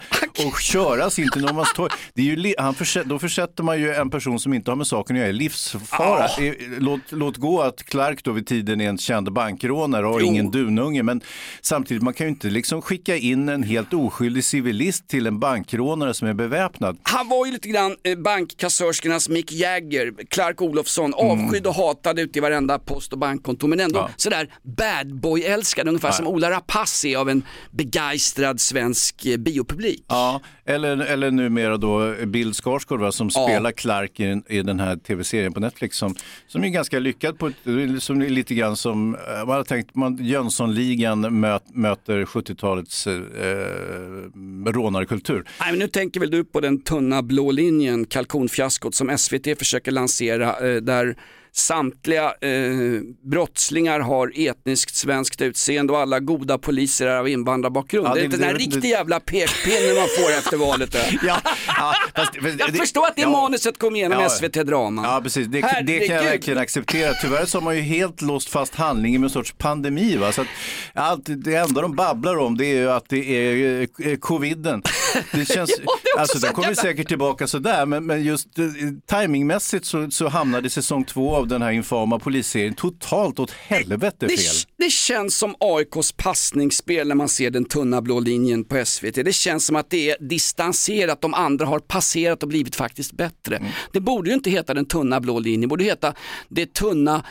och 0.47 0.59
köras 0.61 1.19
in 1.19 1.29
till 1.31 1.41
Norrmalmstorg. 1.41 1.91
Det 2.13 2.21
är 2.21 2.25
ju, 2.25 2.53
han 2.57 2.73
försä- 2.73 3.03
då 3.05 3.19
försätter 3.19 3.63
man 3.63 3.79
ju 3.79 3.93
en 3.93 4.09
person 4.09 4.39
som 4.39 4.53
inte 4.53 4.71
har 4.71 4.75
med 4.75 4.87
saken 4.87 5.15
att 5.15 5.19
göra 5.19 5.29
i 5.29 5.33
livsfara. 5.33 6.25
Eh, 6.25 6.53
Låt, 6.79 7.01
låt 7.09 7.37
gå 7.37 7.61
att 7.61 7.83
Clark 7.83 8.23
då 8.23 8.31
vid 8.31 8.47
tiden 8.47 8.81
är 8.81 8.89
en 8.89 8.97
känd 8.97 9.33
bankrånare 9.33 10.05
och 10.07 10.13
har 10.13 10.19
Jo. 10.19 10.25
ingen 10.27 10.51
dununge, 10.51 11.03
men 11.03 11.21
samtidigt 11.61 12.03
man 12.03 12.13
kan 12.13 12.27
ju 12.27 12.29
inte 12.33 12.47
liksom 12.47 12.81
skicka 12.81 13.15
in 13.15 13.49
en 13.49 13.63
helt 13.63 13.93
oskyldig 13.93 14.43
civilist 14.43 15.07
till 15.07 15.27
en 15.27 15.39
bankrånare 15.39 16.13
som 16.13 16.27
är 16.27 16.33
beväpnad. 16.33 16.97
Han 17.03 17.29
var 17.29 17.45
ju 17.45 17.51
lite 17.51 17.67
grann 17.69 17.95
eh, 18.03 18.17
bankkassörskornas 18.17 19.29
Mick 19.29 19.51
Jagger, 19.51 20.13
Clark 20.29 20.61
Olofsson, 20.61 21.13
avskydd 21.13 21.62
och 21.67 21.75
hatad 21.75 22.19
ute 22.19 22.39
i 22.39 22.41
varenda 22.41 22.79
post 22.79 23.13
och 23.13 23.19
bankkontor 23.19 23.67
men 23.67 23.79
ändå 23.79 23.99
Ja. 23.99 24.09
sådär 24.17 24.49
bad 24.63 25.15
boy-älskad, 25.15 25.87
ungefär 25.87 26.11
som 26.11 26.27
Ola 26.27 26.51
Rapace 26.51 27.17
av 27.17 27.29
en 27.29 27.43
begeistrad 27.71 28.61
svensk 28.61 29.25
eh, 29.25 29.37
biopublik. 29.37 30.05
Ja, 30.07 30.41
eller, 30.65 30.97
eller 30.97 31.31
numera 31.31 31.77
då 31.77 32.13
Bill 32.25 32.53
Skarsgård 32.53 32.99
va, 32.99 33.11
som 33.11 33.29
Ja. 33.33 33.47
spelar 33.47 33.71
Clark 33.71 34.19
i, 34.19 34.23
den- 34.25 34.43
i 34.49 34.61
den 34.61 34.79
här 34.79 34.95
tv-serien 34.95 35.53
på 35.53 35.59
Netflix 35.59 35.97
som, 35.97 36.15
som 36.47 36.63
är 36.63 36.69
ganska 36.69 36.99
lyckad 36.99 37.39
på 37.39 37.51
som 37.99 38.21
är 38.21 38.29
lite 38.29 38.55
grann 38.55 38.75
som, 38.77 39.15
eh, 39.15 39.45
man 39.47 39.49
har 39.55 39.63
tänkt, 39.63 39.95
man, 39.95 40.17
Jönssonligan 40.25 41.39
möt, 41.39 41.63
möter 41.73 42.25
70-talets 42.25 43.07
eh, 43.07 44.71
rånarkultur. 44.71 45.43
Nej, 45.59 45.71
men 45.71 45.79
nu 45.79 45.87
tänker 45.87 46.19
väl 46.19 46.31
du 46.31 46.43
på 46.43 46.59
den 46.59 46.81
tunna 46.81 47.23
blå 47.23 47.51
linjen, 47.51 48.05
kalkonfiaskot 48.05 48.95
som 48.95 49.17
SVT 49.17 49.57
försöker 49.59 49.91
lansera 49.91 50.69
eh, 50.69 50.75
där 50.81 51.15
samtliga 51.55 52.23
eh, 52.41 53.01
brottslingar 53.31 53.99
har 53.99 54.31
etniskt 54.35 54.95
svenskt 54.95 55.41
utseende 55.41 55.93
och 55.93 55.99
alla 55.99 56.19
goda 56.19 56.57
poliser 56.57 57.07
är 57.07 57.17
av 57.17 57.27
invandrarbakgrund. 57.27 58.07
Ja, 58.07 58.13
det 58.13 58.19
är 58.19 58.21
det- 58.21 58.25
inte 58.25 58.37
den 58.37 58.45
här 58.45 58.53
det- 58.53 58.59
riktig 58.59 58.81
det- 58.81 58.87
jävla 58.87 59.19
pekpinne 59.19 59.93
man 59.99 60.07
får 60.19 60.31
efter 60.37 60.52
valet. 60.57 60.91
det. 60.91 61.19
Ja, 61.27 61.39
ja, 61.67 61.93
fast, 62.15 62.35
fast, 62.35 62.59
Jag 62.59 62.77
förstår 62.77 63.07
att 63.07 63.15
det 63.15 63.27
manuset 63.27 63.79
kom 63.79 63.95
igenom 63.95 64.21
Ja. 64.21 64.29
SVT-draman. 64.29 65.05
Ja, 65.05 65.19
precis. 65.23 65.47
Det, 65.47 65.81
det 65.85 66.07
kan 66.07 66.15
jag 66.15 66.23
verkligen 66.23 66.59
acceptera. 66.59 67.13
Tyvärr 67.13 67.45
så 67.45 67.57
har 67.57 67.63
man 67.63 67.75
ju 67.75 67.81
helt 67.81 68.21
låst 68.21 68.49
fast 68.49 68.75
handlingen 68.75 69.21
med 69.21 69.25
en 69.27 69.31
sorts 69.33 69.53
pandemi. 69.57 70.15
Va? 70.17 70.31
Så 70.31 70.41
att 70.41 70.47
allt, 70.93 71.21
det 71.27 71.55
enda 71.55 71.81
de 71.81 71.95
babblar 71.95 72.37
om 72.37 72.57
det 72.57 72.65
är 72.65 72.75
ju 72.75 72.91
att 72.91 73.09
det 73.09 73.17
är 73.17 73.87
eh, 73.99 74.15
coviden. 74.15 74.83
Det 75.31 75.45
känns, 75.45 75.71
Ja, 75.85 75.99
det 76.03 76.21
alltså 76.21 76.39
så 76.39 76.45
den 76.45 76.55
kommer 76.55 76.73
säkert 76.73 77.07
tillbaka 77.07 77.47
sådär, 77.47 77.85
men, 77.85 78.05
men 78.05 78.23
just 78.23 78.59
eh, 78.59 78.65
timingmässigt 79.05 79.85
så, 79.85 80.11
så 80.11 80.27
hamnade 80.27 80.69
säsong 80.69 81.05
två 81.05 81.35
av 81.35 81.47
den 81.47 81.61
här 81.61 81.71
infama 81.71 82.19
polisserien 82.19 82.73
totalt 82.73 83.39
åt 83.39 83.51
helvete 83.51 84.15
Det, 84.19 84.37
fel. 84.37 84.55
det 84.77 84.89
känns 84.91 85.37
som 85.37 85.55
AIKs 85.59 86.11
passningsspel 86.11 87.07
när 87.07 87.15
man 87.15 87.29
ser 87.29 87.49
den 87.49 87.65
tunna 87.65 88.01
blå 88.01 88.19
linjen 88.19 88.63
på 88.63 88.85
SVT. 88.85 89.15
Det 89.15 89.33
känns 89.35 89.65
som 89.65 89.75
att 89.75 89.89
det 89.89 90.09
är 90.09 90.17
distanserat, 90.19 91.21
de 91.21 91.33
andra 91.33 91.65
har 91.65 91.79
passerat 91.79 92.43
och 92.43 92.49
blivit 92.49 92.75
faktiskt 92.75 93.11
bättre. 93.11 93.55
Mm. 93.57 93.71
Det 93.91 93.99
borde 93.99 94.29
ju 94.29 94.33
inte 94.35 94.49
heta 94.49 94.73
den 94.73 94.85
tunna 94.85 95.19
blå 95.19 95.39
linjen, 95.39 95.61
det 95.61 95.67
borde 95.67 95.83
heta 95.83 96.13
det 96.49 96.73
tunna 96.73 97.23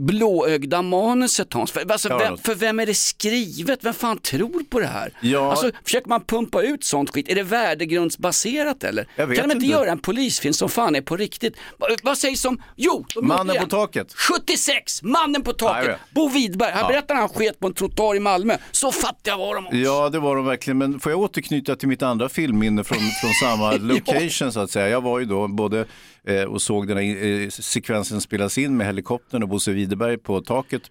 blåögda 0.00 0.82
manuset 0.82 1.52
Hans. 1.52 1.70
För, 1.70 1.92
alltså, 1.92 2.08
Ja, 2.08 2.18
vem, 2.18 2.36
för 2.38 2.54
vem 2.54 2.80
är 2.80 2.86
det 2.86 2.94
skrivet? 2.94 3.84
Vem 3.84 3.94
fan 3.94 4.18
tror 4.18 4.62
på 4.70 4.80
det 4.80 4.86
här? 4.86 5.12
Ja. 5.20 5.50
Alltså, 5.50 5.70
försöker 5.84 6.08
man 6.08 6.20
pumpa 6.24 6.62
ut 6.62 6.84
sånt 6.84 7.10
skit? 7.10 7.28
Är 7.28 7.34
det 7.34 7.42
värdegrundsbaserat 7.42 8.84
eller? 8.84 9.04
Kan 9.16 9.28
de 9.28 9.32
inte 9.42 9.52
inte. 9.54 9.66
göra 9.66 9.90
en 9.90 9.98
polisfilm 9.98 10.52
som 10.54 10.68
fan 10.68 10.96
är 10.96 11.00
på 11.00 11.16
riktigt? 11.16 11.54
Va- 11.78 11.86
Vad 12.02 12.18
sägs 12.18 12.44
om, 12.44 12.62
jo, 12.76 13.04
Mannen 13.22 13.56
på 13.60 13.66
taket. 13.66 14.14
76, 14.16 15.02
Mannen 15.02 15.42
på 15.42 15.50
Ja, 15.50 15.54
taket. 15.68 15.96
Bo 16.14 16.28
Widerberg, 16.28 16.70
här 16.72 16.80
Ja. 16.82 16.88
berättar 16.88 17.14
han 17.14 17.28
sket 17.28 17.60
på 17.60 17.66
en 17.66 17.74
trottoar 17.74 18.16
i 18.16 18.20
Malmö. 18.20 18.56
Så 18.70 18.92
fattiga 18.92 19.36
var 19.36 19.54
de 19.54 19.66
också. 19.66 19.76
Ja, 19.78 20.08
det 20.08 20.18
var 20.18 20.36
de 20.36 20.44
verkligen. 20.44 20.78
Men 20.78 21.00
får 21.00 21.12
jag 21.12 21.20
återknyta 21.20 21.76
till 21.76 21.88
mitt 21.88 22.02
andra 22.02 22.28
filmminne 22.28 22.84
från, 22.84 22.98
från 22.98 23.30
samma 23.50 23.72
location 23.94 24.52
så 24.52 24.60
att 24.60 24.70
säga. 24.70 24.88
Jag 24.88 25.00
var 25.00 25.18
ju 25.18 25.24
då 25.24 25.48
både 25.48 25.86
eh, 26.26 26.42
och 26.42 26.62
såg 26.62 26.88
den 26.88 26.96
här 26.96 27.24
eh, 27.42 27.48
sekvensen 27.48 28.20
spelas 28.20 28.58
in 28.58 28.76
med 28.76 28.86
helikoptern 28.86 29.42
och 29.42 29.48
Bosse 29.48 29.72
Widerberg 29.72 30.18
på 30.18 30.40
taket. 30.40 30.82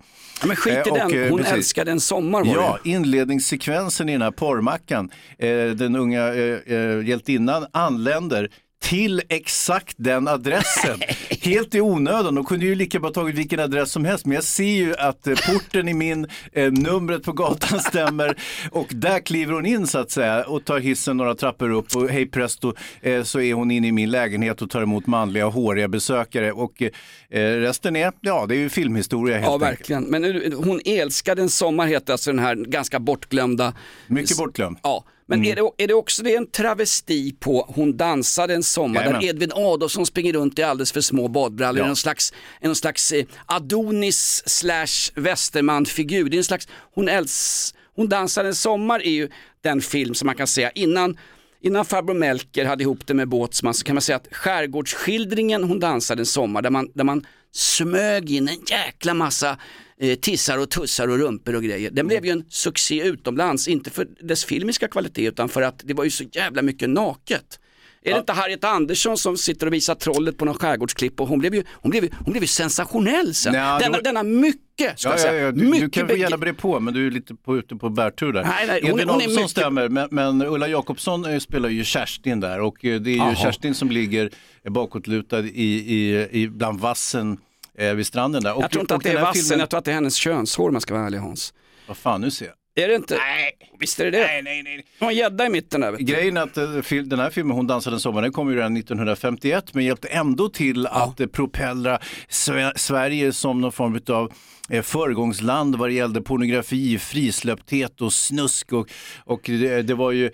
Ja, 0.42 0.48
men 0.48 0.56
skit 0.56 0.74
i 0.74 0.90
Eh, 0.90 0.92
och, 0.92 0.98
den, 1.12 1.24
eh, 1.24 1.30
hon 1.30 1.38
precis. 1.38 1.54
älskade 1.54 1.92
en 1.92 2.00
sommar 2.00 2.44
var 2.44 2.54
Ja, 2.54 2.80
det. 2.84 2.90
inledningssekvensen 2.90 4.10
i 4.10 4.12
den 4.12 4.22
här 4.22 4.32
porrmackan. 4.32 5.10
Eh, 5.38 5.48
den 5.70 5.96
unga 5.96 6.34
eh, 6.34 6.74
eh, 6.74 7.08
hjältinnan 7.08 7.66
anländer 7.72 8.50
till 8.82 9.22
exakt 9.30 9.96
den 9.98 10.28
adressen. 10.28 11.00
Helt 11.42 11.76
i 11.76 11.82
onödan. 11.82 12.36
De 12.36 12.46
kunde 12.46 12.66
ju 12.66 12.76
lika 12.76 13.00
bra 13.00 13.10
tagit 13.12 13.36
vilken 13.36 13.60
adress 13.60 13.92
som 13.92 14.06
helst. 14.06 14.26
Men 14.26 14.36
jag 14.36 14.44
ser 14.44 14.64
ju 14.64 14.96
att 14.96 15.28
eh, 15.28 15.36
porten 15.36 15.90
i 15.90 15.94
min, 15.94 16.28
eh, 16.54 16.72
numret 16.72 17.24
på 17.24 17.32
gatan 17.34 17.80
stämmer. 17.80 18.36
Och 18.72 18.88
där 18.90 19.20
kliver 19.20 19.54
hon 19.54 19.66
in 19.66 19.88
så 19.88 19.98
att 20.00 20.12
säga 20.12 20.44
och 20.44 20.66
tar 20.66 20.80
hissen 20.80 21.18
några 21.18 21.36
trappor 21.36 21.70
upp 21.72 21.96
och 21.96 22.10
hej 22.10 22.26
presto 22.26 22.74
eh, 23.02 23.24
så 23.24 23.40
är 23.42 23.54
hon 23.54 23.72
inne 23.72 23.88
i 23.88 23.92
min 23.92 24.12
lägenhet 24.12 24.62
och 24.62 24.70
tar 24.70 24.82
emot 24.82 25.08
manliga 25.08 25.46
håriga 25.46 25.88
besökare. 25.88 26.52
Och 26.52 26.82
eh, 26.82 27.40
resten 27.40 27.96
är, 27.96 28.12
ja 28.22 28.46
det 28.50 28.56
är 28.56 28.60
ju 28.60 28.70
filmhistoria 28.70 29.36
helt 29.38 29.46
Ja, 29.46 29.54
enkelt. 29.54 29.72
verkligen. 29.72 30.04
Men 30.04 30.22
nu, 30.22 30.54
hon 30.56 30.82
älskade 30.86 31.42
en 31.42 31.50
sommar 31.50 31.88
heter 31.88 32.14
alltså 32.14 32.32
den 32.32 32.40
här 32.40 32.56
ganska 32.56 33.00
bortglömda. 33.00 33.74
Mycket 34.08 34.38
bortglömd. 34.38 34.78
Ja, 34.84 35.04
men 35.30 35.46
är, 35.46 35.56
det, 35.56 35.84
är 35.84 35.88
det 35.88 35.94
också 35.94 36.24
det 36.24 36.36
en 36.36 36.48
travesti 36.48 37.36
på 37.40 37.66
Hon 37.76 37.98
dansade 37.98 38.54
en 38.54 38.64
sommar 38.64 39.02
Jajamän. 39.02 39.22
där 39.22 39.28
Edvin 39.30 39.52
Adolfsson 39.56 40.06
springer 40.06 40.34
runt 40.34 40.60
i 40.60 40.64
alldeles 40.64 40.92
för 40.92 41.02
små 41.02 41.28
badbrallor, 41.28 41.78
Ja. 41.80 41.84
ja. 41.84 41.88
någon 41.88 41.96
slags, 41.96 42.34
någon 42.62 42.76
slags 42.76 43.12
eh, 43.12 43.26
Adonis 43.46 44.44
slash 44.46 45.12
Westerman-figur. 45.16 46.30
Det 46.30 46.36
är 46.36 46.38
en 46.38 46.44
slags, 46.44 46.68
hon, 46.94 47.10
äls, 47.10 47.74
hon 47.96 48.10
dansade 48.10 48.48
en 48.48 48.56
sommar 48.56 49.00
är 49.00 49.12
ju 49.12 49.30
den 49.62 49.82
film 49.82 50.14
som 50.16 50.26
man 50.26 50.36
kan 50.36 50.48
säga 50.48 50.72
innan 50.72 51.18
Innan 51.62 51.86
farbror 51.86 52.14
Melker 52.14 52.66
hade 52.66 52.84
ihop 52.84 53.08
det 53.08 53.14
med 53.14 53.28
Båtsman 53.28 53.74
så 53.74 53.84
kan 53.84 53.96
man 53.96 54.02
säga 54.02 54.16
att 54.16 54.28
skärgårdsskildringen 54.32 55.64
Hon 55.64 55.80
dansade 55.80 56.22
en 56.22 56.26
sommar 56.26 56.62
där 56.62 56.70
man, 56.70 56.92
där 56.94 57.04
man 57.04 57.26
smög 57.52 58.32
in 58.32 58.48
en 58.48 58.64
jäkla 58.70 59.14
massa 59.14 59.58
eh, 60.00 60.16
tissar 60.16 60.58
och 60.58 60.70
tussar 60.70 61.08
och 61.08 61.18
rumpor 61.18 61.56
och 61.56 61.64
grejer. 61.64 61.92
Den 61.92 62.08
blev 62.08 62.26
ju 62.26 62.32
en 62.32 62.46
succé 62.50 63.04
utomlands, 63.04 63.68
inte 63.68 63.90
för 63.90 64.08
dess 64.20 64.46
filmiska 64.46 64.88
kvalitet 64.88 65.28
utan 65.28 65.50
för 65.50 65.62
att 65.62 65.82
det 65.86 65.94
var 65.94 66.04
ju 66.04 66.10
så 66.10 66.24
jävla 66.24 66.62
mycket 66.62 66.90
naket. 66.90 67.60
Är 68.04 68.14
det 68.14 68.20
inte 68.20 68.34
Harriet 68.34 68.64
Andersson 68.64 69.18
som 69.18 69.38
sitter 69.38 69.68
och 69.68 69.74
visar 69.74 69.96
trollet 69.96 70.38
på 70.38 70.46
någon 70.46 70.56
skärgårdsklipp 70.56 71.22
och 71.22 71.28
hon 71.28 71.40
blev 71.40 71.56
ju, 71.56 71.64
hon 71.72 71.90
blev 71.92 72.14
hon 72.26 72.32
blev 72.32 72.44
ju 72.44 72.48
sensationell 72.48 73.34
sen. 73.36 73.54
Det 73.54 73.60
denna, 73.60 73.90
var- 73.98 74.02
denna 74.04 74.24
mycket, 74.24 75.00
ska 75.00 75.10
Ja, 75.10 75.14
jag 75.14 75.14
ja, 75.14 75.18
säga. 75.24 75.42
ja. 75.46 75.52
Du, 75.52 75.64
mycket 75.66 75.82
du 75.82 75.90
kan 75.90 76.08
få 76.08 76.16
gärna 76.16 76.38
bre 76.38 76.54
på, 76.54 76.80
men 76.80 76.94
du 76.94 77.08
är 77.08 77.12
lite 77.12 77.36
på, 77.36 77.58
ute 77.58 77.76
på 77.76 77.90
bärtur 77.90 78.34
där. 78.34 78.44
Nej, 78.44 78.68
nej, 78.68 78.80
hon 78.84 78.92
Edvin 78.92 79.10
Adolfsson 79.10 79.34
mycket- 79.36 79.50
stämmer, 79.52 79.90
men, 79.90 80.08
men 80.12 80.42
Ulla 80.42 80.68
Jakobsson 80.68 81.26
eh, 81.26 81.40
spelar 81.40 81.70
ju 81.70 81.84
Kerstin 81.84 82.40
där 82.40 82.60
och 82.62 82.86
eh, 82.86 83.00
det 83.02 83.10
är 83.10 83.12
ju 83.12 83.18
Jaha. 83.18 83.36
Kerstin 83.36 83.76
som 83.76 83.92
ligger 83.92 84.30
bakåtlutad 84.70 85.40
i, 85.40 85.74
i, 85.96 86.28
i 86.32 86.48
bland 86.48 86.80
vassen 86.80 87.38
eh, 87.78 87.94
vid 87.94 88.08
stranden 88.08 88.44
där. 88.44 88.54
Och, 88.54 88.64
Jag 88.64 88.72
tror 88.72 88.82
inte 88.82 88.96
att 88.96 89.04
det 89.04 89.10
är 89.12 89.22
vassen, 89.22 89.44
filmen- 89.44 89.60
jag 89.60 89.70
tror 89.70 89.78
att 89.78 89.86
det 89.86 89.92
är 89.92 89.96
hennes 89.96 90.16
könshår 90.16 90.68
om 90.68 90.74
man 90.74 90.82
ska 90.82 90.94
vara 90.94 91.06
ärlig 91.06 91.18
Hans. 91.18 91.54
Vad 91.88 91.98
fan, 91.98 92.22
nu 92.22 92.32
ser 92.32 92.46
jag. 92.46 92.54
Är 92.84 92.88
det 92.88 92.96
inte? 92.96 93.16
Nej, 93.16 93.52
visst 93.80 94.00
är 94.00 94.06
det 94.06 94.12
det? 94.12 94.18
Nej, 94.28 94.42
nej, 94.42 94.64
nej. 94.64 94.78
Det 95.00 95.06
var 95.06 95.12
en 95.12 95.18
gädda 95.18 95.46
i 95.46 95.50
mitten 95.50 95.82
där. 95.82 95.98
Grejen 95.98 96.38
är 96.38 96.42
att 96.42 96.58
eh, 96.58 97.02
den 97.04 97.20
här 97.20 97.30
filmen, 97.30 97.56
Hon 97.56 97.68
dansade 97.68 97.96
en 97.96 98.00
sommar, 98.00 98.22
den 98.22 98.32
kom 98.32 98.50
ju 98.50 98.56
redan 98.56 98.78
1951 98.78 99.74
men 99.74 99.86
hjälpte 99.86 100.08
ändå 100.08 100.50
till 100.50 100.88
att 100.88 101.20
eh, 101.20 101.28
propellra 101.28 102.00
Sve- 102.30 102.72
Sverige 102.76 103.34
som 103.34 103.62
någon 103.62 103.72
form 103.72 104.00
av 104.10 104.32
eh, 104.70 104.82
föregångsland 104.82 105.76
vad 105.76 105.90
det 105.90 105.94
gällde 105.94 106.22
pornografi, 106.22 106.98
frisläppthet 107.00 108.02
och 108.02 108.14
snusk. 108.14 108.74
Och, 108.74 108.90
och 109.26 109.42
det, 109.44 109.82
det 109.82 109.94
var 109.96 110.12
ju 110.12 110.32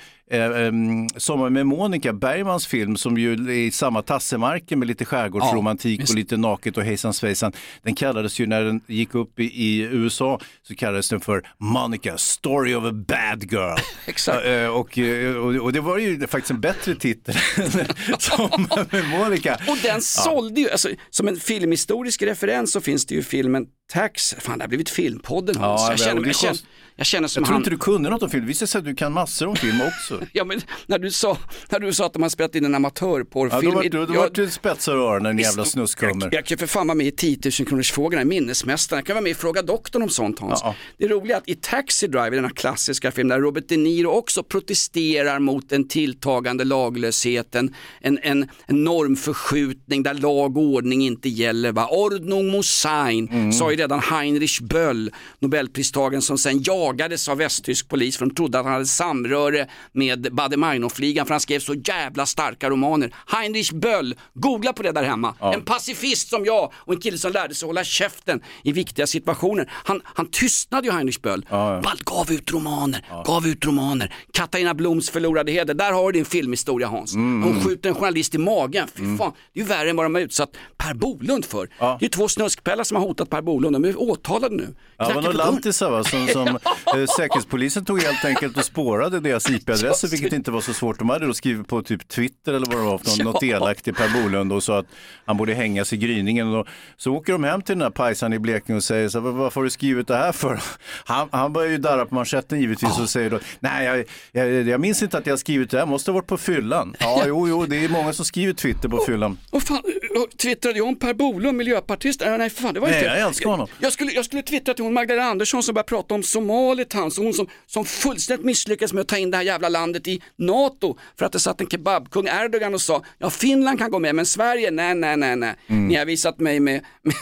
Sommar 1.17 1.49
med 1.49 1.67
Monica, 1.67 2.13
Bergmans 2.13 2.67
film 2.67 2.97
som 2.97 3.17
ju 3.17 3.34
är 3.34 3.49
i 3.49 3.71
samma 3.71 4.01
tassemarken 4.01 4.80
med 4.80 4.88
lite 4.88 5.05
skärgårdsromantik 5.05 6.01
och 6.09 6.15
lite 6.15 6.38
naket 6.38 6.78
och 6.78 6.84
hejsan 6.84 7.13
svejsan. 7.13 7.51
Den 7.84 7.95
kallades 7.95 8.39
ju 8.39 8.47
när 8.47 8.63
den 8.63 8.82
gick 8.88 9.15
upp 9.15 9.39
i, 9.39 9.43
i 9.43 9.80
USA 9.82 10.39
så 10.63 10.76
kallades 10.76 11.09
den 11.09 11.19
för 11.19 11.47
Monica, 11.57 12.17
Story 12.17 12.76
of 12.76 12.84
a 12.84 12.91
Bad 12.91 13.51
Girl. 13.51 13.78
Exakt. 14.05 14.45
Eh, 14.45 14.65
Och, 14.67 14.97
eh, 14.97 15.36
och, 15.36 15.55
och 15.55 15.73
det 15.73 15.80
var 15.82 15.97
ju 15.97 16.28
faktiskt 16.28 16.51
en 16.51 16.61
bättre 16.61 16.95
titel 16.95 17.36
som 18.19 18.67
med 18.91 19.09
Monica. 19.09 19.59
Och 19.67 19.78
den 19.84 20.01
sålde 20.01 20.61
ju, 20.61 20.69
alltså, 20.69 20.89
som 21.09 21.28
en 21.28 21.36
filmhistorisk 21.39 22.21
referens 22.21 22.71
så 22.71 22.82
finns 22.82 23.05
det 23.05 23.15
ju 23.15 23.23
filmen 23.23 23.65
Tax, 23.93 24.36
fan 24.39 24.57
det 24.57 24.63
har 24.63 24.67
blivit 24.69 24.89
filmpodden 24.89 25.55
Hans. 25.55 25.82
Ja, 25.82 25.89
jag, 25.89 25.99
känner, 25.99 26.26
jag, 26.28 26.36
känner, 26.36 26.57
jag 26.95 27.05
känner 27.07 27.27
som 27.27 27.41
Jag 27.41 27.47
tror 27.47 27.53
han, 27.53 27.61
inte 27.61 27.69
du 27.69 27.77
kunde 27.77 28.09
något 28.09 28.23
om 28.23 28.29
film, 28.29 28.45
visst 28.45 28.59
det 28.71 28.75
att 28.79 28.85
du 28.85 28.95
kan 28.95 29.13
massor 29.13 29.47
om 29.47 29.55
film 29.55 29.81
också. 29.81 30.21
ja, 30.33 30.45
men 30.45 30.61
när, 30.87 30.99
du 30.99 31.11
sa, 31.11 31.37
när 31.69 31.79
du 31.79 31.93
sa 31.93 32.05
att 32.05 32.13
de 32.13 32.21
har 32.21 32.29
spelat 32.29 32.55
in 32.55 32.65
en 32.65 32.71
Ja, 32.71 32.75
amatörporrfilm. 32.75 33.71
då 33.73 33.81
du, 33.81 33.89
då 33.89 34.13
ja, 34.13 34.19
var 34.19 34.29
du 34.33 34.49
spetsar 34.49 34.93
öronen, 34.95 35.31
en 35.31 35.37
jävla 35.39 35.65
snuskhummer. 35.65 36.25
Jag, 36.25 36.33
jag 36.33 36.45
kan 36.45 36.57
för 36.57 36.67
fan 36.67 36.87
vara 36.87 36.95
med 36.95 37.07
i 37.07 37.11
10 37.11 37.37
000 37.59 37.67
kronors 37.67 37.91
frågorna, 37.91 38.23
Minnesmästaren, 38.23 38.99
jag 38.99 39.05
kan 39.07 39.13
vara 39.13 39.23
med 39.23 39.31
i 39.31 39.35
Fråga 39.35 39.61
doktorn 39.61 40.03
om 40.03 40.09
sånt 40.09 40.39
Hans. 40.39 40.59
Ja. 40.63 40.75
Det 40.97 41.07
roliga 41.07 41.35
är 41.35 41.41
att 41.41 41.49
i 41.49 41.55
Taxi 41.55 42.07
Driver, 42.07 42.31
denna 42.31 42.49
klassiska 42.49 43.11
film 43.11 43.27
där 43.27 43.39
Robert 43.39 43.63
De 43.67 43.77
Niro 43.77 44.09
också 44.09 44.43
protesterar 44.43 45.39
mot 45.39 45.71
en 45.71 45.87
tilltagande 45.87 46.63
laglöshet, 46.63 47.55
en, 47.55 47.73
en, 48.01 48.19
en, 48.23 48.49
normförskjutning 48.83 50.03
där 50.03 50.13
lag 50.13 50.57
och 50.57 50.63
ordning 50.63 51.05
inte 51.05 51.29
gäller. 51.29 51.71
Va? 51.71 51.87
Ordnung 51.87 52.47
muss 52.51 52.69
sein, 52.69 53.29
Mm. 53.31 53.51
sa 53.53 53.71
ju 53.71 53.77
redan 53.77 53.99
Heinrich 53.99 54.61
Böll, 54.61 55.11
nobelpristagaren 55.39 56.21
som 56.21 56.37
sen 56.37 56.61
jagades 56.86 57.29
av 57.29 57.38
västtysk 57.38 57.89
polis 57.89 58.17
för 58.17 58.25
de 58.25 58.36
trodde 58.36 58.59
att 58.59 58.65
han 58.65 58.73
hade 58.73 58.86
samröre 58.86 59.67
med 59.91 60.27
Baader-Meinhof-ligan 60.33 61.25
för 61.25 61.33
han 61.33 61.39
skrev 61.41 61.59
så 61.59 61.73
jävla 61.73 62.25
starka 62.25 62.69
romaner. 62.69 63.13
Heinrich 63.27 63.71
Böll, 63.71 64.15
googla 64.33 64.73
på 64.73 64.83
det 64.83 64.91
där 64.91 65.03
hemma. 65.03 65.36
En 65.39 65.61
pacifist 65.61 66.29
som 66.29 66.45
jag 66.45 66.73
och 66.75 66.93
en 66.93 66.99
kille 66.99 67.17
som 67.17 67.31
lärde 67.31 67.55
sig 67.55 67.67
hålla 67.67 67.83
käften 67.83 68.41
i 68.63 68.71
viktiga 68.71 69.07
situationer. 69.07 69.71
Han, 69.73 70.01
han 70.05 70.27
tystnade 70.31 70.88
ju 70.88 70.93
Heinrich 70.93 71.21
Böll. 71.21 71.45
Ball 71.49 71.99
gav 72.05 72.31
ut 72.31 72.51
romaner, 72.51 73.05
gav 73.25 73.47
ut 73.47 73.65
romaner. 73.65 74.13
Katarina 74.33 74.73
Bloms 74.73 75.09
förlorade 75.09 75.51
heder, 75.51 75.73
där 75.73 75.91
har 75.91 76.11
du 76.11 76.11
din 76.19 76.25
filmhistoria 76.25 76.88
Hans. 76.88 77.13
Hon 77.15 77.61
skjuter 77.63 77.89
en 77.89 77.95
journalist 77.95 78.36
i 78.36 78.38
magen, 78.38 78.88
fy 78.95 79.17
fan. 79.17 79.31
Det 79.53 79.59
är 79.59 79.63
ju 79.63 79.69
värre 79.69 79.89
än 79.89 79.95
vad 79.95 80.05
de 80.05 80.15
har 80.15 80.21
utsatt 80.21 80.49
Per 80.77 80.93
Bolund 80.93 81.45
för. 81.45 81.69
Det 81.79 81.86
är 81.86 81.97
ju 82.01 82.07
två 82.09 82.27
snuskhpellar 82.27 82.83
som 82.83 82.97
har 82.97 83.03
hotat 83.07 83.29
Per 83.29 83.41
Bolund, 83.41 83.75
de 83.75 83.86
är 83.86 84.01
åtalade 84.01 84.55
nu. 84.55 84.75
Ja, 84.97 85.07
det 85.07 85.13
var 85.13 85.21
dörren. 85.21 85.38
lantisar 85.38 85.91
va, 85.91 86.03
som, 86.03 86.27
som 86.27 86.59
Säkerhetspolisen 87.17 87.86
tog 87.86 88.01
helt 88.01 88.26
enkelt 88.26 88.57
och 88.57 88.65
spårade 88.65 89.19
deras 89.19 89.49
IP-adresser, 89.49 90.07
vilket 90.07 90.34
inte 90.34 90.51
var 90.51 90.61
så 90.61 90.73
svårt. 90.73 90.99
De 90.99 91.09
hade 91.09 91.26
då 91.28 91.34
skrivit 91.34 91.67
på 91.67 91.82
typ 91.82 92.07
Twitter 92.07 92.53
eller 92.53 92.67
vad 92.67 92.76
det 92.78 92.84
var, 92.84 92.91
något, 92.91 93.17
Ja. 93.17 93.23
något 93.23 93.43
elakt 93.43 93.84
till 93.84 93.93
Per 93.93 94.09
Bolund 94.23 94.53
och 94.53 94.63
sa 94.63 94.80
att 94.80 94.86
han 95.26 95.38
borde 95.38 95.53
hängas 95.53 95.93
i 95.93 95.97
gryningen. 95.97 96.53
Och 96.53 96.67
så 96.97 97.13
åker 97.13 97.34
de 97.34 97.43
hem 97.43 97.61
till 97.61 97.76
den 97.76 97.82
här 97.82 97.89
pajsan 97.89 98.34
i 98.34 98.39
Blekinge 98.39 98.78
och 98.78 98.84
säger 98.84 99.09
så 99.09 99.17
här, 99.17 99.23
"Vad- 99.23 99.34
varför 99.34 99.59
har 99.61 99.63
du 99.63 99.69
skrivit 99.69 100.07
det 100.07 100.15
här 100.17 100.32
för? 100.32 100.59
Han, 101.05 101.30
han 101.32 101.53
börjar 101.53 101.71
ju 101.71 101.78
darra 101.78 102.05
på 102.05 102.15
manschetten 102.15 102.59
givetvis 102.61 102.99
och 102.99 103.09
säger 103.09 103.30
då, 103.30 103.39
nej 103.59 103.86
jag, 103.86 104.05
jag, 104.47 104.67
jag 104.67 104.82
minns 104.82 105.03
inte 105.03 105.17
att 105.17 105.26
jag 105.28 105.39
skrivit 105.39 105.69
det 105.71 105.80
här, 105.80 105.86
måste 105.86 106.11
ha 106.11 106.13
varit 106.13 106.28
på 106.28 106.38
fyllan. 106.38 106.95
Ja, 106.99 107.23
jo, 107.28 107.47
jo, 107.47 107.65
det 107.65 107.86
är 107.86 107.89
många 107.89 108.13
som 108.13 108.26
skriver 108.26 108.53
Twitter 108.53 108.89
på 108.89 109.03
fyllan. 109.07 109.38
Fan, 109.67 109.82
jag 110.15 110.38
twittrade 110.38 110.78
jag 110.78 110.88
om 110.88 110.95
Per 110.95 111.13
Bolund, 111.13 111.57
miljöpartist? 111.57 112.21
Äh, 112.21 112.38
nej, 112.38 112.49
fan, 112.49 112.73
det 112.73 112.80
var 112.80 112.88
Nej, 112.88 112.97
inte. 112.97 113.09
jag 113.09 113.19
älskar 113.28 113.49
honom. 113.49 113.67
Jag, 113.80 113.86
jag 113.86 113.93
skulle, 113.93 114.11
jag 114.11 114.26
skulle 114.26 114.41
twittra 114.41 114.73
till 114.73 114.84
hon 114.84 114.93
Magdalena 114.93 115.28
Andersson 115.30 115.63
som 115.63 115.73
började 115.73 115.88
prata 115.88 116.13
om 116.15 116.23
Somalitands, 116.66 117.18
hon 117.18 117.34
som, 117.34 117.47
som 117.66 117.86
fullständigt 117.86 118.45
misslyckades 118.45 118.93
med 118.93 119.01
att 119.01 119.07
ta 119.07 119.18
in 119.18 119.32
det 119.32 119.38
här 119.38 119.43
jävla 119.43 119.70
landet 119.70 120.07
i 120.07 120.22
NATO 120.36 120.97
för 121.18 121.26
att 121.26 121.32
det 121.32 121.39
satt 121.39 121.61
en 121.61 121.68
kebabkung 121.68 122.28
Erdogan 122.28 122.74
och 122.74 122.82
sa, 122.82 123.03
ja 123.18 123.30
Finland 123.30 123.80
kan 123.80 123.91
gå 123.91 123.99
med 123.99 124.16
men 124.16 124.26
Sverige, 124.26 124.72
nej, 124.72 124.95
nej, 124.95 125.18
nej, 125.18 125.36
nej. 125.36 125.55
Mm. 125.68 125.88
Ni 125.88 125.95
har 125.95 126.05
visat 126.05 126.39
mig 126.39 126.59
med, 126.59 126.86
med, 127.01 127.16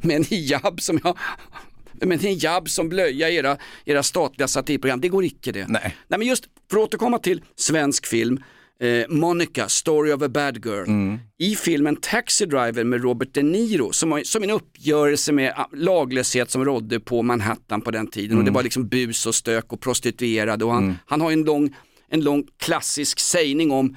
med 0.00 0.16
en 0.16 0.24
hijab 0.24 0.80
som 0.80 1.00
jag 1.04 1.18
med 1.92 2.12
en 2.12 2.18
hijab 2.18 2.68
som 2.68 2.88
blöja 2.88 3.30
era, 3.30 3.56
era 3.84 4.02
statliga 4.02 4.48
satirprogram, 4.48 5.00
det 5.00 5.08
går 5.08 5.24
icke 5.24 5.52
det. 5.52 5.68
Nej. 5.68 5.96
Nej 6.08 6.18
men 6.18 6.28
just 6.28 6.44
för 6.70 6.76
att 6.76 6.82
återkomma 6.82 7.18
till 7.18 7.42
svensk 7.56 8.06
film, 8.06 8.42
eh, 8.82 9.04
Monica, 9.08 9.68
Story 9.68 10.12
of 10.12 10.22
a 10.22 10.28
Bad 10.28 10.64
Girl. 10.66 10.86
I 11.38 11.56
filmen 11.56 11.96
Taxi 11.96 12.46
Driver 12.46 12.84
med 12.84 13.02
Robert 13.02 13.28
De 13.34 13.42
Niro 13.42 13.92
som, 13.92 14.12
har- 14.12 14.22
som 14.22 14.42
en 14.42 14.50
uppgörelse 14.50 15.32
med 15.32 15.52
ah, 15.56 15.66
laglöshet 15.72 16.50
som 16.50 16.64
rådde 16.64 17.00
på 17.00 17.22
Manhattan 17.22 17.80
på 17.80 17.90
den 17.90 18.06
tiden. 18.06 18.38
Och 18.38 18.44
det 18.44 18.50
var 18.50 18.62
liksom 18.62 18.88
bus 18.88 19.26
och 19.26 19.34
stök 19.34 19.72
och 19.72 19.80
prostituerade. 19.80 20.64
Och 20.64 20.72
han, 20.72 20.98
han 21.06 21.20
har 21.20 21.32
en 21.32 21.42
lång, 21.42 21.74
en 22.10 22.20
lång 22.20 22.44
klassisk 22.62 23.20
sägning 23.20 23.70
om 23.70 23.96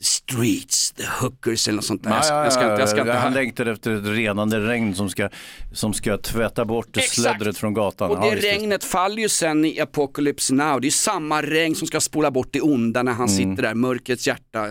streets, 0.00 0.92
the 0.92 1.02
hookers 1.20 1.68
eller 1.68 1.76
något 1.76 1.84
sånt 1.84 2.02
där. 2.04 2.10
Ja, 2.10 2.26
Jag 2.36 2.44
jag 2.46 2.52
ska 2.52 2.62
inte- 2.70 2.80
jag 2.82 2.88
ska 2.88 3.00
inte- 3.00 3.12
Han 3.12 3.32
längtar 3.34 3.66
efter 3.66 3.90
ett 3.92 4.06
renande 4.06 4.60
regn 4.60 4.94
som 4.94 5.10
ska, 5.10 5.28
som 5.72 5.94
ska 5.94 6.16
tvätta 6.18 6.64
bort 6.64 6.96
Exakt. 6.96 7.14
släddret 7.14 7.58
från 7.58 7.74
gatan. 7.74 8.10
Och 8.10 8.16
det 8.20 8.26
Ja, 8.26 8.30
visst, 8.34 8.44
visst. 8.44 8.54
regnet 8.56 8.84
faller 8.84 9.22
ju 9.22 9.28
sen 9.28 9.64
i 9.64 9.80
Apocalypse 9.80 10.54
Now. 10.54 10.80
Det 10.80 10.88
är 10.88 10.90
samma 10.90 11.42
regn 11.42 11.74
som 11.74 11.86
ska 11.88 12.00
spola 12.00 12.30
bort 12.30 12.48
det 12.52 12.60
onda 12.60 13.02
när 13.02 13.12
han 13.12 13.28
Mm. 13.28 13.36
sitter 13.50 13.62
där, 13.62 13.74
mörkrets 13.74 14.26
hjärta. 14.26 14.66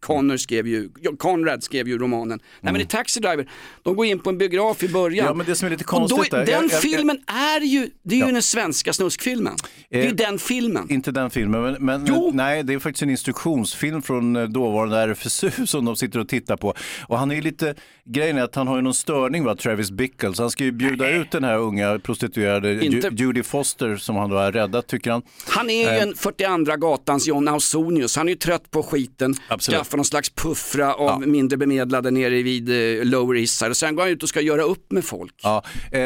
Connor 0.00 0.36
skrev 0.36 0.66
ju, 0.66 0.88
Conrad 1.18 1.62
skrev 1.62 1.88
ju 1.88 1.98
romanen. 1.98 2.40
Nej 2.60 2.72
men 2.72 2.82
i 2.82 2.86
Taxi 2.86 3.20
Driver, 3.20 3.48
de 3.82 3.96
går 3.96 4.06
in 4.06 4.18
på 4.18 4.30
en 4.30 4.38
biograf 4.38 4.82
i 4.82 4.88
början. 4.88 5.12
Mm. 5.26 5.26
Ja, 5.26 5.34
men 5.34 5.46
det 5.46 5.54
som 5.54 5.66
är 5.66 5.70
lite 5.70 5.84
Och 5.84 6.00
då, 6.00 6.08
konstigt 6.16 6.30
den 6.30 6.68
jag- 6.70 6.80
filmen 6.80 7.18
är 7.26 7.60
ju, 7.60 7.90
det 8.04 8.14
är 8.14 8.18
ju 8.18 8.24
Ja. 8.26 8.32
den 8.32 8.42
svenska 8.42 8.92
snuskfilmen. 8.92 9.54
Det 9.90 9.98
är 9.98 10.02
ju 10.02 10.08
Eh, 10.08 10.14
den 10.14 10.38
filmen. 10.38 10.90
Inte 10.90 11.10
den 11.10 11.30
filmen, 11.30 11.62
men, 11.62 11.84
men 11.84 12.08
nej, 12.34 12.62
det 12.62 12.74
är 12.74 12.78
faktiskt 12.78 13.02
en 13.02 13.10
instruktionsfilm 13.10 14.02
från 14.02 14.36
eh, 14.36 14.42
dåvarande 14.72 14.96
RFSU 14.98 15.50
som 15.66 15.84
de 15.84 15.96
sitter 15.96 16.18
och 16.18 16.28
tittar 16.28 16.56
på. 16.56 16.74
Och 17.06 17.18
han 17.18 17.30
är 17.30 17.34
ju 17.34 17.40
lite, 17.40 17.74
grejen 18.04 18.38
är 18.38 18.42
att 18.42 18.54
han 18.54 18.68
har 18.68 18.76
ju 18.76 18.82
någon 18.82 18.94
störning, 18.94 19.44
va, 19.44 19.54
Travis 19.56 19.90
Bickle, 19.90 20.34
så 20.34 20.42
han 20.42 20.50
ska 20.50 20.64
ju 20.64 20.72
bjuda 20.72 21.10
ut 21.10 21.30
den 21.30 21.44
här 21.44 21.58
unga 21.58 21.98
prostituerade 21.98 22.84
Inte- 22.84 23.08
Ju- 23.08 23.16
Judy 23.26 23.42
Foster 23.42 23.96
som 23.96 24.16
han 24.16 24.30
då 24.30 24.36
har 24.36 24.52
räddat, 24.52 24.86
tycker 24.86 25.10
han. 25.10 25.22
Han 25.48 25.70
är 25.70 25.74
ju 25.82 25.88
Eh. 25.88 26.02
en 26.02 26.14
42 26.14 26.76
gatans 26.76 27.26
John 27.26 27.48
Ausonius, 27.48 28.16
han 28.16 28.28
är 28.28 28.32
ju 28.32 28.38
trött 28.38 28.70
på 28.70 28.82
skiten, 28.82 29.34
Absolut. 29.48 29.78
skaffar 29.78 29.96
någon 29.98 30.04
slags 30.04 30.30
puffra 30.30 30.94
av 30.94 31.20
mindre 31.28 31.56
bemedlade 31.58 32.10
nere 32.10 32.42
vid 32.42 32.68
eh, 32.98 33.04
Lower 33.04 33.36
East 33.38 33.58
Side 33.58 33.70
och 33.70 33.76
sen 33.76 33.94
går 33.96 34.02
han 34.02 34.12
ut 34.12 34.22
och 34.22 34.28
ska 34.28 34.40
göra 34.40 34.62
upp 34.62 34.92
med 34.92 35.04
folk. 35.04 35.34
Ja, 35.42 35.64
eh, 35.92 36.00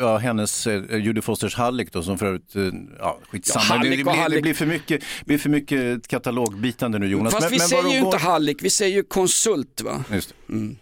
ja, 0.00 0.16
hennes, 0.16 0.66
eh, 0.66 0.96
Judy 0.96 1.20
Fosters 1.20 1.54
Halleck 1.54 1.92
då, 1.92 2.02
som 2.02 2.18
för 2.18 2.26
övrigt, 2.26 2.56
eh, 2.56 2.62
ja 2.98 3.18
skitsamma, 3.30 3.64
Ja, 3.70 3.74
det, 3.82 3.88
det, 3.96 4.04
blir, 4.04 4.28
det 4.36 4.42
blir 4.42 4.54
för 4.54 4.66
mycket, 4.66 5.00
det 5.00 5.26
blir 5.26 5.38
för 5.38 5.50
mycket 5.50 6.08
katalogbitande 6.08 6.98
nu 6.98 7.06
Jonas. 7.06 7.34
Fast 7.34 7.52
vi 7.52 7.58
vad 7.58 7.69
säger 7.70 7.94
ju 7.94 8.00
går- 8.00 8.14
inte 8.14 8.18
Halleck, 8.18 8.56
vi 8.62 8.70
säger 8.70 8.96
ju 8.96 9.02
konsult 9.02 9.80
va? 9.80 10.04
Just 10.12 10.34
det. 10.46 10.74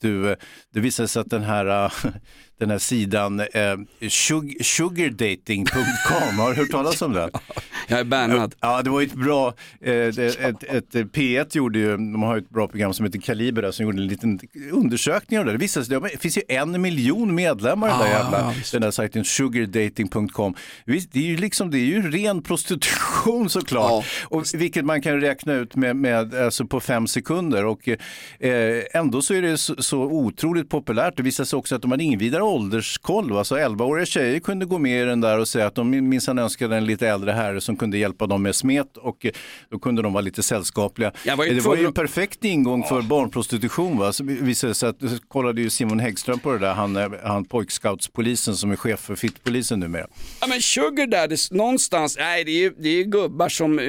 Du, 0.00 0.30
eh, 0.30 0.36
det 0.74 0.80
visade 0.80 1.08
sig 1.08 1.20
att 1.20 1.30
den 1.30 1.42
här, 1.42 1.84
eh, 1.84 1.92
den 2.58 2.70
här 2.70 2.78
sidan 2.78 3.40
eh, 3.40 4.08
sug, 4.08 4.64
sugardating.com, 4.64 6.38
har 6.38 6.50
du 6.50 6.56
hört 6.56 6.70
talas 6.70 7.02
om 7.02 7.12
den? 7.12 7.30
Jag 7.88 8.00
är 8.00 8.04
bannad. 8.04 8.54
Ja, 8.60 8.82
det 8.82 8.90
var 8.90 9.02
ett 9.02 9.14
bra, 9.14 9.54
eh, 9.80 9.94
ett, 9.94 10.18
ett, 10.18 10.64
ett, 10.64 10.94
P1 10.94 11.56
gjorde 11.56 11.78
ju, 11.78 11.90
de 11.90 12.22
har 12.22 12.36
ett 12.36 12.50
bra 12.50 12.68
program 12.68 12.94
som 12.94 13.06
heter 13.06 13.20
Kaliber 13.20 13.62
där, 13.62 13.70
som 13.70 13.86
gjorde 13.86 13.98
en 13.98 14.06
liten 14.06 14.40
undersökning 14.72 15.38
av 15.38 15.44
det. 15.44 15.52
Det 15.52 15.58
visade 15.58 15.86
sig, 15.86 16.00
det 16.00 16.18
finns 16.18 16.38
ju 16.38 16.42
en 16.48 16.82
miljon 16.82 17.34
medlemmar 17.34 17.88
i 17.88 17.90
den 17.90 18.00
där 18.00 18.06
Ah, 18.06 18.22
jävla, 18.22 18.54
den 18.72 18.82
där 18.82 18.90
sajten 18.90 19.24
sugardating.com. 19.24 20.54
Det 20.84 21.16
är 21.16 21.18
ju 21.18 21.36
liksom, 21.36 21.70
det 21.70 21.78
är 21.78 21.86
ju 21.86 22.10
ren 22.10 22.42
prostitution 22.42 23.50
såklart. 23.50 24.04
Och 24.22 24.44
vilket 24.54 24.84
man 24.84 25.02
kan 25.02 25.20
räkna 25.20 25.52
ut 25.52 25.76
med, 25.76 25.96
med 25.96 26.34
alltså 26.34 26.66
på 26.66 26.80
fem 26.80 27.06
sekunder 27.06 27.64
och 27.64 27.88
eh, 27.88 28.82
ändå 28.94 29.22
så 29.22 29.34
är 29.34 29.42
det 29.42 29.58
så, 29.58 29.82
så 29.82 29.98
otroligt 30.00 30.68
populärt. 30.70 31.16
Det 31.16 31.22
visade 31.22 31.46
sig 31.46 31.56
också 31.56 31.74
att 31.74 31.82
de 31.82 31.90
hade 31.90 32.04
ingen 32.04 32.18
vidare 32.18 32.42
ålderskoll. 32.48 33.32
va? 33.32 33.38
Alltså 33.38 33.56
11-åriga 33.56 34.06
tjejer 34.06 34.40
kunde 34.40 34.66
gå 34.66 34.78
med 34.78 35.02
i 35.02 35.04
den 35.04 35.20
där 35.20 35.38
och 35.38 35.48
säga 35.48 35.66
att 35.66 35.74
de 35.74 35.90
minsann 36.08 36.38
önskade 36.38 36.76
en 36.76 36.86
lite 36.86 37.08
äldre 37.08 37.32
herre 37.32 37.60
som 37.60 37.76
kunde 37.76 37.98
hjälpa 37.98 38.26
dem 38.26 38.42
med 38.42 38.54
smet 38.54 38.96
och 38.96 39.26
eh, 39.26 39.32
då 39.70 39.78
kunde 39.78 40.02
de 40.02 40.12
vara 40.12 40.20
lite 40.20 40.42
sällskapliga. 40.42 41.12
Var 41.36 41.44
ju 41.44 41.54
det 41.54 41.60
var 41.60 41.76
ju 41.76 41.86
en 41.86 41.92
perfekt 41.92 42.44
ingång 42.44 42.84
för 42.84 43.02
barnprostitution. 43.02 43.98
Va? 43.98 44.12
Så 44.12 44.24
visade 44.24 44.74
sig 44.74 44.88
att, 44.88 45.00
så 45.00 45.18
kollade 45.28 45.60
ju 45.60 45.70
Simon 45.70 46.00
Häggström 46.00 46.38
på 46.38 46.52
det 46.52 46.58
där, 46.58 46.74
han, 46.74 46.96
eh, 46.96 47.08
han 47.24 47.44
pojkscoutspolisen 47.44 48.56
som 48.56 48.70
är 48.70 48.76
chef 48.76 49.00
för 49.00 49.16
fittpolisen 49.16 49.80
numera. 49.80 50.06
Ja 50.40 50.46
men 50.46 50.60
sugar 50.62 51.06
daddies, 51.06 51.50
någonstans, 51.50 52.16
nej 52.18 52.44
det 52.44 52.50
är 52.50 52.58
ju 52.60 52.74
det 52.78 52.88
är 52.88 53.04
gubbar 53.04 53.48
som 53.48 53.78
eh, 53.78 53.84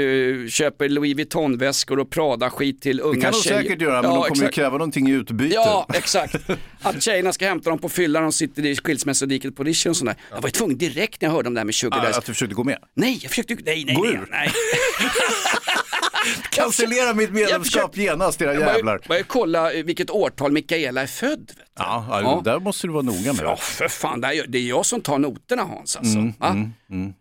köper 0.50 0.90
Louis 0.90 1.16
Vuitton-väskor 1.16 2.00
och 2.00 2.10
Prada-skit 2.10 2.82
till 2.82 3.02
unga 3.02 3.14
Det 3.14 3.22
kan 3.22 3.32
de 3.32 3.38
tjejer. 3.38 3.62
säkert 3.62 3.82
göra, 3.82 4.02
men 4.02 4.12
Ja, 4.12 4.18
de 4.28 4.34
kommer 4.34 4.46
ju 4.46 4.52
kräva 4.52 4.72
någonting 4.78 5.10
i 5.10 5.12
utbyte. 5.12 5.56
Ja, 5.56 5.86
exakt. 5.94 6.36
Att 6.82 7.04
tjejerna 7.04 7.34
ska 7.34 7.48
hämta 7.48 7.70
dem 7.70 7.80
på 7.80 7.90
fyllan 7.90 8.26
och 8.26 8.34
sitter 8.34 8.49
i 8.58 8.76
skilsmässodiket 8.76 9.56
på 9.56 9.64
Riche 9.64 9.90
och 9.90 9.98
sånt 9.98 10.10
där. 10.10 10.18
Jag 10.32 10.42
var 10.42 10.50
tvungen 10.50 10.78
direkt 10.78 11.22
när 11.22 11.30
jag 11.30 11.34
hörde 11.36 11.48
om 11.48 11.54
det 11.54 11.60
här 11.60 11.66
med 11.66 11.76
sugar 11.76 11.98
Ah, 12.14 12.18
att 12.18 12.26
du 12.26 12.34
försökte 12.34 12.56
gå 12.56 12.64
med. 12.64 12.78
Nej, 12.96 13.20
jag 13.22 13.30
försökte 13.30 13.56
nej, 13.66 13.84
nej, 13.86 13.96
Gå 13.96 14.08
ur. 14.08 14.28
nej. 14.32 14.52
Cancellera 16.50 17.14
mitt 17.14 17.32
medlemskap 17.32 17.98
genast 17.98 18.42
era 18.42 18.50
Jag 18.54 18.60
började- 18.60 18.78
jävlar. 18.78 19.02
började 19.08 19.28
kolla 19.28 19.74
eh, 19.74 19.84
vilket 19.84 20.10
årtal 20.10 20.52
Mikaela 20.52 21.02
är 21.02 21.08
född. 21.08 21.52
Ja, 21.80 22.06
ja, 22.22 22.42
där 22.46 22.60
måste 22.60 22.88
du 22.88 22.94
vara 22.94 23.04
noga 23.04 23.34
med. 23.34 23.42
Ja, 23.44 23.56
för 23.56 23.88
fan, 23.88 24.22
det 24.22 24.28
är, 24.28 24.58
jag 24.58 24.86
som 24.86 25.02
tar 25.02 25.18
noterna 25.20 25.64
Hans 25.64 25.96
alltså. 25.96 26.18
Mm, 26.18 26.34
mm, 26.44 26.74
mm. 26.92 27.14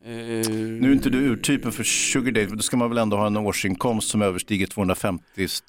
Nu 0.80 0.88
är 0.88 0.92
inte 0.92 1.10
du 1.10 1.18
urtypen 1.18 1.72
för 1.72 1.84
sugar 1.84 2.32
date, 2.32 2.54
då 2.54 2.62
ska 2.62 2.76
man 2.76 2.88
väl 2.88 2.98
ändå 2.98 3.16
ha 3.16 3.26
en 3.26 3.36
årsinkomst 3.36 4.08
som 4.08 4.22
överstiger 4.22 4.66
250 4.66 5.24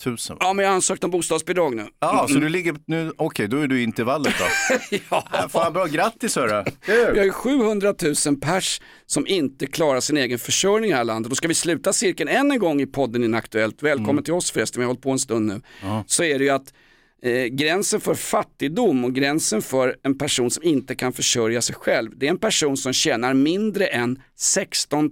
000? 0.05 0.17
va? 0.29 0.37
Ja, 0.39 0.53
men 0.53 0.63
jag 0.63 0.69
har 0.71 0.75
ansökt 0.75 1.03
om 1.03 1.11
bostadsbidrag 1.11 1.75
nu. 1.75 1.87
Ja, 1.99 2.25
så 2.27 2.31
Mm. 2.33 2.43
du 2.43 2.49
ligger 2.49 2.75
nu, 2.85 3.11
okej 3.17 3.47
då 3.47 3.57
är 3.57 3.67
du 3.67 3.79
i 3.79 3.83
intervallet 3.83 4.33
då. 4.39 4.77
ja. 5.09 5.47
Fan 5.49 5.73
bra, 5.73 5.85
grattis 5.85 6.35
hörru. 6.35 6.63
Vi 7.13 7.17
har 7.19 7.25
ju 7.25 7.31
700 7.31 7.93
000 8.25 8.35
pers 8.41 8.81
som 9.05 9.27
inte 9.27 9.67
klarar 9.67 9.99
sin 9.99 10.17
egen 10.17 10.39
försörjning 10.39 10.89
i 10.89 10.93
det 10.93 10.97
här 10.97 11.03
landet. 11.03 11.29
Då 11.29 11.35
ska 11.35 11.47
vi 11.47 11.53
sluta 11.53 11.93
cirkeln 11.93 12.29
än 12.29 12.51
en 12.51 12.59
gång 12.59 12.81
i 12.81 12.85
podden 12.85 13.23
Inaktuellt. 13.23 13.83
Välkommen 13.83 14.09
Mm. 14.09 14.23
till 14.23 14.33
oss 14.33 14.51
förresten, 14.51 14.79
vi 14.79 14.83
har 14.83 14.87
hållit 14.89 15.01
på 15.03 15.11
en 15.11 15.19
stund 15.19 15.45
nu. 15.47 15.61
Så 16.05 16.23
är 16.23 16.39
det 16.39 16.43
ju 16.45 16.49
att 16.51 16.73
eh, 17.21 17.45
gränsen 17.45 18.01
för 18.01 18.13
fattigdom 18.15 19.05
och 19.05 19.13
gränsen 19.15 19.61
för 19.61 19.95
en 20.03 20.17
person 20.17 20.51
som 20.51 20.63
inte 20.63 20.95
kan 20.95 21.13
försörja 21.13 21.61
sig 21.61 21.75
själv, 21.75 22.11
det 22.17 22.25
är 22.25 22.29
en 22.29 22.37
person 22.37 22.77
som 22.77 22.93
tjänar 22.93 23.33
mindre 23.33 23.85
än 23.85 24.21
16 24.35 25.09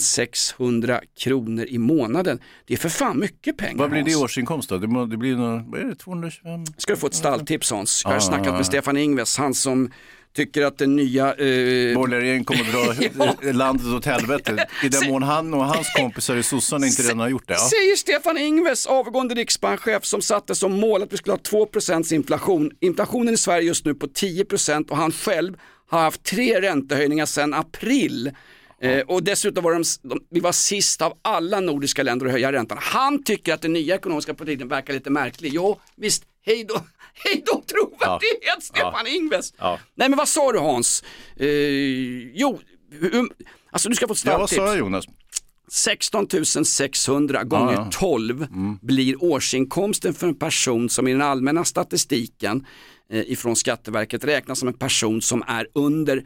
600 0.00 1.00
kronor 1.18 1.64
i 1.68 1.78
månaden. 1.78 2.38
Det 2.66 2.74
är 2.74 2.78
för 2.78 2.88
fan 2.88 3.18
mycket 3.20 3.56
pengar. 3.56 3.78
Vad 3.78 3.90
blir 3.90 4.02
det 4.02 4.10
i 4.10 4.16
årsinkomst 4.16 4.68
då? 4.68 4.78
Det, 4.78 4.86
må, 4.86 5.06
det 5.06 5.16
blir 5.16 5.34
vad 5.70 5.80
är 5.80 5.84
det, 5.84 5.94
225? 5.94 6.64
Ska 6.78 6.92
du 6.92 6.98
få 7.00 7.06
ett 7.06 7.14
stalltips 7.14 7.70
Hans. 7.70 8.02
Jag 8.04 8.10
har 8.10 8.16
Ah. 8.16 8.20
snackat 8.20 8.54
med 8.54 8.66
Stefan 8.66 8.96
Ingves, 8.96 9.36
han 9.38 9.54
som 9.54 9.90
tycker 10.36 10.62
att 10.62 10.78
den 10.78 10.96
nya... 10.96 11.34
Eh... 11.34 11.94
Borgerliga 11.94 12.44
kommer 12.44 12.60
att 12.60 13.40
dra 13.42 13.52
landet 13.52 13.86
åt 13.86 14.04
helvete. 14.04 14.66
I 14.84 14.88
den 14.88 15.10
mån 15.10 15.22
han 15.22 15.54
och 15.54 15.64
hans 15.64 15.92
kompisar 15.92 16.36
i 16.36 16.42
sossarna 16.42 16.86
inte 16.86 17.02
redan 17.02 17.18
har 17.18 17.28
gjort 17.28 17.48
det. 17.48 17.54
Ja. 17.54 17.68
Säger 17.70 17.96
Stefan 17.96 18.38
Ingves, 18.38 18.86
avgående 18.86 19.34
riksbankschef 19.34 20.04
som 20.04 20.22
satte 20.22 20.54
som 20.54 20.72
mål 20.72 21.02
att 21.02 21.12
vi 21.12 21.16
skulle 21.16 21.32
ha 21.32 21.38
2 21.38 21.68
inflation. 22.12 22.70
Inflationen 22.80 23.34
i 23.34 23.36
Sverige 23.36 23.66
just 23.66 23.84
nu 23.84 23.94
på 23.94 24.06
10% 24.06 24.90
och 24.90 24.96
han 24.96 25.12
själv 25.12 25.56
har 25.88 26.00
haft 26.00 26.22
tre 26.22 26.60
räntehöjningar 26.60 27.26
sedan 27.26 27.54
april. 27.54 28.30
Eh, 28.80 29.00
och 29.00 29.22
dessutom 29.22 29.64
var 29.64 29.72
de, 29.72 29.82
de, 30.02 30.20
vi 30.30 30.40
var 30.40 30.52
sist 30.52 31.02
av 31.02 31.12
alla 31.22 31.60
nordiska 31.60 32.02
länder 32.02 32.26
att 32.26 32.32
höja 32.32 32.52
räntan. 32.52 32.78
Han 32.80 33.24
tycker 33.24 33.54
att 33.54 33.62
den 33.62 33.72
nya 33.72 33.94
ekonomiska 33.94 34.34
politiken 34.34 34.68
verkar 34.68 34.94
lite 34.94 35.10
märklig. 35.10 35.50
Jo, 35.54 35.80
visst, 35.96 36.24
hej 36.46 36.64
då, 36.64 36.74
hej 37.24 37.42
då 37.46 37.62
trovärdighet 37.66 38.62
Stefan 38.62 39.06
Ingves. 39.06 39.54
Ja. 39.58 39.78
Nej 39.94 40.08
men 40.08 40.16
vad 40.16 40.28
sa 40.28 40.52
du 40.52 40.58
Hans? 40.58 41.04
Eh, 41.36 41.48
jo, 42.34 42.60
um, 43.12 43.30
alltså 43.70 43.88
du 43.88 43.94
ska 43.94 44.06
få 44.06 44.12
ett 44.12 44.24
Ja, 44.24 44.38
vad 44.38 44.48
starttips. 44.50 44.56
sa 44.56 44.66
jag 44.66 44.78
Jonas? 44.78 45.04
16 45.68 46.26
600 46.64 47.44
gånger 47.44 47.72
Ja, 47.72 47.88
ja. 47.92 47.98
12 48.00 48.46
blir 48.82 49.24
årsinkomsten 49.24 50.14
för 50.14 50.26
en 50.26 50.34
person 50.34 50.88
som 50.88 51.08
i 51.08 51.12
den 51.12 51.22
allmänna 51.22 51.64
statistiken 51.64 52.66
eh, 53.12 53.20
ifrån 53.30 53.56
Skatteverket 53.56 54.24
räknas 54.24 54.58
som 54.58 54.68
en 54.68 54.78
person 54.78 55.22
som 55.22 55.42
är 55.46 55.66
under, 55.74 56.16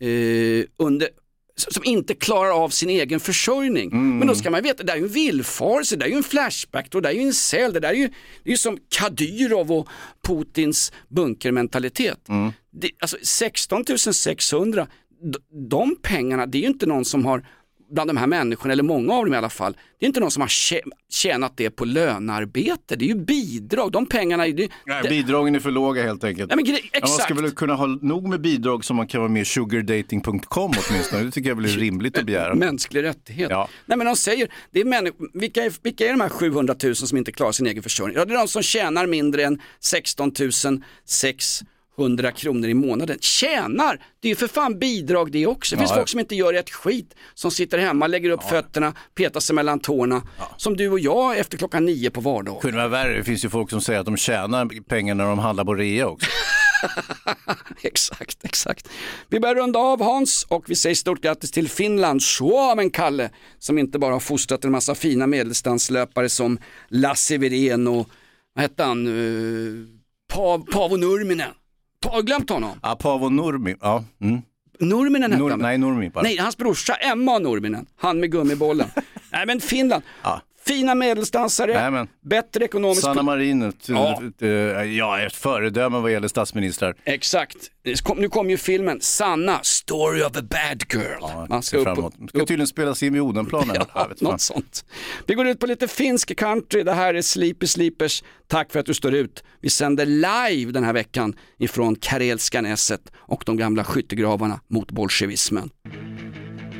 eh, 0.00 0.64
under 0.78 1.08
som 1.56 1.84
inte 1.84 2.14
klarar 2.14 2.50
av 2.64 2.68
sin 2.68 2.90
egen 2.90 3.20
försörjning. 3.20 3.88
Men 4.18 4.28
då 4.28 4.34
ska 4.34 4.50
man 4.50 4.62
veta, 4.62 4.76
det 4.82 4.86
där 4.86 4.92
är 4.94 4.98
ju 4.98 5.02
en 5.04 5.08
villfarelse, 5.12 5.96
det 5.96 6.00
där 6.00 6.06
är 6.06 6.10
ju 6.10 6.16
en 6.16 6.22
flashback, 6.22 6.86
det 6.92 7.00
där 7.00 7.10
är 7.10 7.14
ju 7.14 7.20
en 7.22 7.34
cell, 7.34 7.72
det 7.72 7.80
där 7.80 7.88
är 7.88 7.94
ju, 7.94 8.08
det 8.42 8.48
är 8.48 8.50
ju 8.50 8.56
som 8.56 8.78
Kadyrov 8.88 9.72
och 9.72 9.88
Putins 10.26 10.92
bunkermentalitet. 11.08 12.18
Det, 12.80 12.90
alltså 13.00 13.16
16 13.22 13.84
600, 14.12 14.86
d- 15.32 15.38
de 15.70 15.96
pengarna, 16.02 16.46
det 16.46 16.58
är 16.58 16.62
ju 16.62 16.68
inte 16.68 16.86
någon 16.86 17.04
som 17.04 17.24
har 17.24 17.46
bland 17.94 18.10
de 18.10 18.16
här 18.16 18.26
människorna, 18.26 18.72
eller 18.72 18.82
många 18.82 19.12
av 19.14 19.24
dem 19.24 19.34
i 19.34 19.36
alla 19.36 19.50
fall, 19.50 19.76
det 20.00 20.04
är 20.04 20.06
inte 20.06 20.20
någon 20.20 20.30
som 20.30 20.40
har 20.40 20.48
tjä- 20.48 20.80
tjänat 21.10 21.52
det 21.56 21.70
på 21.70 21.84
lönearbete. 21.84 22.96
Det 22.96 23.04
är 23.04 23.08
ju 23.08 23.14
bidrag, 23.14 23.92
de 23.92 24.06
pengarna 24.06 24.44
det, 24.46 24.68
Nej, 24.86 25.02
det, 25.02 25.08
bidragen 25.08 25.54
är 25.54 25.60
för 25.60 25.70
låga 25.70 26.02
helt 26.02 26.24
enkelt. 26.24 26.48
Nej, 26.50 26.56
men 26.56 26.66
Ja, 26.66 26.72
man 27.00 27.08
ska 27.08 27.22
exakt. 27.22 27.40
väl 27.40 27.50
kunna 27.50 27.74
ha 27.74 27.86
nog 27.86 28.28
med 28.28 28.40
bidrag 28.40 28.84
som 28.84 28.96
man 28.96 29.06
kan 29.06 29.20
vara 29.20 29.30
med 29.30 29.42
i 29.42 29.44
sugardating.com 29.44 30.72
åtminstone. 30.88 31.22
Det 31.22 31.30
tycker 31.30 31.48
jag 31.48 31.56
väl 31.56 31.64
är 31.64 31.68
rimligt 31.68 32.18
att 32.18 32.26
begära. 32.26 32.54
Mänsklig 32.64 33.02
rättighet. 33.02 33.50
Ja. 33.50 33.68
Nej 33.86 33.98
men 33.98 34.06
de 34.06 34.16
säger, 34.16 34.48
det 34.70 34.80
är 34.80 34.84
människor, 34.84 35.30
vilka, 35.34 35.64
är, 35.64 35.72
vilka 35.82 36.04
är 36.06 36.10
de 36.10 36.20
här 36.20 36.28
700 36.28 36.74
000 36.82 36.94
som 36.96 37.18
inte 37.18 37.32
klarar 37.32 37.52
sin 37.52 37.66
egen 37.66 37.82
försörjning? 37.82 38.16
Ja 38.18 38.24
det 38.24 38.34
är 38.34 38.38
de 38.38 38.48
som 38.48 38.62
tjänar 38.62 39.06
mindre 39.06 39.44
än 39.44 39.60
16 39.80 40.32
600 41.96 42.32
kronor 42.32 42.68
i 42.68 42.74
månaden. 42.74 43.18
Tjänar! 43.20 44.00
Det 44.20 44.28
är 44.28 44.30
ju 44.30 44.36
för 44.36 44.48
fan 44.48 44.78
bidrag 44.78 45.32
det 45.32 45.46
också. 45.46 45.74
Det 45.74 45.78
finns 45.78 45.90
Ja. 45.90 45.96
folk 45.96 46.08
som 46.08 46.20
inte 46.20 46.34
gör 46.34 46.54
ett 46.54 46.70
skit, 46.70 47.14
som 47.34 47.50
sitter 47.50 47.78
hemma, 47.78 48.06
lägger 48.06 48.30
upp 48.30 48.42
fötterna, 48.42 48.94
petar 49.14 49.40
sig 49.40 49.54
mellan 49.54 49.80
tårna. 49.80 50.22
Som 50.56 50.76
du 50.76 50.88
och 50.88 51.00
jag 51.00 51.38
efter 51.38 51.58
klockan 51.58 51.84
nio 51.84 52.10
på 52.10 52.20
vardag. 52.20 52.60
kunde 52.60 52.76
vara 52.76 52.88
värre. 52.88 53.16
Det 53.16 53.24
finns 53.24 53.44
ju 53.44 53.48
folk 53.48 53.70
som 53.70 53.80
säger 53.80 54.00
att 54.00 54.06
de 54.06 54.16
tjänar 54.16 54.82
pengar 54.88 55.14
när 55.14 55.24
de 55.24 55.38
handlar 55.38 55.64
på 55.64 55.74
rea 55.74 56.06
också. 56.08 56.26
exakt, 57.82 58.44
exakt. 58.44 58.88
Vi 59.28 59.40
börjar 59.40 59.54
runda 59.54 59.78
av 59.78 60.02
Hans 60.02 60.46
och 60.48 60.64
vi 60.70 60.74
säger 60.74 60.94
stort 60.96 61.20
grattis 61.22 61.50
till 61.50 61.68
Finland, 61.68 62.22
Suomen 62.22 62.90
Kalle, 62.90 63.30
som 63.58 63.78
inte 63.78 63.98
bara 63.98 64.12
har 64.12 64.20
fostrat 64.20 64.64
en 64.64 64.70
massa 64.72 64.94
fina 64.94 65.26
medeldistanslöpare 65.26 66.28
som 66.28 66.58
Lasse 66.88 67.38
Wirén 67.38 67.86
och, 67.88 68.08
vad 68.54 68.62
hette 68.62 68.84
han, 68.84 69.06
uh, 69.06 69.86
Pav, 70.32 70.66
Paavo 70.72 70.96
Nurminen. 70.96 71.50
Pa, 72.04 72.20
glömt 72.20 72.50
honom? 72.50 72.78
Ja, 72.82 72.94
Paavo 72.96 73.28
Nurmi. 73.30 73.74
Ja. 73.80 74.04
Mm. 74.22 74.42
Nurminen 74.80 75.32
hette 75.32 75.42
Nur, 75.42 75.50
han. 75.50 75.58
nej, 75.60 75.78
Nurmi 75.78 76.10
bara. 76.10 76.22
Nej, 76.22 76.36
hans 76.38 76.56
brorsa 76.56 76.94
Emma 76.94 77.38
Nurminen, 77.38 77.86
han 77.96 78.20
med 78.20 78.30
gummibollen. 78.32 78.86
nej 79.32 79.46
men 79.46 79.60
Finland, 79.60 80.02
Ja. 80.22 80.40
Fina 80.66 80.94
medeldistansare, 80.94 81.72
Jajamän. 81.72 82.08
bättre 82.24 82.64
ekonomisk... 82.64 83.00
Sanna 83.02 83.22
Marin, 83.22 83.62
ett, 83.62 83.88
Ja. 83.88 84.22
eh, 84.40 84.48
ja, 84.82 85.20
ett 85.20 85.36
föredöme 85.36 85.98
vad 85.98 86.12
gäller 86.12 86.28
statsministrar. 86.28 86.94
Exakt. 87.04 87.56
Nu 88.16 88.28
kom 88.28 88.50
ju 88.50 88.56
filmen 88.56 88.98
Sanna, 89.00 89.60
Story 89.62 90.22
of 90.22 90.36
a 90.36 90.42
bad 90.42 90.82
girl. 90.92 91.18
Ja, 91.20 91.46
Man 91.48 91.62
ser 91.62 91.82
fram 91.82 91.98
emot. 91.98 92.14
ska 92.28 92.38
upp, 92.40 92.48
tydligen 92.48 92.66
spelas 92.66 93.02
in 93.02 93.12
vid 93.12 93.22
Odenplan. 93.22 93.70
ja, 93.74 93.78
vet 93.80 93.88
fan. 93.94 94.08
något 94.20 94.40
sånt. 94.40 94.84
Vi 95.26 95.34
går 95.34 95.46
ut 95.46 95.58
på 95.60 95.66
lite 95.66 95.88
finsk 95.88 96.36
country. 96.36 96.82
Det 96.82 96.92
här 96.92 97.14
är 97.14 97.22
Sleepy 97.22 97.66
Sleepers. 97.66 98.22
Tack 98.46 98.72
för 98.72 98.80
att 98.80 98.86
du 98.86 98.94
står 98.94 99.14
ut. 99.14 99.44
Vi 99.60 99.70
sänder 99.70 100.06
live 100.06 100.72
den 100.72 100.84
här 100.84 100.92
veckan 100.92 101.34
ifrån 101.58 101.96
Karelska 101.96 102.60
näset 102.60 103.00
och 103.16 103.42
de 103.46 103.56
gamla 103.56 103.84
skyttegravarna 103.84 104.60
mot 104.70 104.90
bolsjevismen. 104.90 105.70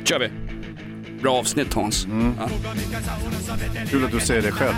kör 0.05 0.19
vi. 0.19 0.29
Bra 1.25 1.33
avsnitt 1.39 1.73
Hans. 1.73 2.05
Mm. 2.05 2.33
Ja. 2.39 2.49
Kul 3.89 4.05
att 4.05 4.11
du 4.11 4.19
säger 4.19 4.41
det 4.41 4.51
själv. 4.51 4.75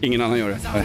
Ingen 0.00 0.20
annan 0.20 0.38
gör 0.38 0.48
det. 0.48 0.58
Nej. 0.74 0.84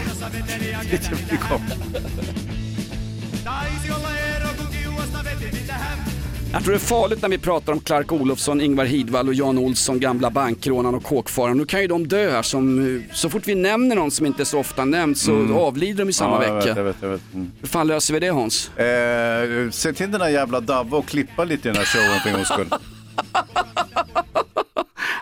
Jag 6.52 6.62
tror 6.64 6.72
det 6.72 6.76
är 6.76 6.78
farligt 6.78 7.22
när 7.22 7.28
vi 7.28 7.38
pratar 7.38 7.72
om 7.72 7.80
Clark 7.80 8.12
Olofsson, 8.12 8.60
Ingvar 8.60 8.84
Hidvall 8.84 9.28
och 9.28 9.34
Jan 9.34 9.58
Olsson, 9.58 10.00
gamla 10.00 10.30
bankrånaren 10.30 10.94
och 10.94 11.02
kåkfararen. 11.04 11.56
Nu 11.58 11.64
kan 11.66 11.80
ju 11.80 11.86
de 11.86 12.08
dö 12.08 12.30
här 12.30 12.42
som, 12.42 12.96
eh, 12.96 13.14
så 13.14 13.30
fort 13.30 13.48
vi 13.48 13.54
nämner 13.54 13.96
någon 13.96 14.10
som 14.10 14.26
inte 14.26 14.44
så 14.44 14.58
ofta 14.58 14.84
nämnd 14.84 15.18
så 15.18 15.54
avlider 15.54 15.98
de 16.04 16.08
i 16.10 16.12
samma 16.12 16.36
Mm. 16.44 16.48
Ja, 16.48 16.54
vecka. 16.54 16.68
vet, 16.68 16.76
jag 16.76 16.84
vet, 16.84 16.96
jag 17.00 17.08
vet. 17.08 17.20
Mm. 17.34 17.50
Hur 17.60 17.68
fan 17.68 17.86
löser 17.86 18.14
vi 18.14 18.20
det 18.20 18.28
Hans? 18.28 18.70
Eh, 18.78 19.70
se 19.70 19.92
till 19.92 20.10
den 20.10 20.20
där 20.20 20.28
jävla 20.28 20.60
Davva 20.60 20.96
och 20.98 21.06
klippa 21.06 21.44
lite 21.44 21.68
i 21.68 21.72
den 21.72 21.76
här 21.76 21.84
showen 21.84 22.20
för 22.22 22.28
en 22.28 22.34
gångs 22.34 22.48
skull. 22.48 22.68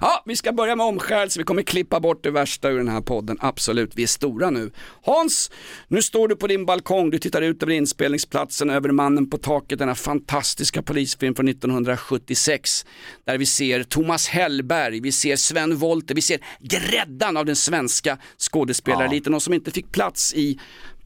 Ja, 0.00 0.22
vi 0.26 0.36
ska 0.36 0.52
börja 0.52 0.76
med 0.76 0.86
omskärelse. 0.86 1.38
Vi 1.38 1.44
kommer 1.44 1.62
klippa 1.62 2.00
bort 2.00 2.24
det 2.24 2.30
värsta 2.30 2.68
ur 2.68 2.78
den 2.78 2.88
här 2.88 3.00
podden. 3.00 3.36
Absolut, 3.40 3.92
vi 3.94 4.02
är 4.02 4.06
stora 4.06 4.50
nu. 4.50 4.70
Hans, 5.02 5.50
nu 5.88 6.02
står 6.02 6.28
du 6.28 6.36
på 6.36 6.46
din 6.46 6.66
balkong. 6.66 7.10
Du 7.10 7.18
tittar 7.18 7.42
ut 7.42 7.62
över 7.62 7.72
inspelningsplatsen, 7.72 8.70
över 8.70 8.90
mannen 8.90 9.30
på 9.30 9.38
taket, 9.38 9.78
denna 9.78 9.94
fantastiska 9.94 10.82
polisfilm 10.82 11.34
från 11.34 11.48
1976. 11.48 12.86
Där 13.24 13.38
vi 13.38 13.46
ser 13.46 13.82
Thomas 13.82 14.28
Hellberg, 14.28 15.00
vi 15.00 15.12
ser 15.12 15.36
Sven 15.36 15.76
Wollter, 15.76 16.14
vi 16.14 16.22
ser 16.22 16.40
gräddan 16.60 17.36
av 17.36 17.46
den 17.46 17.56
svenska 17.56 18.18
skådespelareliten. 18.38 19.34
Och 19.34 19.42
som 19.42 19.54
inte 19.54 19.70
fick 19.70 19.92
plats 19.92 20.34
i 20.34 20.58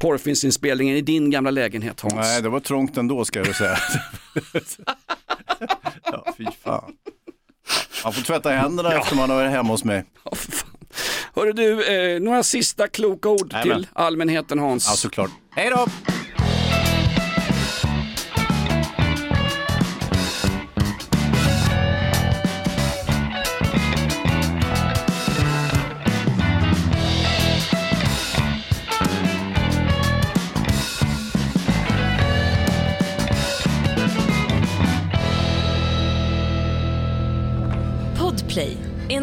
porrfilmsinspelningen 0.03 0.97
i 0.97 1.01
din 1.01 1.31
gamla 1.31 1.51
lägenhet 1.51 2.01
Hans. 2.01 2.15
Nej, 2.15 2.43
det 2.43 2.49
var 2.49 2.61
trångt 2.61 2.97
ändå 2.97 3.25
ska 3.25 3.39
jag 3.39 3.57
säga. 3.57 3.79
ja, 6.05 6.35
fy 6.37 6.47
fan. 6.65 6.93
Man 8.05 8.13
får 8.13 8.23
tvätta 8.23 8.51
händerna 8.51 8.93
efter 8.93 9.17
man 9.17 9.31
har 9.31 9.37
varit 9.37 9.51
hemma 9.51 9.69
hos 9.69 9.85
mig. 9.85 10.05
Ja. 10.25 10.33
Hörru 11.35 11.53
du, 11.53 11.85
eh, 12.15 12.21
några 12.21 12.43
sista 12.43 12.89
kloka 12.89 13.29
ord 13.29 13.53
Jajamän. 13.53 13.83
till 13.83 13.89
allmänheten 13.93 14.59
Hans. 14.59 14.87
Ja, 14.89 14.97
såklart. 14.97 15.31
Hej 15.51 15.71
då! 15.71 15.87